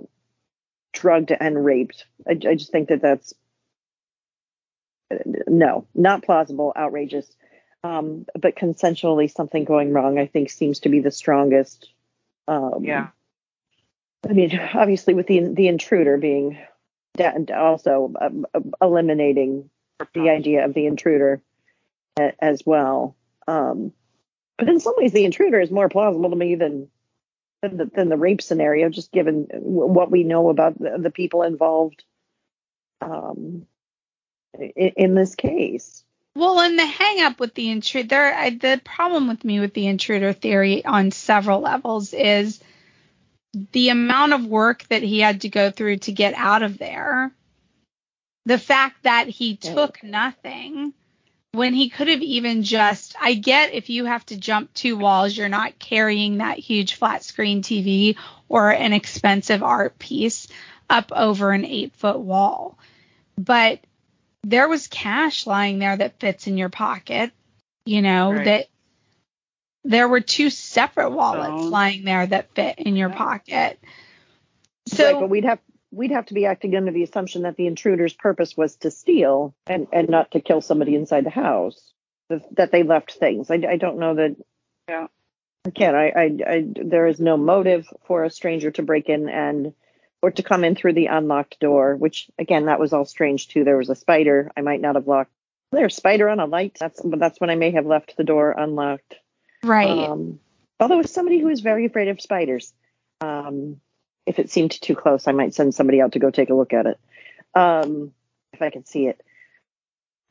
drugged 0.94 1.32
and 1.32 1.66
raped. 1.66 2.06
I, 2.28 2.34
I 2.34 2.54
just 2.54 2.72
think 2.72 2.90
that 2.90 3.02
that's, 3.02 3.34
uh, 5.12 5.18
no, 5.48 5.88
not 5.96 6.22
plausible, 6.22 6.72
outrageous. 6.78 7.36
Um, 7.84 8.28
but 8.40 8.56
consensually 8.56 9.30
something 9.32 9.64
going 9.64 9.92
wrong, 9.92 10.20
I 10.20 10.28
think 10.28 10.52
seems 10.52 10.82
to 10.82 10.90
be 10.90 11.00
the 11.00 11.10
strongest. 11.12 11.90
Um, 12.48 12.84
Yeah. 12.84 13.08
I 14.28 14.34
mean, 14.34 14.57
obviously 14.74 15.13
with 15.13 15.28
the 15.28 15.39
the 15.39 15.67
intruder 15.67 16.17
being 16.17 16.57
also 17.53 18.13
um, 18.19 18.45
eliminating 18.82 19.69
the 20.13 20.30
idea 20.30 20.65
of 20.65 20.74
the 20.74 20.88
intruder 20.88 21.41
as 22.39 22.63
well. 22.65 23.15
Um, 23.47 23.93
but 24.57 24.69
in 24.69 24.80
some 24.80 24.95
ways, 24.97 25.11
the 25.11 25.26
intruder 25.26 25.59
is 25.59 25.71
more 25.71 25.89
plausible 25.89 26.30
to 26.30 26.36
me 26.36 26.55
than 26.55 26.89
than 27.61 27.78
the, 27.78 27.86
than 27.86 28.09
the 28.09 28.17
rape 28.17 28.41
scenario, 28.41 28.89
just 28.89 29.11
given 29.11 29.45
w- 29.45 29.63
what 29.63 30.11
we 30.11 30.24
know 30.24 30.49
about 30.49 30.78
the, 30.78 30.97
the 30.99 31.11
people 31.11 31.43
involved 31.43 32.03
um, 33.01 33.65
in, 34.53 34.91
in 34.95 35.15
this 35.15 35.36
case. 35.36 36.03
Well, 36.36 36.59
and 36.59 36.78
the 36.78 36.86
hang 36.86 37.21
up 37.21 37.39
with 37.39 37.53
the 37.53 37.69
intruder, 37.69 38.15
I, 38.15 38.49
the 38.49 38.82
problem 38.84 39.28
with 39.28 39.43
me 39.45 39.59
with 39.59 39.74
the 39.74 39.88
intruder 39.88 40.34
theory 40.34 40.84
on 40.84 41.11
several 41.11 41.61
levels 41.61 42.13
is 42.13 42.59
the 43.72 43.89
amount 43.89 44.34
of 44.34 44.45
work 44.45 44.84
that 44.89 45.04
he 45.04 45.20
had 45.20 45.41
to 45.41 45.49
go 45.49 45.70
through 45.72 45.97
to 45.97 46.12
get 46.12 46.34
out 46.36 46.64
of 46.64 46.78
there. 46.78 47.32
The 48.45 48.58
fact 48.58 49.04
that 49.04 49.28
he 49.28 49.56
took 49.56 50.04
nothing 50.04 50.93
when 51.54 51.74
he 51.76 51.89
could 51.89 52.08
have 52.08 52.22
even 52.22 52.64
just, 52.64 53.16
I 53.22 53.36
get 53.36 53.74
if 53.74 53.89
you 53.89 54.06
have 54.06 54.26
to 54.28 54.38
jump 54.38 54.74
two 54.74 54.97
walls, 54.97 55.38
you're 55.38 55.49
not 55.49 55.78
carrying 55.78 56.38
that 56.38 56.58
huge 56.58 56.95
flat 56.95 57.24
screen 57.24 57.62
TV 57.62 58.18
or 58.49 58.72
an 58.72 58.91
expensive 58.91 59.62
art 59.62 59.99
piece 59.99 60.47
up 60.89 61.12
over 61.16 61.51
an 61.51 61.64
eight 61.64 61.95
foot 61.95 62.20
wall. 62.20 62.78
But 63.38 63.82
there 64.43 64.68
was 64.68 64.88
cash 64.88 65.45
lying 65.45 65.78
there 65.78 65.95
that 65.95 66.20
fits 66.20 66.47
in 66.47 66.58
your 66.58 66.70
pocket, 66.70 67.32
you 67.86 68.01
know, 68.01 68.34
Right. 68.34 68.45
that 68.45 68.68
there 69.84 70.08
were 70.08 70.22
two 70.22 70.50
separate 70.50 71.12
wallets 71.12 71.64
Phone. 71.64 71.72
lying 71.72 72.04
there 72.06 72.26
that 72.26 72.54
fit 72.56 72.80
in 72.80 72.96
your 72.96 73.10
Yeah. 73.10 73.18
pocket. 73.18 73.50
right, 73.52 73.78
So 74.88 75.20
but 75.22 75.30
we'd 75.30 75.46
have 75.46 75.60
we'd 75.92 76.12
have 76.12 76.26
to 76.28 76.34
be 76.34 76.46
acting 76.46 76.76
under 76.76 76.92
the 76.92 77.04
assumption 77.04 77.44
that 77.44 77.56
the 77.56 77.68
intruder's 77.68 78.14
purpose 78.14 78.58
was 78.58 78.76
to 78.78 78.90
steal 78.92 79.54
and 79.68 79.88
and 79.94 80.10
not 80.10 80.32
to 80.32 80.40
kill 80.40 80.62
somebody 80.62 80.96
inside 80.96 81.26
the 81.26 81.30
house. 81.30 81.92
That, 82.30 82.56
that 82.56 82.72
they 82.72 82.84
left 82.84 83.14
things. 83.14 83.52
I, 83.52 83.56
I 83.56 83.78
don't 83.78 84.00
know 84.00 84.16
that. 84.16 84.36
Yeah. 84.88 85.08
Again, 85.66 85.94
I, 85.96 86.10
I, 86.10 86.24
I 86.48 86.66
there 86.76 87.08
is 87.08 87.20
no 87.20 87.38
motive 87.38 87.88
for 88.06 88.24
a 88.24 88.30
stranger 88.30 88.72
to 88.72 88.82
break 88.82 89.08
in 89.10 89.30
and 89.30 89.74
or 90.22 90.32
to 90.32 90.44
come 90.44 90.64
in 90.64 90.76
through 90.76 90.94
the 90.94 91.08
unlocked 91.08 91.60
door. 91.60 91.96
Which 91.96 92.30
again, 92.40 92.66
that 92.66 92.80
was 92.80 92.94
all 92.94 93.06
strange 93.06 93.50
too. 93.50 93.64
There 93.64 93.78
was 93.78 93.90
a 93.90 93.96
spider. 93.96 94.52
I 94.58 94.62
might 94.62 94.82
not 94.82 94.96
have 94.96 95.08
locked. 95.08 95.32
There's 95.72 95.94
a 95.94 95.96
spider 95.96 96.30
on 96.30 96.40
a 96.40 96.46
light. 96.46 96.78
That's 96.80 97.02
that's 97.04 97.40
when 97.40 97.50
I 97.50 97.56
may 97.56 97.72
have 97.72 97.86
left 97.86 98.16
the 98.18 98.24
door 98.24 98.52
unlocked. 98.52 99.16
Right. 99.64 100.09
Um, 100.09 100.39
although 100.80 100.99
as 100.99 101.11
somebody 101.11 101.39
who 101.39 101.49
is 101.49 101.61
very 101.61 101.86
afraid 101.86 102.07
of 102.07 102.22
spiders, 102.22 102.74
um, 103.22 103.80
if 104.26 104.39
it 104.39 104.49
seemed 104.51 104.72
too 104.72 104.95
close, 104.95 105.28
I 105.28 105.32
might 105.32 105.53
send 105.53 105.76
somebody 105.76 106.01
out 106.01 106.14
to 106.14 106.20
go 106.20 106.30
take 106.30 106.49
a 106.49 106.53
look 106.53 106.74
at 106.74 106.86
it, 106.86 106.99
um, 107.55 108.14
if 108.53 108.61
I 108.61 108.70
can 108.70 108.86
see 108.86 109.07
it. 109.07 109.22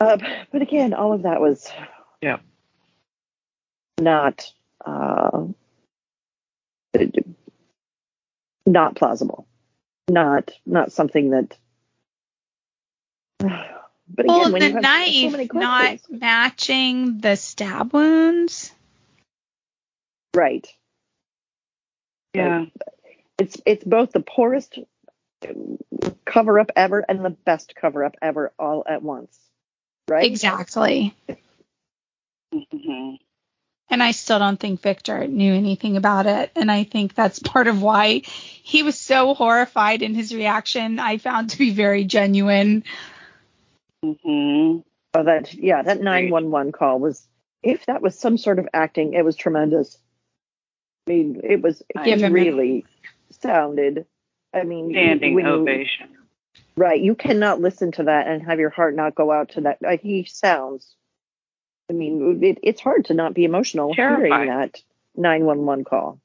Uh, 0.00 0.18
but 0.50 0.62
again, 0.62 0.94
all 0.94 1.12
of 1.12 1.22
that 1.22 1.40
was 1.40 1.70
Yeah. 2.20 2.38
not 4.00 4.52
uh, 4.84 5.46
not 8.66 8.96
plausible, 8.96 9.46
not 10.08 10.50
not 10.66 10.92
something 10.92 11.30
that. 11.30 11.56
But 14.14 14.26
again, 14.26 14.36
well, 14.36 14.52
when 14.52 14.60
the 14.60 14.68
you 14.68 14.74
have 14.74 14.84
so 14.84 15.30
many 15.30 15.48
knife 15.54 16.02
not 16.10 16.20
matching 16.20 17.18
the 17.18 17.34
stab 17.36 17.94
wounds. 17.94 18.70
Right? 20.34 20.66
Yeah. 22.34 22.66
it's 23.38 23.60
it's 23.66 23.84
both 23.84 24.12
the 24.12 24.20
poorest 24.20 24.78
cover 26.24 26.58
up 26.58 26.70
ever 26.76 27.04
and 27.06 27.24
the 27.24 27.30
best 27.30 27.74
cover 27.74 28.04
up 28.04 28.14
ever 28.22 28.52
all 28.58 28.84
at 28.88 29.02
once 29.02 29.38
right 30.08 30.24
Exactly. 30.24 31.14
hmm 32.52 33.14
And 33.90 34.02
I 34.02 34.12
still 34.12 34.38
don't 34.38 34.58
think 34.58 34.80
Victor 34.80 35.26
knew 35.26 35.52
anything 35.52 35.98
about 35.98 36.26
it. 36.26 36.50
And 36.56 36.70
I 36.70 36.84
think 36.84 37.14
that's 37.14 37.38
part 37.38 37.66
of 37.68 37.82
why 37.82 38.22
he 38.24 38.82
was 38.82 38.98
so 38.98 39.34
horrified 39.34 40.00
in 40.00 40.14
his 40.14 40.34
reaction. 40.34 40.98
I 40.98 41.18
found 41.18 41.50
to 41.50 41.58
be 41.58 41.70
very 41.70 42.04
genuine. 42.04 42.84
Mm-hmm. 44.04 44.80
oh, 45.14 45.24
that 45.24 45.52
yeah 45.54 45.82
that 45.82 46.00
911 46.00 46.72
call 46.72 46.98
was 46.98 47.28
if 47.62 47.86
that 47.86 48.02
was 48.02 48.18
some 48.18 48.36
sort 48.38 48.58
of 48.58 48.68
acting 48.72 49.12
it 49.14 49.24
was 49.24 49.36
tremendous 49.36 49.96
i 51.06 51.10
mean 51.10 51.40
it 51.42 51.60
was 51.62 51.82
Give 52.04 52.20
he 52.20 52.26
really 52.28 52.84
sounded 53.30 54.06
i 54.54 54.62
mean 54.62 54.90
Standing 54.92 55.34
when 55.34 55.46
you- 55.46 55.52
ovation. 55.52 56.08
right 56.76 57.00
you 57.00 57.14
cannot 57.14 57.60
listen 57.60 57.92
to 57.92 58.04
that 58.04 58.26
and 58.28 58.42
have 58.42 58.60
your 58.60 58.70
heart 58.70 58.94
not 58.94 59.14
go 59.14 59.30
out 59.32 59.50
to 59.50 59.62
that 59.62 59.78
uh, 59.86 59.96
he 60.00 60.24
sounds 60.24 60.94
i 61.90 61.92
mean 61.92 62.42
it, 62.42 62.58
it's 62.62 62.80
hard 62.80 63.06
to 63.06 63.14
not 63.14 63.34
be 63.34 63.44
emotional 63.44 63.92
hearing 63.94 64.30
that 64.30 64.80
911 65.16 65.84
call 65.84 66.18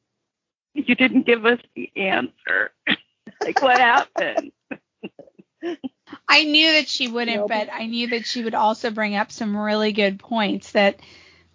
You 0.74 0.96
didn't 0.96 1.26
give 1.26 1.44
us 1.46 1.60
the 1.76 1.90
answer. 1.96 2.72
like 3.42 3.62
what 3.64 3.80
happened? 3.80 4.52
I 6.28 6.44
knew 6.44 6.72
that 6.74 6.88
she 6.88 7.08
wouldn't, 7.08 7.38
Nope. 7.38 7.50
but 7.50 7.70
I 7.74 7.88
knew 7.88 8.08
that 8.10 8.26
she 8.28 8.44
would 8.44 8.54
also 8.54 8.92
bring 8.92 9.16
up 9.16 9.32
some 9.32 9.58
really 9.58 9.92
good 9.92 10.20
points 10.20 10.72
that 10.74 11.00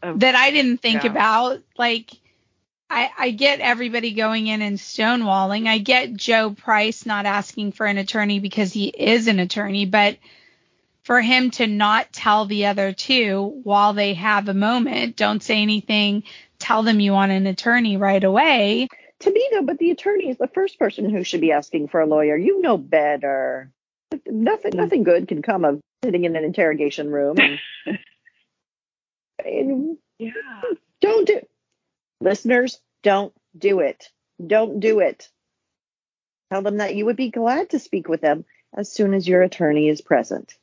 Of- 0.03 0.21
that 0.21 0.35
I 0.35 0.51
didn't 0.51 0.79
think 0.79 1.05
Yeah. 1.05 1.11
about. 1.13 1.61
Like 1.79 2.11
I, 2.93 3.11
I 3.19 3.31
get 3.31 3.61
everybody 3.61 4.13
going 4.13 4.49
in 4.49 4.61
and 4.61 4.77
stonewalling. 4.77 5.67
I 5.67 5.79
get 5.79 6.13
Joe 6.15 6.51
Price 6.51 7.07
not 7.07 7.25
asking 7.25 7.73
for 7.73 7.87
an 7.87 7.97
attorney 7.97 8.39
because 8.39 8.73
he 8.73 8.89
is 8.89 9.29
an 9.29 9.39
attorney, 9.39 9.87
but 9.87 10.19
for 11.03 11.21
him 11.21 11.51
to 11.53 11.67
not 11.67 12.13
tell 12.13 12.45
the 12.45 12.67
other 12.67 12.93
two 12.93 13.61
while 13.65 13.95
they 13.95 14.15
have 14.15 14.49
a 14.49 14.55
moment, 14.55 15.17
don't 15.17 15.43
say 15.43 15.63
anything, 15.63 16.25
tell 16.59 16.83
them 16.83 17.01
you 17.01 17.13
want 17.13 17.33
an 17.33 17.47
attorney 17.47 17.97
right 17.97 18.23
away. 18.23 18.89
to 19.21 19.33
me 19.33 19.49
though 19.53 19.63
but 19.63 19.79
the 19.79 19.91
attorney 19.91 20.29
is 20.29 20.37
the 20.37 20.47
first 20.49 20.79
person 20.79 21.09
who 21.09 21.25
should 21.25 21.41
be 21.41 21.51
asking 21.53 21.89
for 21.89 22.01
a 22.01 22.07
lawyer 22.07 22.37
you 22.37 22.61
know 22.61 22.77
better 22.77 23.71
nothing 24.27 24.73
nothing 24.77 25.03
good 25.03 25.27
can 25.27 25.43
come 25.43 25.65
of 25.65 25.81
sitting 26.05 26.25
in 26.25 26.37
an 26.37 26.45
interrogation 26.45 27.09
room 27.11 27.37
and, 27.39 27.59
and 29.45 29.97
Yeah. 30.19 30.33
don't 31.01 31.27
do 31.27 31.41
listeners 32.23 32.81
don't 33.03 33.33
do 33.57 33.81
it. 33.81 34.09
Don't 34.45 34.81
do 34.81 35.01
it. 35.01 35.29
Tell 36.51 36.63
them 36.63 36.79
that 36.79 36.95
you 36.95 37.07
would 37.07 37.17
be 37.17 37.31
glad 37.31 37.71
to 37.71 37.79
speak 37.79 38.09
with 38.09 38.21
them 38.21 38.45
as 38.77 38.91
soon 38.91 39.15
as 39.15 39.27
your 39.27 39.43
attorney 39.43 39.89
is 39.89 40.01
present. 40.01 40.57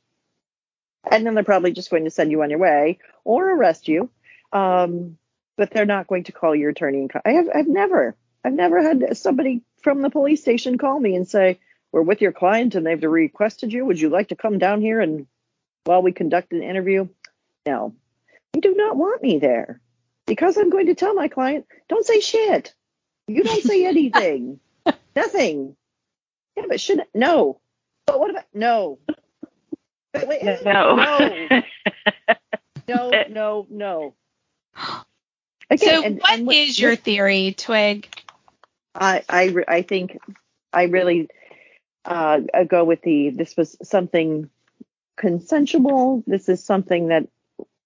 And 1.09 1.25
then 1.25 1.33
they're 1.33 1.43
probably 1.43 1.71
just 1.71 1.89
going 1.89 2.05
to 2.05 2.11
send 2.11 2.31
you 2.31 2.41
on 2.41 2.49
your 2.49 2.59
way 2.59 2.99
or 3.23 3.49
arrest 3.49 3.87
you. 3.87 4.09
Um, 4.51 5.17
but 5.57 5.71
they're 5.71 5.85
not 5.85 6.07
going 6.07 6.23
to 6.25 6.31
call 6.31 6.55
your 6.55 6.69
attorney 6.69 7.01
and 7.01 7.11
I 7.25 7.31
have 7.31 7.49
I've 7.53 7.67
never 7.67 8.15
I've 8.45 8.53
never 8.53 8.81
had 8.81 9.17
somebody 9.17 9.61
from 9.83 10.01
the 10.01 10.09
police 10.09 10.41
station 10.41 10.77
call 10.77 10.97
me 10.97 11.15
and 11.15 11.27
say 11.27 11.59
we're 11.91 12.01
with 12.01 12.21
your 12.21 12.31
client 12.31 12.75
and 12.75 12.85
they've 12.85 13.03
requested 13.03 13.73
you. 13.73 13.85
Would 13.85 13.99
you 13.99 14.09
like 14.09 14.29
to 14.29 14.35
come 14.35 14.57
down 14.57 14.81
here 14.81 15.01
and 15.01 15.27
while 15.83 16.01
we 16.01 16.13
conduct 16.13 16.53
an 16.53 16.63
interview? 16.63 17.09
No. 17.65 17.93
You 18.55 18.61
do 18.61 18.73
not 18.73 18.95
want 18.95 19.21
me 19.21 19.39
there 19.39 19.81
because 20.29 20.57
I'm 20.57 20.69
going 20.69 20.85
to 20.87 20.95
tell 20.95 21.13
my 21.13 21.27
client 21.27 21.65
don't 21.89 22.05
say 22.05 22.19
shit. 22.21 22.73
You 23.27 23.43
don't 23.43 23.63
say 23.63 23.85
anything. 23.85 24.59
Nothing. 25.15 25.75
Yeah 26.55 26.63
but 26.69 26.79
should 26.79 27.03
no. 27.13 27.59
But 28.05 28.19
what 28.19 28.29
about 28.31 28.45
no. 28.53 28.99
Wait, 30.13 30.27
wait, 30.27 30.63
No. 30.65 30.95
no. 30.95 31.61
No 32.87 33.11
no 33.29 33.67
no. 33.69 34.13
Again, 35.69 36.01
so 36.01 36.03
and- 36.03 36.19
what 36.19 36.31
and 36.31 36.47
what- 36.47 36.79
your 36.79 36.95
theory, 36.95 37.53
Twig? 37.57 38.07
I 38.95 39.23
I 39.29 39.55
I 39.67 39.81
think 39.83 40.17
I 40.73 40.83
really 40.83 41.27
uh, 42.05 42.39
I 42.53 42.63
go 42.63 42.83
with 42.85 43.01
the 43.03 43.29
this 43.29 43.55
was 43.55 43.77
something 43.83 44.49
consensual. 45.15 46.23
This 46.25 46.49
is 46.49 46.63
something 46.63 47.09
that 47.09 47.27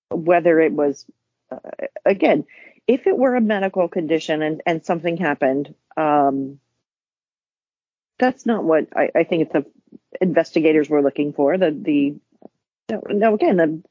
whether 0.10 0.62
it 0.62 0.72
was 0.72 1.06
again, 2.06 2.46
if 2.88 3.08
it 3.08 3.18
were 3.18 3.36
a 3.36 3.42
medical 3.42 3.88
condition 3.88 4.42
and 4.42 4.62
and 4.66 4.86
something 4.86 5.18
happened, 5.18 5.74
um, 5.98 6.60
that's 8.20 8.46
not 8.46 8.64
what 8.64 8.88
I, 8.96 9.10
I 9.16 9.24
think 9.24 9.52
the 9.52 9.66
investigators 10.22 10.90
were 10.90 11.02
looking 11.02 11.34
for. 11.34 11.58
The 11.58 11.72
the 11.72 12.16
no, 12.90 13.02
no 13.10 13.34
again, 13.36 13.58
the, 13.58 13.84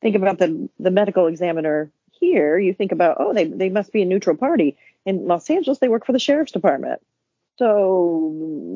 think 0.00 0.16
about 0.16 0.38
the 0.38 0.68
the 0.78 0.90
medical 0.90 1.26
examiner 1.26 1.90
here. 2.12 2.58
You 2.58 2.74
think 2.74 2.92
about 2.92 3.16
oh 3.20 3.32
they 3.32 3.44
they 3.44 3.68
must 3.68 3.92
be 3.92 4.02
a 4.02 4.06
neutral 4.06 4.36
party. 4.36 4.76
In 5.06 5.26
Los 5.26 5.48
Angeles, 5.48 5.78
they 5.78 5.88
work 5.88 6.04
for 6.04 6.12
the 6.12 6.18
sheriff's 6.18 6.52
department. 6.52 7.00
So 7.58 8.74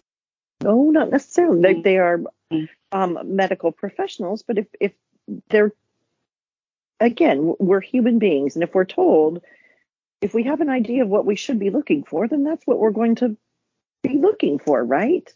no, 0.62 0.90
not 0.90 1.10
necessarily. 1.10 1.60
They 1.60 1.80
they 1.80 1.98
are 1.98 2.20
um, 2.92 3.18
medical 3.24 3.72
professionals, 3.72 4.42
but 4.42 4.58
if 4.58 4.66
if 4.80 4.92
they're 5.48 5.72
again, 7.04 7.54
we're 7.58 7.80
human 7.80 8.18
beings, 8.18 8.56
and 8.56 8.62
if 8.62 8.74
we're 8.74 8.84
told 8.84 9.42
if 10.24 10.32
we 10.32 10.44
have 10.44 10.62
an 10.62 10.70
idea 10.70 11.02
of 11.02 11.08
what 11.08 11.26
we 11.26 11.36
should 11.36 11.58
be 11.58 11.68
looking 11.68 12.02
for, 12.02 12.26
then 12.26 12.44
that's 12.44 12.66
what 12.66 12.78
we're 12.78 12.90
going 12.90 13.16
to 13.16 13.36
be 14.02 14.16
looking 14.16 14.58
for, 14.58 14.82
right? 14.82 15.30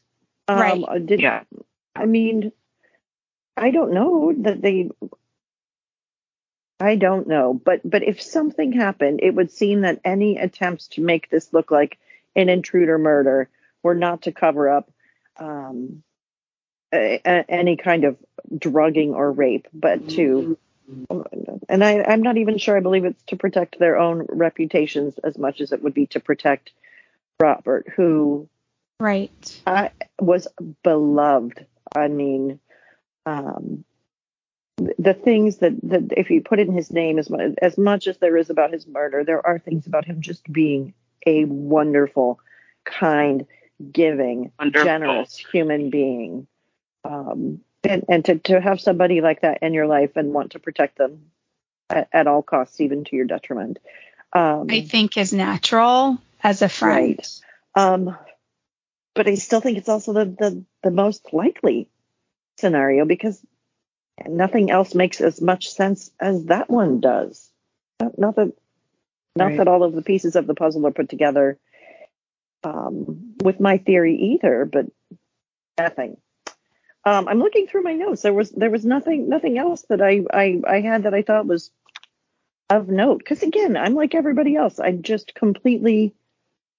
Right. 0.49 0.83
Um, 0.89 1.05
did, 1.05 1.21
Yeah. 1.21 1.43
I 1.95 2.07
mean, 2.07 2.53
I 3.55 3.71
don't 3.71 3.93
know 3.93 4.33
that 4.39 4.63
they. 4.63 4.91
I 6.81 6.95
don't 6.95 7.27
know, 7.27 7.53
but 7.53 7.81
but 7.85 8.03
if 8.03 8.23
something 8.23 8.73
happened, 8.73 9.21
it 9.23 9.35
would 9.35 9.51
seem 9.51 9.83
that 9.83 10.01
any 10.05 10.39
attempts 10.39 10.89
to 10.89 11.03
make 11.03 11.29
this 11.29 11.53
look 11.53 11.71
like 11.71 11.99
an 12.35 12.49
intruder 12.49 12.99
murder 12.99 13.51
were 13.83 13.97
not 13.97 14.23
to 14.23 14.33
cover 14.33 14.71
up 14.71 14.91
um, 15.37 16.03
a, 16.95 17.21
a, 17.27 17.45
any 17.51 17.77
kind 17.77 18.05
of 18.05 18.17
drugging 18.57 19.13
or 19.13 19.31
rape, 19.31 19.69
but 19.75 20.09
to. 20.11 20.57
And 21.69 21.85
I, 21.85 22.03
I'm 22.03 22.23
not 22.23 22.39
even 22.39 22.59
sure 22.59 22.77
I 22.77 22.81
believe 22.81 23.05
it's 23.05 23.23
to 23.25 23.37
protect 23.37 23.79
their 23.79 23.99
own 23.99 24.27
reputations 24.29 25.19
as 25.23 25.37
much 25.39 25.61
as 25.61 25.73
it 25.73 25.83
would 25.83 25.95
be 25.95 26.07
to 26.09 26.21
protect 26.21 26.73
Robert, 27.41 27.87
who 27.95 28.49
Right. 29.01 29.61
I 29.67 29.91
was 30.21 30.49
beloved. 30.83 31.65
I 31.95 32.09
mean, 32.09 32.59
um, 33.27 33.85
the 34.77 35.15
things 35.15 35.59
that, 35.59 35.75
that 35.85 36.13
if 36.17 36.31
you 36.31 36.43
put 36.43 36.59
in 36.59 36.73
his 36.73 36.91
name 36.91 37.19
as 37.19 37.31
much, 37.31 37.55
as 37.63 37.79
much 37.79 38.07
as 38.07 38.19
there 38.19 38.37
is 38.37 38.51
about 38.51 38.73
his 38.73 38.87
murder, 38.87 39.25
there 39.25 39.45
are 39.47 39.59
things 39.59 39.87
about 39.87 40.05
him 40.05 40.21
just 40.21 40.51
being 40.53 40.95
a 41.27 41.45
wonderful, 41.45 42.41
kind, 42.85 43.47
giving, 43.93 44.51
Wonderful. 44.59 44.85
generous 44.85 45.37
human 45.37 45.91
being. 45.91 46.47
Um, 47.05 47.61
and 47.85 48.05
and 48.09 48.25
to, 48.25 48.39
to 48.39 48.61
have 48.61 48.81
somebody 48.81 49.21
like 49.21 49.43
that 49.43 49.59
in 49.63 49.75
your 49.75 49.87
life 49.87 50.17
and 50.17 50.33
want 50.33 50.53
to 50.53 50.59
protect 50.59 50.99
them 50.99 51.31
at, 51.91 52.09
at 52.13 52.27
all 52.27 52.43
costs, 52.43 52.81
even 52.81 53.05
to 53.05 53.17
your 53.17 53.27
detriment. 53.27 53.79
Um, 54.33 54.67
I 54.71 54.83
think 54.83 55.17
is 55.17 55.33
natural 55.33 56.19
as 56.43 56.63
a 56.63 56.69
friend. 56.69 57.19
Right. 57.19 57.41
Um, 57.75 58.17
but 59.15 59.27
I 59.27 59.35
still 59.35 59.61
think 59.61 59.79
it's 59.79 59.89
also 59.89 60.13
the, 60.13 60.25
the, 60.27 60.65
the 60.83 60.91
most 60.91 61.33
likely 61.33 61.89
scenario 62.59 63.05
because 63.05 63.41
nothing 64.27 64.71
else 64.71 64.95
makes 64.95 65.21
as 65.21 65.41
much 65.41 65.71
sense 65.71 66.11
as 66.21 66.45
that 66.47 66.69
one 66.69 67.01
does. 67.01 67.51
Not, 68.01 68.19
not 68.19 68.37
that 68.37 68.53
not 69.37 69.47
Right. 69.47 69.59
that 69.59 69.69
all 69.69 69.85
of 69.85 69.95
the 69.95 70.03
pieces 70.03 70.37
of 70.37 70.47
the 70.47 70.55
puzzle 70.55 70.87
are 70.87 70.93
put 70.93 71.09
together 71.09 71.59
um, 72.65 73.35
with 73.43 73.61
my 73.61 73.79
theory 73.79 74.17
either, 74.17 74.65
but 74.65 74.87
nothing. 75.79 76.17
Um, 77.09 77.27
I'm 77.27 77.39
looking 77.39 77.67
through 77.67 77.85
my 77.85 77.95
notes. 77.95 78.21
There 78.21 78.35
was 78.35 78.51
there 78.51 78.71
was 78.71 78.85
nothing 78.85 79.31
nothing 79.31 79.57
else 79.57 79.83
that 79.89 80.03
I 80.03 80.25
I, 80.33 80.61
I 80.69 80.81
had 80.83 81.05
that 81.05 81.15
I 81.15 81.23
thought 81.23 81.47
was 81.47 81.71
of 82.69 82.89
note. 82.89 83.19
Because 83.19 83.43
again, 83.43 83.79
I'm 83.79 83.95
like 83.95 84.15
everybody 84.15 84.57
else. 84.57 84.79
I'm 84.79 85.03
just 85.03 85.35
completely 85.35 86.15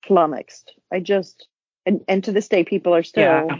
flummoxed. 0.05 0.73
I 0.91 0.99
just 0.99 1.47
and 1.85 2.05
and 2.07 2.23
to 2.25 2.31
this 2.31 2.47
day, 2.47 2.63
people 2.63 2.93
are 2.95 3.01
still 3.03 3.23
Yeah. 3.23 3.57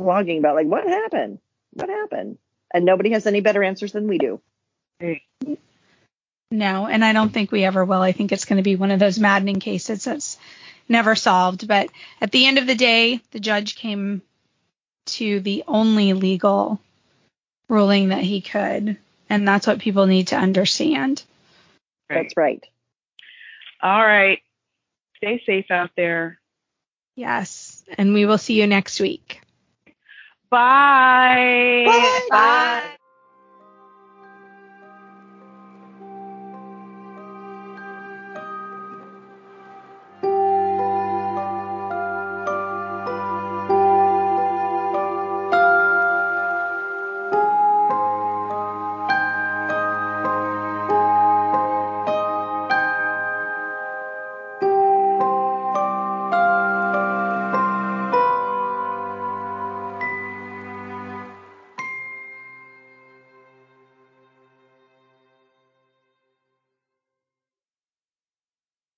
blogging 0.00 0.38
about 0.38 0.54
like 0.54 0.68
what 0.68 0.86
happened, 0.86 1.40
what 1.72 1.88
happened, 1.88 2.38
and 2.72 2.84
nobody 2.84 3.10
has 3.10 3.26
any 3.26 3.40
better 3.40 3.64
answers 3.64 3.92
than 3.92 4.06
we 4.06 4.18
do. 4.18 4.40
No, 6.50 6.86
and 6.86 7.04
I 7.04 7.12
don't 7.12 7.30
think 7.30 7.50
we 7.50 7.64
ever 7.64 7.84
will. 7.84 8.02
I 8.02 8.12
think 8.12 8.30
it's 8.30 8.44
going 8.44 8.58
to 8.58 8.62
be 8.62 8.76
one 8.76 8.92
of 8.92 9.00
those 9.00 9.18
maddening 9.18 9.58
cases 9.60 10.04
that's 10.04 10.38
never 10.88 11.16
solved. 11.16 11.66
But 11.66 11.90
at 12.20 12.30
the 12.30 12.46
end 12.46 12.58
of 12.58 12.68
the 12.68 12.76
day, 12.76 13.20
the 13.32 13.40
judge 13.40 13.74
came 13.76 14.22
to 15.08 15.40
the 15.40 15.64
only 15.66 16.12
legal 16.12 16.80
ruling 17.68 18.08
that 18.10 18.22
he 18.22 18.40
could. 18.40 18.96
And 19.30 19.46
that's 19.46 19.66
what 19.66 19.78
people 19.78 20.06
need 20.06 20.28
to 20.28 20.36
understand. 20.36 21.22
Right. 22.08 22.22
That's 22.22 22.36
right. 22.36 22.64
All 23.82 24.02
right. 24.02 24.40
Stay 25.16 25.42
safe 25.44 25.70
out 25.70 25.90
there. 25.96 26.38
Yes. 27.16 27.84
And 27.96 28.14
we 28.14 28.26
will 28.26 28.38
see 28.38 28.54
you 28.60 28.66
next 28.66 29.00
week. 29.00 29.42
Bye. 30.50 31.84
Bye. 31.86 32.26
Bye. 32.30 32.97